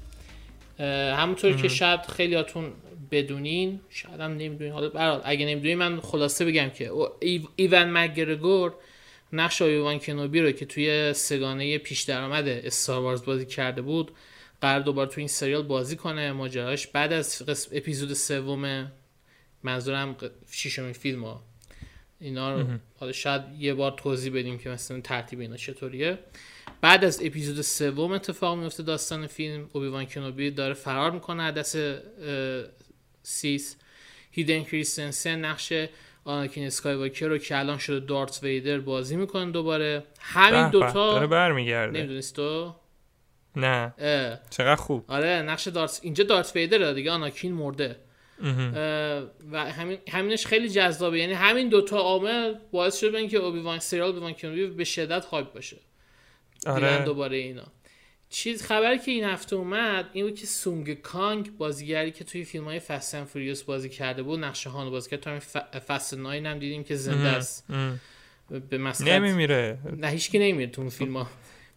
همونطور 1.18 1.56
که 1.56 1.68
شاید 1.68 2.02
خیلیاتون 2.02 2.72
بدونین 3.12 3.80
شاید 3.90 4.20
هم 4.20 4.32
نمی‌دونین. 4.32 4.74
حالا 4.74 4.90
برحال 4.90 5.22
اگه 5.24 5.46
نمی‌دونین 5.46 5.78
من 5.78 6.00
خلاصه 6.00 6.46
بگم 6.46 6.70
که 6.70 6.92
ایو- 7.20 7.48
ایون 7.56 7.84
مگرگور 7.84 8.74
نقش 9.34 9.62
اوبیوان 9.62 10.00
کنوبی 10.00 10.42
رو 10.42 10.52
که 10.52 10.66
توی 10.66 11.14
سگانه 11.14 11.78
پیش 11.78 12.02
درآمد 12.02 12.48
استار 12.48 13.02
وارز 13.02 13.26
بازی 13.26 13.46
کرده 13.46 13.82
بود 13.82 14.12
قرار 14.62 14.80
دوباره 14.80 15.10
تو 15.10 15.22
این 15.22 15.28
سریال 15.28 15.64
بازی 15.64 15.96
کنه 15.96 16.32
ماجراش. 16.32 16.88
بعد 16.88 17.14
از 17.14 17.46
قسم 17.46 17.72
اپیزود 17.74 18.14
سوم 18.14 18.92
منظورم 19.64 20.16
ششمین 20.52 20.94
فیلم 20.94 21.24
ها. 21.24 21.44
اینا 22.20 22.56
رو 22.56 22.68
حالا 23.00 23.12
شاید 23.12 23.42
یه 23.60 23.74
بار 23.74 23.92
توضیح 23.92 24.34
بدیم 24.34 24.58
که 24.58 24.70
مثلا 24.70 25.02
ترتیب 25.02 25.40
اینا 25.40 25.58
چطوریه. 25.58 26.20
بعد 26.82 27.06
از 27.06 27.22
اپیزود 27.24 27.62
سوم 27.62 28.12
اتفاق 28.12 28.58
میفته 28.58 28.84
داستان 28.84 29.28
فیلم 29.28 29.70
اوبیوان 29.74 30.06
کنوبی 30.06 30.52
داره 30.52 30.74
فرار 30.74 31.12
می‌کنه 31.12 31.44
اه، 31.44 32.64
سیس. 33.24 33.76
هیدن 34.32 34.64
کریستنسن 34.64 35.46
نقش 35.46 35.74
آناکین 36.24 36.66
اسکایواکر 36.66 37.28
رو 37.28 37.38
که 37.38 37.60
الان 37.60 37.78
شده 37.78 38.06
دارت 38.06 38.40
ویدر 38.44 38.80
بازی 38.80 39.16
می‌کنه 39.16 39.52
دوباره. 39.52 40.04
همین 40.20 40.70
به، 40.70 40.80
داره 40.80 40.94
دوتا 40.94 41.28
برمیگرده. 41.28 42.00
نمی‌دونست 42.00 42.36
تو؟ 42.36 42.76
نه. 43.56 43.94
اه. 43.98 44.40
چقدر 44.50 44.76
خوب. 44.76 45.06
آره 45.08 45.42
نقش 45.42 45.68
دارت 45.68 46.00
اینجا 46.04 46.24
دارت 46.24 46.56
ویدر 46.56 46.94
دیگه 46.94 47.12
آناکین 47.12 47.54
مرده. 47.54 47.96
و 49.52 49.72
همین 49.72 49.98
همینش 50.10 50.46
خیلی 50.46 50.70
جذابه. 50.70 51.20
یعنی 51.20 51.34
همین 51.34 51.70
دوتا 51.70 51.98
عامل 51.98 52.56
باعث 52.72 53.00
شده 53.00 53.18
اینکه 53.18 53.38
اوبیوان 53.38 53.80
سریال 53.80 54.08
اوبیوان 54.08 54.34
کنوبی 54.34 54.68
به 54.68 54.84
شدت 54.84 55.26
هایپ 55.26 55.54
باشه. 55.54 55.78
آره. 56.66 57.04
دوباره 57.06 57.38
اینا. 57.38 57.64
چیز 58.30 58.64
خبری 58.64 59.00
که 59.00 59.12
این 59.12 59.24
هفته 59.24 59.56
اومد 59.56 60.10
این 60.14 60.26
بود 60.26 60.40
که 60.40 60.48
سونگ 60.48 61.02
کانگ 61.02 61.58
بازیگری 61.58 62.12
که 62.12 62.24
توی 62.24 62.44
فیلم 62.44 62.64
های 62.64 62.80
فست 62.80 63.24
فوریوس 63.24 63.64
بازی 63.64 63.90
کرده 63.90 64.24
بود 64.24 64.40
نقشه 64.40 64.70
هانو 64.70 64.92
بازی 64.92 65.10
کرد. 65.10 65.20
تا 65.20 65.40
فست 65.88 66.14
ناین 66.14 66.46
هم 66.46 66.60
دیدیم 66.60 66.84
که 66.84 66.96
زنده 66.96 67.28
است. 67.28 67.68
به 68.70 68.78
مسخره. 68.78 69.20
نمیمیره. 69.20 69.80
نه 69.98 70.08
هیچ 70.08 70.32
کی 70.32 70.40
نمیره 70.40 70.72
تو 70.72 70.82
اون 70.82 70.90
فیلم 70.90 71.18
ها 71.18 71.28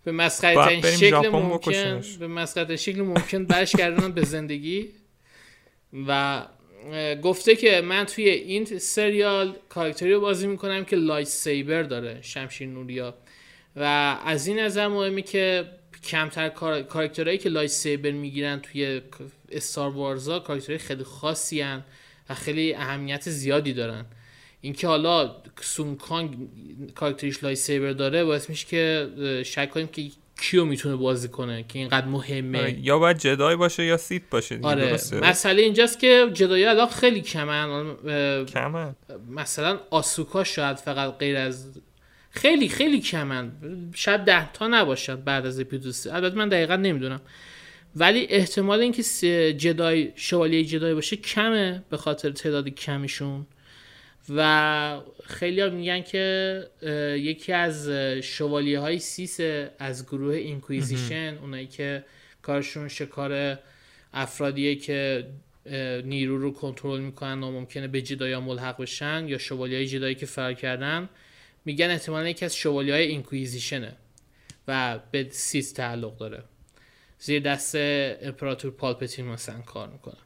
به 0.05 0.13
مسخره 0.13 0.81
ترین 0.81 0.97
شکل 0.97 1.29
ممکن. 1.29 2.03
به 2.19 2.27
مسخره 2.27 2.77
شکل 2.77 3.01
ممکن 3.01 3.45
برش 3.45 3.77
گردونن 3.77 4.13
به 4.13 4.25
زندگی. 4.25 4.89
و 6.09 6.43
گفته 7.23 7.57
که 7.57 7.81
من 7.81 8.05
توی 8.05 8.29
این 8.29 8.65
سریال 8.79 9.57
کاراکتری 9.69 10.13
رو 10.13 10.21
بازی 10.21 10.47
می‌کنم 10.47 10.85
که 10.85 10.97
lightsaber 10.97 11.83
داره 11.83 12.19
شمشیر 12.23 12.69
نوریا. 12.69 13.15
و 13.77 13.83
از 14.25 14.47
این 14.47 14.59
نظر 14.59 14.89
مهمه 14.89 15.23
که 15.23 15.65
کمتر 16.05 16.49
کاراکترهایی 16.49 17.39
که 17.39 17.49
lightsaber 17.49 18.11
می‌گیرن 18.11 18.61
توی 18.61 19.01
Star 19.53 19.91
Wars 19.91 20.29
ا 20.29 20.39
کاراکترهای 20.39 20.79
خیلی 20.79 21.05
خاصی 21.05 21.61
هن 21.61 21.85
و 22.29 22.35
خیلی 22.35 22.75
اهمیت 22.75 23.31
زیادی 23.31 23.73
دارن. 23.73 24.07
اینکه 24.65 24.87
حالا 24.87 25.37
سونگ 25.61 26.05
کانگ 26.05 26.49
کاراکتریش 26.95 27.45
lightsaber 27.45 27.93
داره 27.93 28.25
باعث 28.25 28.51
میشه 28.51 28.67
که 28.67 29.43
شک 29.47 29.71
کنیم 29.71 29.87
که 29.87 30.11
کیو 30.41 30.65
می‌تونه 30.65 30.97
بازی 30.97 31.29
کنه 31.29 31.65
که 31.69 31.79
اینقدر 31.79 32.07
مهمه. 32.07 32.59
آره، 32.59 32.79
یا 32.81 32.99
باید 32.99 33.19
Jedi 33.18 33.57
باشه 33.57 33.85
یا 33.85 33.97
Sith 33.97 34.22
باشه 34.31 34.59
آره 34.62 34.99
مسئله 35.23 35.62
اینجاست 35.62 35.99
که 36.01 36.31
Jedi 36.33 36.64
الان 36.65 36.89
خیلی 36.89 37.21
کمن. 37.21 37.97
کمن؟ 38.47 38.95
مثلا 39.31 39.81
آسوکا 39.91 40.45
شاید 40.45 40.77
فقط 40.77 41.19
غیر 41.19 41.37
از 41.37 41.81
خیلی 42.31 42.69
خیلی 42.69 43.01
کمن. 43.01 43.53
شاید 43.95 44.21
ده 44.21 44.53
تا 44.53 44.69
نباشد 44.69 45.25
بعد 45.25 45.47
از 45.47 45.61
اپیزود 45.61 46.15
البته 46.15 46.37
من 46.37 46.49
دقیقا 46.49 46.77
نمی‌دونم. 46.77 47.21
ولی 47.97 48.27
احتمال 48.31 48.81
اینکه 48.81 49.03
جدای 49.59 50.12
شوالیه 50.17 50.65
جدای 50.65 50.95
باشه 50.95 51.17
کمه 51.17 51.85
به 51.91 51.97
خاطر 51.97 52.31
تعداد 52.31 52.69
کمیشون. 52.69 53.47
و 54.29 55.01
خیلی 55.25 55.61
ها 55.61 55.68
میگن 55.68 56.03
که 56.03 56.66
یکی 57.18 57.53
از 57.53 57.89
شوالیه 58.22 58.81
های 58.81 58.99
سیث 58.99 59.41
از 59.79 60.07
گروه 60.07 60.35
اینکویزیشن 60.35 61.39
اونایی 61.43 61.66
که 61.66 62.05
کارشون 62.43 62.89
شکار 62.89 63.59
افرادیه 64.12 64.77
که 64.77 65.27
نیرو 66.05 66.39
رو 66.39 66.53
کنترل 66.53 67.01
می‌کنن 67.01 67.43
و 67.43 67.51
ممکنه 67.51 67.89
به 67.89 68.03
جدایا 68.03 68.41
ملحق 68.41 68.83
بشن 68.83 69.29
یا 69.29 69.39
شوالیه 69.39 69.77
های 69.77 69.87
جدایی 69.87 70.14
که 70.14 70.27
فرار 70.27 70.55
کردن 70.55 71.09
میگن 71.64 71.91
احتمالا 71.91 72.29
یکی 72.29 72.45
از 72.45 72.57
شوالیه 72.57 72.95
های 72.95 73.03
اینکویزیشنه 73.03 73.97
و 74.68 74.99
به 75.11 75.29
سیث 75.31 75.72
تعلق 75.72 76.16
داره. 76.16 76.43
زیر 77.18 77.43
دست 77.43 77.75
امپراتور 77.75 78.70
پالپتین 78.70 79.27
مثلا 79.27 79.61
کار 79.61 79.89
می‌کنه. 79.89 80.16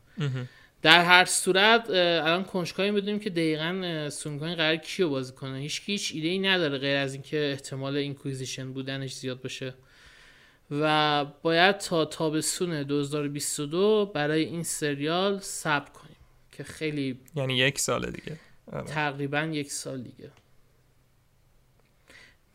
در 0.82 1.04
هر 1.04 1.24
صورت 1.24 1.90
الان 1.90 2.44
کنش 2.44 2.70
کایی 2.70 2.90
می‌دونیم 2.90 3.18
که 3.18 3.30
دقیقا 3.30 4.10
سونگان 4.10 4.54
قرار 4.54 4.76
کیو 4.76 5.08
بازی 5.08 5.32
کنه. 5.32 5.58
هیچ 5.58 5.82
هیچ 5.84 6.12
ایده 6.14 6.28
ای 6.28 6.38
نداره 6.38 6.78
غیر 6.78 6.96
از 6.96 7.12
اینکه 7.12 7.50
احتمال 7.50 7.96
اینکویزیشن 7.96 8.72
بودنش 8.72 9.14
زیاد 9.14 9.42
باشه. 9.42 9.74
و 10.70 11.24
باید 11.24 11.78
تا 11.78 12.04
تابستون 12.04 12.82
2022 12.82 14.06
برای 14.14 14.44
این 14.44 14.62
سریال 14.62 15.38
صبر 15.38 15.90
کنیم 15.90 16.16
که 16.52 16.64
خیلی 16.64 17.20
یعنی 17.34 17.58
یک 17.58 17.78
سال 17.78 18.10
دیگه. 18.10 18.38
آره. 18.72 18.84
تقریبا 18.84 19.40
یک 19.40 19.72
سال 19.72 20.02
دیگه. 20.02 20.30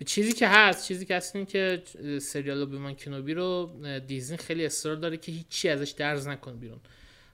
چیزی 0.05 0.33
که 0.33 0.47
هست 0.47 0.87
چیزی 0.87 1.05
که 1.05 1.15
هست 1.15 1.35
این 1.35 1.45
که 1.45 1.83
سریال 2.21 2.65
بیمان 2.65 2.95
کنوبی 2.95 3.33
رو 3.33 3.71
دیزنی 4.07 4.37
خیلی 4.37 4.65
اصرار 4.65 4.95
داره 4.95 5.17
که 5.17 5.31
هیچی 5.31 5.69
ازش 5.69 5.89
درز 5.89 6.27
نکنه 6.27 6.53
بیرون. 6.53 6.79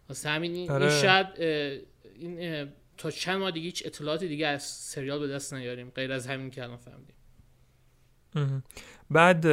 واسه 0.09 0.29
همین 0.29 0.53
این, 0.53 0.71
آره. 0.71 1.01
شاید 1.01 1.27
این 2.19 2.67
تا 2.97 3.11
چند 3.11 3.39
ماه 3.39 3.51
دیگه 3.51 3.65
هیچ 3.65 3.83
اطلاعاتی 3.85 4.27
دیگه 4.27 4.47
از 4.47 4.63
سریال 4.63 5.19
به 5.19 5.27
دست 5.27 5.53
نیاریم 5.53 5.89
غیر 5.89 6.11
از 6.11 6.27
همین 6.27 6.49
که 6.49 6.63
الان 6.63 6.77
فهمیدیم. 6.77 7.15
بعد 9.09 9.45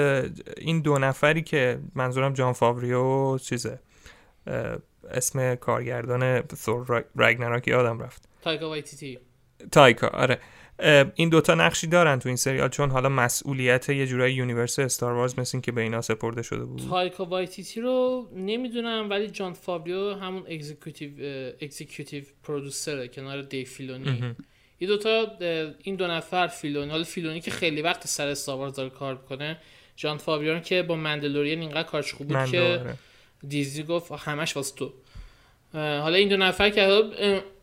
این 0.56 0.80
دو 0.80 0.98
نفری 0.98 1.42
که 1.42 1.80
منظورم 1.94 2.32
جان 2.32 2.52
فاوریو 2.52 3.38
چیزه 3.38 3.78
اسم 5.10 5.54
کارگردان 5.54 6.42
ثور 6.54 7.04
رگنراک 7.16 7.68
یادم 7.68 8.00
رفت. 8.00 8.28
تایکا 8.42 8.68
وایتیتی. 8.68 9.18
تایکا 9.72 10.08
آره. 10.08 10.40
این 11.14 11.28
دوتا 11.28 11.54
نقشی 11.54 11.86
دارن 11.86 12.18
تو 12.18 12.28
این 12.28 12.36
سریال 12.36 12.68
چون 12.68 12.90
حالا 12.90 13.08
مسئولیت 13.08 13.88
یه 13.88 14.06
جورایی 14.06 14.34
universe 14.34 14.78
استار 14.78 15.12
وارز 15.12 15.38
مثل 15.38 15.60
که 15.60 15.72
به 15.72 15.80
اینا 15.80 16.00
سپرده 16.00 16.42
شده 16.42 16.64
بود. 16.64 16.82
تایکا 16.90 17.24
وایتیتی 17.24 17.80
رو 17.80 18.28
نمی‌دونم 18.36 19.10
ولی 19.10 19.28
جان 19.28 19.52
فابریو 19.52 20.14
همون 20.14 20.42
executive 20.48 21.10
executive 21.60 22.24
producer 22.42 23.01
ـه 23.01 23.08
کنار 23.08 23.42
دی 23.42 23.64
فیلونی. 23.64 24.34
این 24.78 24.90
دوتا 24.90 25.26
این 25.82 25.96
دو 25.96 26.06
نفر 26.06 26.46
فیلونی 26.46 26.90
حالا 26.90 27.04
فیلونی 27.04 27.40
که 27.40 27.50
خیلی 27.50 27.82
وقت 27.82 28.06
سر 28.06 28.28
استار 28.28 28.56
وارز 28.56 28.74
داره 28.74 28.90
کار 28.90 29.14
می‌کنه 29.14 29.58
جان 29.96 30.18
فابریو 30.18 30.58
که 30.58 30.82
با 30.82 30.96
مندلورین 30.96 31.60
اینقدر 31.60 31.88
کارش 31.88 32.12
خوب 32.12 32.28
بود 32.28 32.50
که. 32.50 32.84
دیزی 33.48 33.82
گفت 33.82 34.12
همش 34.12 34.56
واسه 34.56 34.74
تو. 34.74 34.92
حالا 35.72 36.16
این 36.16 36.28
دو 36.28 36.36
نفر 36.36 36.70
که 36.70 37.02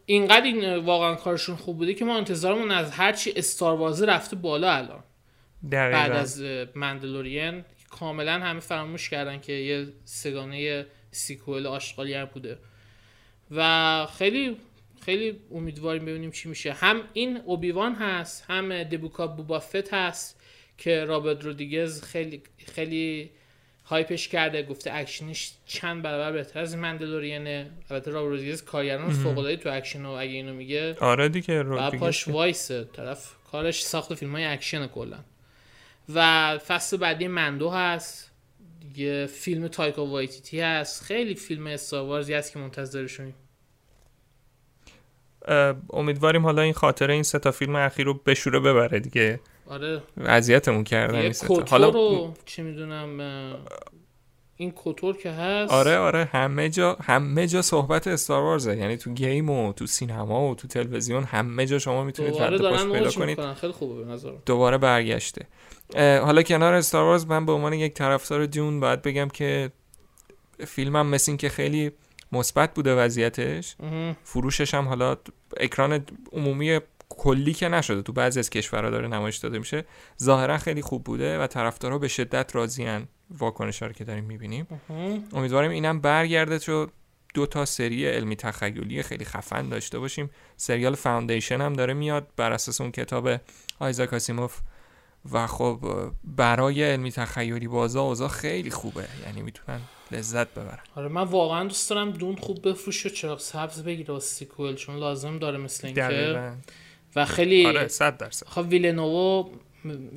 اینقدر 0.05 0.45
این 0.45 0.75
واقعا 0.75 1.15
کارشون 1.15 1.55
خوب 1.55 1.77
بوده 1.77 1.93
که 1.93 2.05
ما 2.05 2.17
انتظارمون 2.17 2.71
از 2.71 2.91
هرچی 2.91 3.33
استاروازه 3.35 4.05
رفته 4.05 4.35
بالا 4.35 4.71
الان. 4.71 5.03
دقیقا. 5.71 5.97
بعد 5.97 6.11
از 6.11 6.43
مندلورین 6.75 7.63
کاملا 7.89 8.39
همه 8.39 8.59
فراموش 8.59 9.09
کردن 9.09 9.39
که 9.39 9.53
یه 9.53 9.87
سگانه 10.05 10.85
سیکوئل 11.11 11.67
آشغالی 11.67 12.13
هم 12.13 12.25
بوده. 12.25 12.57
و 13.51 14.07
خیلی 14.17 14.57
خیلی 15.05 15.39
امیدواریم 15.51 16.05
ببینیم 16.05 16.31
چی 16.31 16.49
میشه. 16.49 16.73
هم 16.73 17.01
این 17.13 17.37
اوبیوان 17.37 17.95
هست 17.95 18.45
هم 18.49 18.83
دبوکا 18.83 19.27
بوبافت 19.27 19.93
هست 19.93 20.41
که 20.77 21.05
رابرت 21.05 21.43
رودیگز 21.43 22.03
خیلی 22.03 22.43
خیلی 22.75 23.31
hype 23.85 24.13
ش 24.13 24.27
کرده 24.27 24.63
گفته 24.63 24.93
اکشنش 24.93 25.51
چند 25.65 26.01
برابر 26.01 26.31
بهتر 26.31 26.59
از 26.59 26.75
مندلورینه. 26.75 27.71
البته 27.89 28.11
رابرت 28.11 28.63
کارگردان 28.63 29.09
فوق 29.09 29.37
العاده 29.37 29.57
تو 29.57 29.69
اکشن 29.69 30.05
و 30.05 30.09
اگه 30.09 30.31
اینو 30.31 30.53
میگه 30.53 30.95
آره 30.99 31.29
دیگه 31.29 31.63
پاش 31.99 32.27
وایسه. 32.27 32.83
طرف 32.83 33.31
کارش 33.51 33.83
ساخت 33.83 34.13
فیلم 34.13 34.31
های 34.31 34.45
اکشن 34.45 34.87
کلا. 34.87 35.19
و 36.13 36.57
فصل 36.57 36.97
بعدی 36.97 37.27
مندو 37.27 37.69
هست. 37.69 38.31
یه 38.95 39.25
فیلم 39.25 39.67
تایکا 39.67 40.05
وایتیتی 40.05 40.61
هست. 40.61 41.03
خیلی 41.03 41.35
فیلم 41.35 41.67
استاروارزی 41.67 42.33
هست 42.33 42.53
که 42.53 42.59
منتظرشونیم 42.59 43.35
امیدواریم 45.89 46.43
حالا 46.43 46.61
این 46.61 46.73
خاطره 46.73 47.13
این 47.13 47.23
سه 47.23 47.39
تا 47.39 47.51
فیلم 47.51 47.75
اخیر 47.75 48.05
رو 48.05 48.13
بشوره 48.13 48.59
ببره 48.59 48.99
دیگه. 48.99 49.39
آره. 49.67 50.03
اذیتمون 50.25 50.83
کردن 50.83 51.31
حالا 51.69 51.89
رو 51.89 52.33
چه 52.45 52.63
می‌دونم 52.63 53.55
این 54.55 54.71
کوتور 54.71 55.17
که 55.17 55.31
هست. 55.31 55.71
آره 55.71 55.97
آره 55.97 56.25
همه 56.25 56.69
جا 56.69 56.97
همه 57.03 57.47
جا 57.47 57.61
صحبت 57.61 58.07
استار 58.07 58.43
وارزه 58.43 58.77
یعنی 58.77 58.97
تو 58.97 59.13
گیم 59.13 59.49
و 59.49 59.73
تو 59.73 59.87
سینما 59.87 60.49
و 60.49 60.55
تو 60.55 60.67
تلویزیون 60.67 61.23
همه 61.23 61.65
جا 61.65 61.79
شما 61.79 62.03
می‌تونید 62.03 62.41
رد 62.41 62.49
پیدا 62.91 63.11
کنید. 63.11 63.53
خیلی 63.53 63.73
خوبه 63.73 64.03
به 64.03 64.17
دوباره 64.45 64.77
برگشته. 64.77 65.47
حالا 65.97 66.43
کنار 66.43 66.73
استار 66.73 67.03
وارز 67.03 67.25
من 67.25 67.45
به 67.45 67.51
عنوان 67.51 67.73
یک 67.73 67.93
طرفدار 67.93 68.45
جون 68.45 68.79
باید 68.79 69.01
بگم 69.01 69.27
که 69.27 69.71
فیلمم 70.67 71.07
مثل 71.07 71.31
این 71.31 71.37
که 71.37 71.49
خیلی 71.49 71.91
مثبت 72.31 72.73
بوده 72.73 72.95
وضعیتش. 72.95 73.75
فروشش 74.23 74.73
هم 74.73 74.87
حالا 74.87 75.17
اکران 75.57 76.05
عمومی 76.31 76.79
کلی 77.17 77.53
که 77.53 77.67
نشده. 77.67 78.01
تو 78.01 78.13
بعضی 78.13 78.39
از 78.39 78.49
کشورها 78.49 78.89
داره 78.89 79.07
نمایش 79.07 79.37
داده 79.37 79.59
میشه. 79.59 79.85
ظاهرا 80.23 80.57
خیلی 80.57 80.81
خوب 80.81 81.03
بوده 81.03 81.39
و 81.39 81.47
طرفدارا 81.47 81.97
به 81.97 82.07
شدت 82.07 82.55
راضیان 82.55 83.07
واکنشا 83.29 83.85
رو 83.85 83.93
که 83.93 84.03
داریم 84.03 84.23
می‌بینیم. 84.23 84.67
امیدواریم 85.33 85.71
اینم 85.71 86.01
برگرده 86.01 86.59
تو 86.59 86.87
دو 87.33 87.45
تا 87.45 87.65
سری 87.65 88.07
علمی 88.07 88.35
تخیلی 88.35 89.03
خیلی 89.03 89.25
خفن 89.25 89.69
داشته 89.69 89.99
باشیم. 89.99 90.29
سریال 90.57 90.95
فاوندیشن 90.95 91.61
هم 91.61 91.73
داره 91.73 91.93
میاد 91.93 92.27
بر 92.35 92.51
اساس 92.51 92.81
اون 92.81 92.91
کتاب 92.91 93.29
آیزا 93.79 94.05
کاسیموف 94.05 94.59
و 95.31 95.47
خب 95.47 95.79
برای 96.23 96.83
علمی 96.83 97.11
تخیلی 97.11 97.67
بازا 97.67 98.01
اوضاع 98.01 98.27
خیلی 98.27 98.69
خوبه. 98.69 99.07
یعنی 99.25 99.41
می‌تونن 99.41 99.81
لذت 100.11 100.47
ببرن. 100.53 100.79
آره 100.95 101.07
من 101.07 101.23
واقعا 101.23 101.63
دوست 101.63 101.89
دارم 101.89 102.11
دون 102.11 102.35
خوب 102.35 102.69
بفروشه 102.69 103.09
چراغ 103.09 103.39
سبز 103.39 103.83
بگیره 103.83 104.19
sequel 104.19 104.75
چون 104.75 104.95
لازم 104.95 105.39
داره 105.39 105.57
مثل 105.57 105.87
اینکه 105.87 106.51
و 107.15 107.25
خیلی 107.25 107.65
آره 107.65 107.87
100 107.87 108.17
درصد. 108.17 108.47
خب 108.47 108.65
ویلنوو 108.69 109.49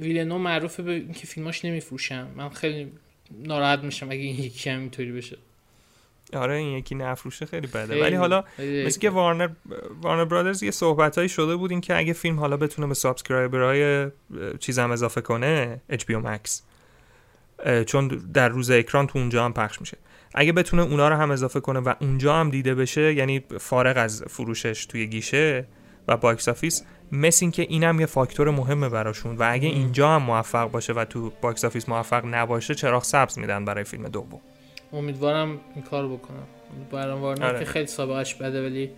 ویلنو 0.00 0.38
معروفه 0.38 0.82
به 0.82 0.92
اینکه 0.92 1.26
فیلماش 1.26 1.64
نمیفروشن. 1.64 2.26
من 2.36 2.48
خیلی 2.48 2.92
ناراحت 3.44 3.78
میشم 3.78 4.10
اگه 4.10 4.20
این 4.20 4.38
یکی 4.38 4.70
هم 4.70 4.80
اینطوری 4.80 5.12
بشه. 5.12 5.36
آره 6.32 6.54
این 6.54 6.78
یکی 6.78 6.94
نفروشه 6.94 7.46
خیلی 7.46 7.66
بده. 7.66 8.02
ولی 8.02 8.14
حالا 8.14 8.44
مثل 8.58 9.00
که 9.00 9.10
وارنر 9.10 9.48
وارنر 10.02 10.24
برادرز 10.24 10.62
یه 10.62 10.70
صحبتایی 10.70 11.28
شده 11.28 11.56
بود 11.56 11.70
این 11.70 11.80
که 11.80 11.96
اگه 11.96 12.12
فیلم 12.12 12.40
حالا 12.40 12.56
بتونه 12.56 12.88
به 12.88 12.94
subscriber 12.94 13.91
های 13.91 14.10
چیز 14.60 14.78
هم 14.78 14.90
اضافه 14.90 15.20
کنه 15.20 15.80
HBO 15.92 16.24
Max. 16.26 16.50
چون 17.86 18.08
در 18.08 18.48
روز 18.48 18.70
اکران 18.70 19.06
تو 19.06 19.18
اونجا 19.18 19.44
هم 19.44 19.52
پخش 19.52 19.80
میشه. 19.80 19.96
اگه 20.34 20.52
بتونه 20.52 20.82
اونا 20.82 21.08
رو 21.08 21.16
هم 21.16 21.30
اضافه 21.30 21.60
کنه 21.60 21.80
و 21.80 21.94
اونجا 22.00 22.34
هم 22.34 22.50
دیده 22.50 22.74
بشه 22.74 23.14
یعنی 23.14 23.44
فارغ 23.60 23.96
از 23.96 24.22
فروشش 24.28 24.86
توی 24.86 25.06
گیشه 25.06 25.66
و 26.08 26.16
box 26.16 26.48
office 26.48 26.84
مثل 27.12 27.44
این 27.44 27.50
که 27.50 27.62
اینم 27.62 28.00
یه 28.00 28.06
فاکتور 28.06 28.50
مهمه 28.50 28.88
براشون 28.88 29.36
و 29.36 29.48
اگه 29.50 29.68
اینجا 29.68 30.08
هم 30.08 30.22
موفق 30.22 30.70
باشه 30.70 30.92
و 30.92 31.04
تو 31.04 31.32
box 31.40 31.64
office 31.64 31.88
موفق 31.88 32.24
نباشه 32.24 32.74
چراغ 32.74 33.04
سبز 33.04 33.38
میدن 33.38 33.64
برای 33.64 33.84
فیلم 33.84 34.08
دوم. 34.08 34.40
امیدوارم 34.92 35.60
این 35.74 35.84
کار 35.84 36.08
بکنم. 36.08 36.46
برادران 36.90 37.20
وارنر 37.20 37.46
آره. 37.46 37.58
که 37.58 37.64
خیلی 37.64 37.86
سابقش 37.86 38.34
بده 38.34 38.66
ولی 38.66 38.90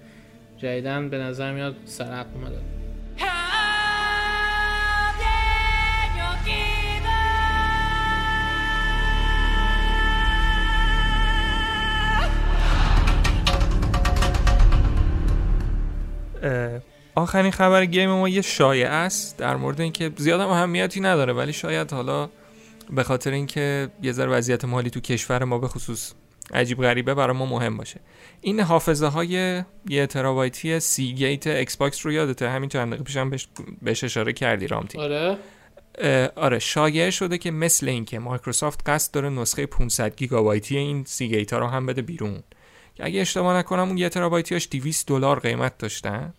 جدیدن 0.57 1.09
به 1.09 1.19
نظر 1.19 1.53
میاد 1.53 1.77
سر 1.85 2.27
اومده. 2.35 2.79
آخرین 17.19 17.51
خبر 17.51 17.85
game 17.85 18.11
ما 18.11 18.29
یه 18.29 18.43
شایعه 18.43 18.89
است 18.89 19.37
در 19.37 19.57
مورد 19.57 19.81
اینکه 19.81 20.13
زیاد 20.17 20.41
هم 20.41 20.49
اهمیتی 20.49 21.01
نداره 21.01 21.33
ولی 21.33 21.53
شاید 21.53 21.93
حالا 21.93 22.29
به 22.91 23.03
خاطر 23.03 23.31
اینکه 23.31 23.89
یه 24.03 24.13
ذره 24.13 24.31
وضعیت 24.31 24.65
مالی 24.65 24.91
تو 24.91 25.01
کشور 25.01 25.45
ما 25.45 25.59
به 25.59 25.69
خصوص 25.69 26.13
عجیب 26.55 26.83
غریبه 26.83 27.15
برای 27.15 27.37
ما 27.37 27.47
مهم 27.47 27.77
باشه. 27.77 28.01
این 28.41 28.61
حافظه 28.61 29.07
های 29.07 29.63
یه 29.89 30.07
ترابایتی 30.07 30.81
سی 30.81 31.13
گیت 31.13 31.47
ایکس 31.47 31.77
باکس 31.77 32.07
رو 32.07 32.13
یادته؟ 32.13 32.51
همین 32.51 32.69
چند 32.69 32.89
دقیقه 32.89 33.05
پیشم 33.05 33.31
بهش, 33.31 33.49
بهش 33.83 34.05
اشاره 34.05 34.33
کردی 34.33 34.67
رامتی. 34.67 34.99
آره. 34.99 35.39
آره 36.37 36.59
شایعه 36.59 37.11
شده 37.11 37.39
که 37.39 37.51
مثل 37.51 37.89
اینکه 37.89 38.19
مایکروسافت 38.19 38.89
قصد 38.89 39.15
داره 39.15 39.29
نسخه 39.29 39.67
500 39.67 40.17
گیگابایتی 40.17 40.77
این 40.77 41.05
سی 41.05 41.29
گیت 41.29 41.53
ها 41.53 41.59
رو 41.59 41.67
هم 41.67 41.87
بده 41.87 42.03
بیرون. 42.03 42.43
اگه 43.01 43.21
اشتباه 43.21 43.57
نکنم 43.57 43.89
اون 43.89 43.99
یه 43.99 44.09
ترابایتیاش 44.09 44.69
200 44.71 45.09
دلار 45.09 45.41
قیمت 45.41 45.79
داشتن. 45.79 46.35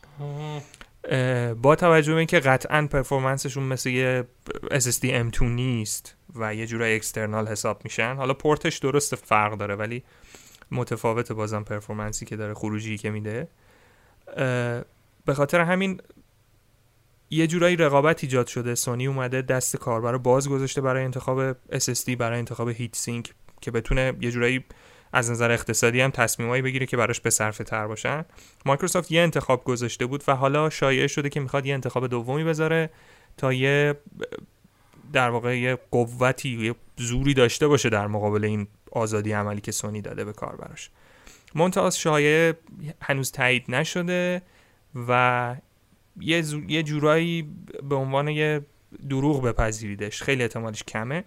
با 1.61 1.75
توجه 1.75 2.11
به 2.11 2.17
اینکه 2.17 2.39
قطعا 2.39 2.87
performance 2.91 3.44
شون 3.44 3.63
مثل 3.63 3.89
یه 3.89 4.27
SSD 4.65 5.05
M2 5.05 5.41
نیست 5.41 6.15
و 6.35 6.55
یه 6.55 6.67
جورای 6.67 6.95
external 6.95 7.47
حساب 7.47 7.81
میشن. 7.83 8.15
حالا 8.15 8.33
پورتش 8.33 8.77
درست 8.77 9.15
فرق 9.15 9.57
داره 9.57 9.75
ولی 9.75 10.03
متفاوت 10.71 11.31
بازم 11.31 11.63
performance 11.63 12.20
ی 12.20 12.25
که 12.25 12.35
داره 12.35 12.53
خروجی 12.53 12.97
که 12.97 13.09
میده. 13.09 13.47
به 15.25 15.33
خاطر 15.33 15.59
همین 15.59 16.01
یه 17.29 17.47
جورایی 17.47 17.75
رقابت 17.75 18.23
ایجاد 18.23 18.47
شده. 18.47 18.75
سونی 18.75 19.07
اومده 19.07 19.41
دست 19.41 19.77
کاربر 19.77 20.17
باز 20.17 20.49
گذاشته 20.49 20.81
برای 20.81 21.03
انتخاب 21.03 21.53
SSD 21.53 22.09
برای 22.09 22.39
انتخاب 22.39 22.69
heat 22.69 22.95
sink 22.95 23.33
که 23.61 23.71
بتونه 23.71 24.13
یه 24.21 24.31
جورایی 24.31 24.65
از 25.13 25.31
نظر 25.31 25.51
اقتصادی 25.51 26.01
هم 26.01 26.11
تصمیمایی 26.11 26.61
بگیره 26.61 26.85
که 26.85 26.97
براش 26.97 27.19
به 27.19 27.29
صرفه 27.29 27.63
تر 27.63 27.87
باشن. 27.87 28.25
مایکروسافت 28.65 29.11
یه 29.11 29.21
انتخاب 29.21 29.63
گذاشته 29.63 30.05
بود 30.05 30.23
و 30.27 30.35
حالا 30.35 30.69
شایعه 30.69 31.07
شده 31.07 31.29
که 31.29 31.39
می‌خواد 31.39 31.65
یه 31.65 31.73
انتخاب 31.73 32.07
دومی 32.07 32.43
بذاره 32.43 32.89
تا 33.37 33.53
یه 33.53 33.95
در 35.13 35.29
واقع 35.29 35.59
یه 35.59 35.77
قوتی 35.91 36.49
یه 36.49 36.75
زوری 36.97 37.33
داشته 37.33 37.67
باشه 37.67 37.89
در 37.89 38.07
مقابل 38.07 38.45
این 38.45 38.67
آزادی 38.91 39.31
عملی 39.31 39.61
که 39.61 39.71
سونی 39.71 40.01
داده 40.01 40.25
به 40.25 40.33
کاربراش 40.33 40.89
منتها 41.55 41.89
شایعه 41.89 42.57
هنوز 43.01 43.31
تایید 43.31 43.65
نشده 43.69 44.41
و 45.07 45.55
یه, 46.19 46.43
یه 46.67 46.83
جورایی 46.83 47.49
به 47.89 47.95
عنوان 47.95 48.27
یه 48.27 48.61
دروغ 49.09 49.43
بپذیریدش. 49.43 50.23
خیلی 50.23 50.41
احتمالش 50.41 50.83
کمه. 50.83 51.23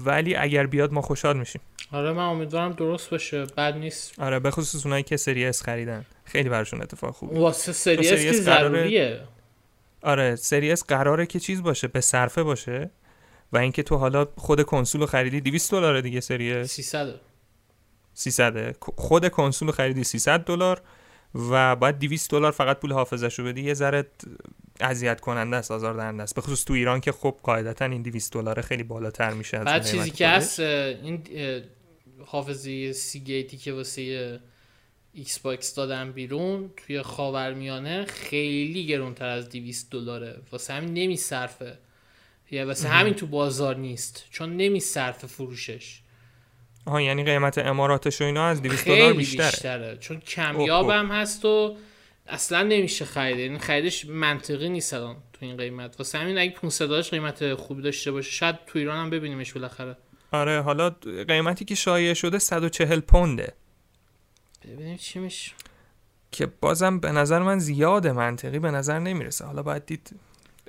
ولی 0.00 0.34
اگر 0.34 0.66
بیاد 0.66 0.92
ما 0.92 1.00
خوشحال 1.00 1.38
میشیم. 1.38 1.60
آره 1.92 2.12
من 2.12 2.24
امیدوارم 2.24 2.72
درست 2.72 3.10
باشه. 3.10 3.44
بد 3.44 3.76
نیست. 3.76 4.18
آره 4.18 4.38
به 4.38 4.50
خصوص 4.50 4.86
اونایی 4.86 5.02
که 5.02 5.16
سری 5.16 5.44
اس 5.44 5.62
خریدن. 5.62 6.04
خیلی 6.24 6.48
براشون 6.48 6.82
اتفاق 6.82 7.14
خوبه. 7.14 7.38
واسه 7.38 7.72
سری 7.72 8.08
اس 8.08 8.22
که 8.22 8.32
ضروریه. 8.32 9.20
آره 10.02 10.36
سری 10.36 10.72
اس 10.72 10.84
قراره 10.84 11.26
که 11.26 11.40
چیز 11.40 11.62
باشه 11.62 11.88
به 11.88 12.00
صرفه 12.00 12.42
باشه 12.42 12.90
و 13.52 13.58
اینکه 13.58 13.82
تو 13.82 13.96
حالا 13.96 14.26
خود 14.36 14.62
کنسول 14.62 15.00
رو 15.00 15.06
خریدی 15.06 15.40
200 15.40 15.70
دلار 15.70 16.00
دیگه 16.00 16.20
سری 16.20 16.52
اس 16.52 16.70
300 16.70 17.14
300 18.14 18.76
خود 18.96 19.28
کنسول 19.28 19.68
رو 19.68 19.74
خریدی 19.74 20.04
300 20.04 20.40
دلار 20.40 20.82
و 21.50 21.76
بعد 21.76 21.98
200 21.98 22.30
دلار 22.30 22.52
فقط 22.52 22.80
پول 22.80 22.92
حافظش 22.92 23.38
رو 23.38 23.44
بدی. 23.44 23.62
یه 23.62 23.74
ذره 23.74 24.06
اذیت 24.80 25.20
کننده 25.20 25.56
است 25.56 25.70
آزاردهنده 25.70 26.22
است. 26.22 26.34
به 26.34 26.40
خصوص 26.40 26.64
تو 26.64 26.72
ایران 26.72 27.00
که 27.00 27.12
خب 27.12 27.36
قاعدتا 27.42 27.84
این 27.84 28.02
200 28.02 28.32
دلار 28.32 28.60
خیلی 28.60 28.82
بالاتر 28.82 29.30
میشه 29.30 29.58
بعد 29.58 29.86
چیزی 29.86 30.10
که 30.10 30.28
هست 30.28 30.60
این 30.60 31.22
حافظه 32.26 32.92
سی 32.92 33.20
گیتی 33.20 33.56
که 33.56 33.72
واسه 33.72 34.40
ایکس 35.12 35.38
باکس 35.38 35.74
دادن 35.74 36.12
بیرون 36.12 36.70
توی 36.76 37.02
خاورمیانه 37.02 38.04
خیلی 38.04 38.86
گرونتر 38.86 39.28
از 39.28 39.48
200 39.48 39.90
دلاره. 39.90 40.40
واسه 40.52 40.72
همین 40.72 40.94
نمیصرفه 40.94 41.78
یا 42.50 42.66
واسه 42.66 42.88
همین 42.88 43.14
تو 43.14 43.26
بازار 43.26 43.76
نیست. 43.76 44.26
چون 44.30 44.56
نمیصرفه 44.56 45.26
فروشش. 45.26 46.00
آها 46.86 47.00
یعنی 47.00 47.24
قیمت 47.24 47.58
اماراتش 47.58 48.20
و 48.20 48.24
اینا 48.24 48.46
از 48.46 48.62
200 48.62 48.84
دلار 48.84 49.12
بیشتره. 49.12 49.46
بیشتره. 49.50 49.96
چون 49.96 50.20
کمیاب 50.20 50.90
هم 50.90 51.06
هست 51.06 51.44
و 51.44 51.76
اصلا 52.26 52.62
نمیشه 52.62 53.04
خرید 53.04 53.38
یعنی 53.38 53.58
خریدش 53.58 54.06
منطقی 54.06 54.68
نیست 54.68 54.94
الان 54.94 55.16
تو 55.32 55.46
این 55.46 55.56
قیمت. 55.56 55.96
واسه 55.98 56.18
همین 56.18 56.38
اگه 56.38 56.50
500 56.52 56.86
دلارش 56.86 57.10
قیمت 57.10 57.54
خوبی 57.54 57.82
داشته 57.82 58.12
باشه 58.12 58.30
شاید 58.30 58.56
تو 58.66 58.78
ایران 58.78 58.98
هم 58.98 59.10
ببینیمش 59.10 59.52
بالاخره. 59.52 59.96
آره 60.32 60.62
حالا 60.62 60.90
قیمتی 61.28 61.64
که 61.64 61.74
شایع 61.74 62.14
شده 62.14 62.38
140 62.38 63.00
پونده. 63.00 63.52
ببینیم 64.64 64.96
چی 64.96 65.18
میشه. 65.18 65.52
که 66.32 66.46
بازم 66.46 67.00
به 67.00 67.12
نظر 67.12 67.38
من 67.38 67.58
زیاده 67.58 68.12
منطقی 68.12 68.58
به 68.58 68.70
نظر 68.70 68.98
نمی‌رسه. 68.98 69.44
حالا 69.44 69.62
باید 69.62 69.86
دید. 69.86 70.10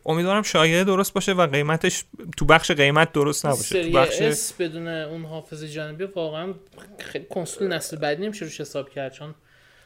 امیدوارم 0.06 0.44
شایعه 0.44 0.84
درست 0.84 1.14
باشه 1.14 1.34
و 1.34 1.48
قیمتش 1.48 2.06
تو 2.38 2.46
بخش 2.46 2.72
قیمت 2.72 3.12
درست 3.12 3.46
نباشه. 3.46 3.84
تو 3.84 3.98
بخش 3.98 4.22
اس 4.22 4.54
بدون 4.54 4.88
اون 4.88 5.26
حافظه 5.26 5.70
جانبی 5.70 6.04
واقعا 6.04 6.54
خیلی 7.00 7.26
کنسول 7.30 7.68
نسل 7.68 7.98
بعدی 7.98 8.24
نمیشه 8.24 8.46
روش 8.46 8.62
حساب 8.62 8.90
کرد 8.90 9.14
چون 9.14 9.36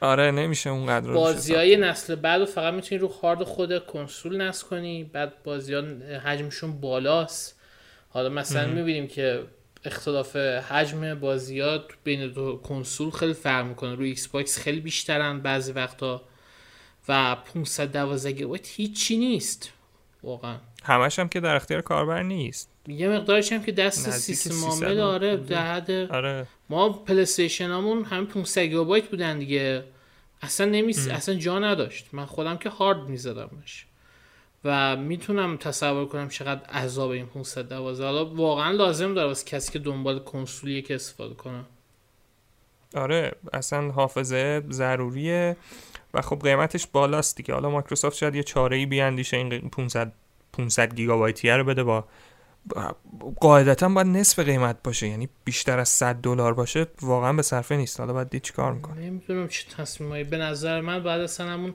آره 0.02 0.32
نمیشه 0.32 0.70
اونقدر 0.70 1.12
بازی 1.12 1.56
های 1.56 1.78
نسل 1.78 2.16
بعد 2.16 2.42
و 2.42 2.46
فقط 2.46 2.74
می‌تونی 2.74 3.02
رو 3.02 3.08
هارد 3.08 3.44
خود 3.44 3.86
کنسول 3.86 4.42
نصب 4.42 4.68
کنی 4.68 5.04
بعد 5.04 5.44
بازی 5.44 5.74
ها 5.74 5.82
حجمشون 6.24 6.82
بالاست. 6.82 7.60
حالا 8.10 8.30
مثلا 8.30 8.68
می‌بینیم 8.68 9.08
که 9.08 9.44
اختلاف 9.88 10.36
حجم 10.36 11.16
بازی 11.20 11.60
ها 11.60 11.80
بین 12.04 12.28
دو 12.28 12.58
کنسول 12.58 13.10
خیلی 13.10 13.34
فرق 13.34 13.66
می‌کنه. 13.66 13.96
روی 13.96 14.10
ایکس 14.10 14.28
باکس 14.28 14.60
خیلی 14.60 14.80
بیشترن 14.80 15.40
بعضی 15.40 15.72
وقتا 15.72 16.22
و 17.10 17.36
512 17.36 18.32
گیگابایت 18.32 18.68
هیچی 18.68 19.18
نیست. 19.18 19.72
واقعا. 20.24 20.58
همش 20.84 21.20
هم 21.20 21.30
که 21.30 21.40
در 21.40 21.56
اختیار 21.56 21.82
کاربر 21.82 22.24
نیست. 22.24 22.70
یه 22.88 23.10
مقدارش 23.10 23.52
هم 23.52 23.64
که 23.64 23.72
دست 23.72 24.10
سیستم 24.10 24.68
عامل 24.68 25.00
آره 25.00 25.38
در 25.38 25.74
حد 25.74 25.92
آره. 25.92 26.48
ما 26.70 26.90
پلی 26.90 27.22
استیشن 27.22 27.72
همون 27.72 28.04
همین 28.04 28.26
500 28.26 28.62
گیگابایت 28.62 29.10
بودن 29.10 29.40
دیگه. 29.40 29.84
اصلا 30.42 30.66
نمیس 30.66 31.08
اصلا 31.08 31.36
جا 31.36 31.60
نداشت. 31.60 32.06
من 32.12 32.26
خودم 32.26 32.58
که 32.58 32.70
هارد 32.70 33.10
میزدمش. 33.10 33.86
و 34.66 34.96
می‌تونم 34.96 35.58
تصور 35.58 36.06
کنم 36.06 36.30
چقدر 36.30 36.70
عذاب 36.70 37.10
این 37.10 37.26
512 37.26 38.06
حالا 38.06 38.26
واقعا 38.26 38.72
لازم 38.72 39.14
داره 39.14 39.28
واسه 39.28 39.46
کسی 39.46 39.72
که 39.72 39.80
دنبال 39.80 40.20
کنسولیه 40.20 40.82
که 40.82 40.96
استفاده 40.96 41.36
کنه. 41.36 41.66
آره 42.96 43.32
اصلا 43.54 43.92
حافظه 43.92 44.64
ضروریه 44.70 45.58
و 46.14 46.22
خب 46.22 46.40
قیمتش 46.44 46.88
بالاست 46.88 47.38
دیگه. 47.38 47.54
حالا 47.54 47.70
مایکروسافت 47.70 48.18
شاید 48.18 48.36
یه 48.36 48.44
چاره 48.44 48.78
ای 48.78 48.86
بیاندیشه 48.86 49.38
این 49.38 49.70
500 49.70 50.12
500 50.54 50.96
گیگابایتی 50.96 51.50
رو 51.50 51.64
بده 51.64 51.84
با 51.84 52.06
قاعدتا 53.42 53.90
باید 53.90 54.08
نصف 54.08 54.40
قیمت 54.40 54.84
باشه. 54.84 55.08
یعنی 55.08 55.30
بیشتر 55.44 55.80
از 55.80 55.90
100 55.90 56.16
دلار 56.16 56.54
باشه 56.54 56.88
واقعا 57.02 57.34
به 57.34 57.42
صرفه 57.42 57.76
نیست. 57.76 58.00
حالا 58.00 58.14
باید 58.14 58.42
چیکار 58.42 58.74
می‌کنه. 58.74 59.02
نمی‌دونم 59.02 59.48
چه 59.48 59.70
تصمیمایی. 59.78 60.24
به 60.24 60.38
نظر 60.38 60.82
من 60.82 61.04
بعد 61.04 61.22
اصلا 61.22 61.48
همون 61.50 61.74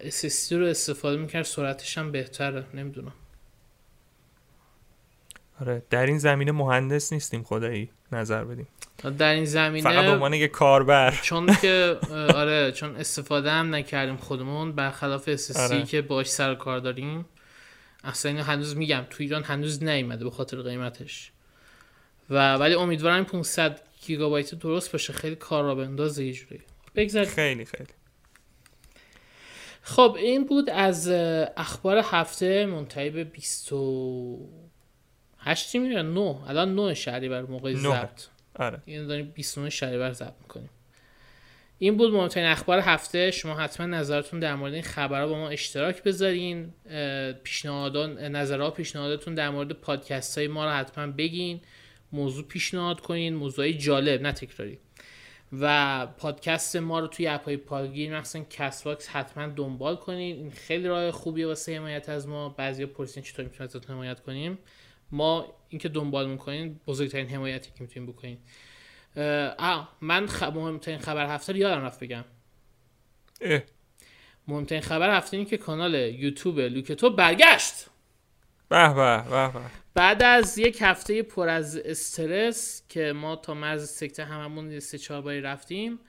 SSD 0.00 0.52
رو 0.52 0.66
استفاده 0.66 1.16
می‌کرد 1.16 1.42
سرعتش 1.42 1.98
هم 1.98 2.12
بهتره 2.12 2.64
نمی‌دونم. 2.74 3.12
آره 5.60 5.82
در 5.90 6.06
این 6.06 6.18
زمینه 6.18 6.52
مهندس 6.52 7.12
نیستیم 7.12 7.42
خدایی 7.42 7.90
نظر 8.12 8.44
بدیم. 8.44 8.68
در 9.18 9.34
این 9.34 9.44
زمینه 9.44 9.90
فقط 9.90 10.04
به 10.04 10.10
عنوان 10.10 10.34
یه 10.34 10.48
کاربر. 10.48 11.20
چون 11.22 11.54
که 11.54 11.98
آره 12.10 12.72
چون 12.72 12.96
استفاده 12.96 13.50
هم 13.50 13.74
نکردیم 13.74 14.16
خودمون 14.16 14.72
برخلاف 14.72 15.36
SSD 15.36 15.56
آره. 15.56 15.84
که 15.84 16.02
باش 16.02 16.30
سر 16.30 16.54
کار 16.54 16.78
داریم. 16.78 17.24
اصلا 18.04 18.30
اینو 18.30 18.42
هنوز 18.42 18.76
میگم 18.76 19.06
تو 19.10 19.16
ایران 19.22 19.42
هنوز 19.42 19.82
نیومده 19.82 20.24
به 20.24 20.30
خاطر 20.30 20.62
قیمتش. 20.62 21.32
و 22.30 22.54
ولی 22.54 22.74
امیدوارم 22.74 23.24
500 23.24 23.80
گیگابایت 24.06 24.54
درست 24.54 24.92
باشه. 24.92 25.12
خیلی 25.12 25.36
کار 25.36 25.64
را 25.64 25.74
بندازه 25.74 26.24
یه 26.24 26.32
جوری. 26.32 26.60
خیلی 27.24 27.64
خیلی. 27.64 27.88
خب 29.86 30.16
این 30.18 30.44
بود 30.44 30.70
از 30.70 31.08
اخبار 31.56 32.00
هفته 32.04 32.66
منتهی 32.66 33.10
به 33.10 33.24
28 33.24 35.74
یا 35.74 36.02
9 36.02 36.36
الان 36.48 36.74
9 36.74 36.94
شهریور 36.94 37.42
موقع 37.42 37.74
ضبط. 37.74 38.22
آره. 38.54 38.82
این 38.84 39.06
داریم 39.06 39.32
29 39.34 39.70
شهریور 39.70 40.12
ضبط 40.12 40.34
می‌کنیم. 40.42 40.70
این 41.78 41.96
بود 41.96 42.12
مهمترین 42.12 42.46
اخبار 42.46 42.78
هفته. 42.78 43.30
شما 43.30 43.54
حتما 43.54 43.86
نظرتون 43.86 44.40
در 44.40 44.54
مورد 44.54 44.72
این 44.72 44.82
خبرها 44.82 45.26
با 45.26 45.38
ما 45.38 45.48
اشتراک 45.48 46.02
بذارین. 46.02 46.72
پیشنهادات 47.44 48.18
نظرها 48.18 48.70
پیشنهاداتون 48.70 49.34
در 49.34 49.50
مورد 49.50 49.72
پادکست 49.72 50.38
های 50.38 50.48
ما 50.48 50.64
رو 50.64 50.70
حتما 50.70 51.06
بگین. 51.06 51.60
موضوع 52.12 52.44
پیشنهاد 52.44 53.00
کنین. 53.00 53.34
موضوعی 53.34 53.74
جالب 53.74 54.22
نه 54.22 54.32
تکراری. 54.32 54.78
و 55.60 56.06
پادکست 56.06 56.76
ما 56.76 56.98
رو 56.98 57.06
توی 57.06 57.26
app 57.26 57.49
ای 57.49 57.56
پادگیر 57.56 58.18
مثلا 58.18 58.44
Castbox 58.50 59.08
حتما 59.08 59.46
دنبال 59.46 59.96
کنید 59.96 60.36
این 60.36 60.50
خیلی 60.50 60.88
راه 60.88 61.10
خوبیه 61.10 61.46
واسه 61.46 61.76
حمایت 61.76 62.08
از 62.08 62.28
ما. 62.28 62.48
بعضیا 62.48 62.86
پرسین 62.86 63.22
چطور 63.22 63.44
می‌تونیم 63.44 63.68
ازتون 63.68 63.94
حمایت 63.94 64.20
کنیم. 64.20 64.58
ما 65.12 65.54
اینکه 65.68 65.88
دنبال 65.88 66.28
می‌کنین 66.28 66.80
بزرگترین 66.86 67.28
حمایتی 67.28 67.70
که 67.70 67.82
می‌تونیم 67.82 68.12
بکنین. 68.12 68.38
اه 69.16 69.96
من 70.00 70.26
خ... 70.26 70.42
مهمترین 70.42 70.98
خبر 70.98 71.34
هفته 71.34 71.52
رو 71.52 71.58
یادم 71.58 71.84
رفت 71.84 72.00
بگم. 72.00 72.24
اه. 73.40 73.60
مهمترین 74.48 74.80
خبر 74.80 75.16
هفته 75.16 75.36
این 75.36 75.46
که 75.46 75.56
کانال 75.56 75.94
یوتیوب 75.94 76.60
لوکتو 76.60 77.10
برگشت. 77.10 77.74
به 78.68 78.94
به 78.94 79.22
به. 79.52 79.83
بعد 79.94 80.22
از 80.22 80.58
یک 80.58 80.78
هفته 80.80 81.22
پر 81.22 81.48
از 81.48 81.76
استرس 81.76 82.82
که 82.88 83.12
ما 83.12 83.36
تا 83.36 83.54
مرز 83.54 83.90
سکته 83.90 84.24
هممون 84.24 84.80
سه 84.80 84.98
چهار 84.98 85.22
باری 85.22 85.40
رفتیم 85.40 86.00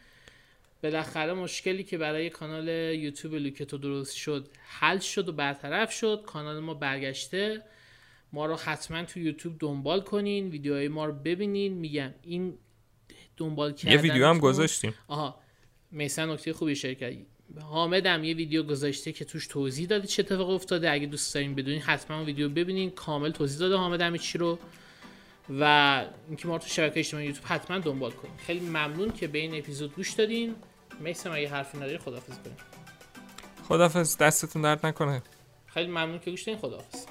بالاخره 0.84 1.34
مشکلی 1.34 1.84
که 1.84 1.98
برای 1.98 2.30
کانال 2.30 2.68
یوتیوب 2.68 3.34
لوکتو 3.34 3.78
درست 3.78 4.16
شد 4.16 4.50
حل 4.80 5.00
شد 5.00 5.30
و 5.30 5.32
برطرف 5.32 5.92
شد. 5.92 6.24
کانال 6.26 6.60
ما 6.60 6.74
برگشته. 6.74 7.62
ما 8.34 8.46
رو 8.46 8.56
حتما 8.56 9.04
تو 9.04 9.20
یوتیوب 9.20 9.56
دنبال 9.60 10.02
کنین 10.02 10.50
ویدیوهای 10.50 10.88
ما 10.88 11.06
رو 11.06 11.14
ببینین. 11.14 11.74
میگم 11.74 12.14
این 12.22 12.58
دنبال 13.38 13.74
کردن 13.74 13.92
یه 13.92 14.02
ویدیو 14.02 14.28
هم 14.28 14.40
گذاشتیم. 14.40 14.94
آها. 15.08 15.40
میسن 15.92 16.30
نکته 16.30 16.54
خوبی 16.54 16.76
شرکت 16.76 17.14
حامد 17.62 18.06
هم 18.06 18.24
یه 18.24 18.36
ویدیو 18.36 18.64
گذاشته 18.64 19.12
که 19.12 19.26
توش 19.26 19.48
توضیح 19.48 19.88
داده 19.88 20.08
چه 20.08 20.24
اتفاق 20.24 20.50
افتاده. 20.50 20.92
اگه 20.92 21.06
دوست 21.06 21.34
دارین 21.34 21.56
بدونین 21.56 21.82
حتما 21.82 22.18
اون 22.18 22.26
ویدیو 22.26 22.50
ببینین. 22.50 22.90
کامل 22.90 23.32
توضیح 23.32 23.60
داده 23.60 23.76
حامد 23.76 24.02
هم 24.02 24.18
چی 24.18 24.38
رو. 24.38 24.60
و 25.60 25.64
اینکه 26.28 26.48
ما 26.48 26.56
رو 26.56 26.62
تو 26.62 26.68
شبکه 26.68 27.00
اجتماعی 27.00 27.26
یوتیوب 27.28 27.46
حتما 27.48 27.80
دنبال 27.80 28.12
کنین. 28.12 28.38
خیلی 28.38 28.60
ممنون 28.60 29.12
که 29.12 29.28
به 29.28 29.40
این 29.40 29.56
اپیزود 29.56 29.96
گوش 29.96 30.12
دادین. 30.12 30.56
میسن 31.00 31.32
اگه 31.32 31.50
حرفی 31.50 31.78
نداری؟ 31.78 31.98
خدافظ 31.98 32.38
کنیم 32.38 32.58
خدافظ 33.68 34.18
دستتون 34.18 34.62
درد 34.62 34.86
نکنه. 34.86 35.22
خیلی 35.66 35.88
ممنون 35.88 36.20
که 36.20 36.32
گوش 36.32 36.42
دادین. 36.42 36.62
خدافظ 36.62 37.06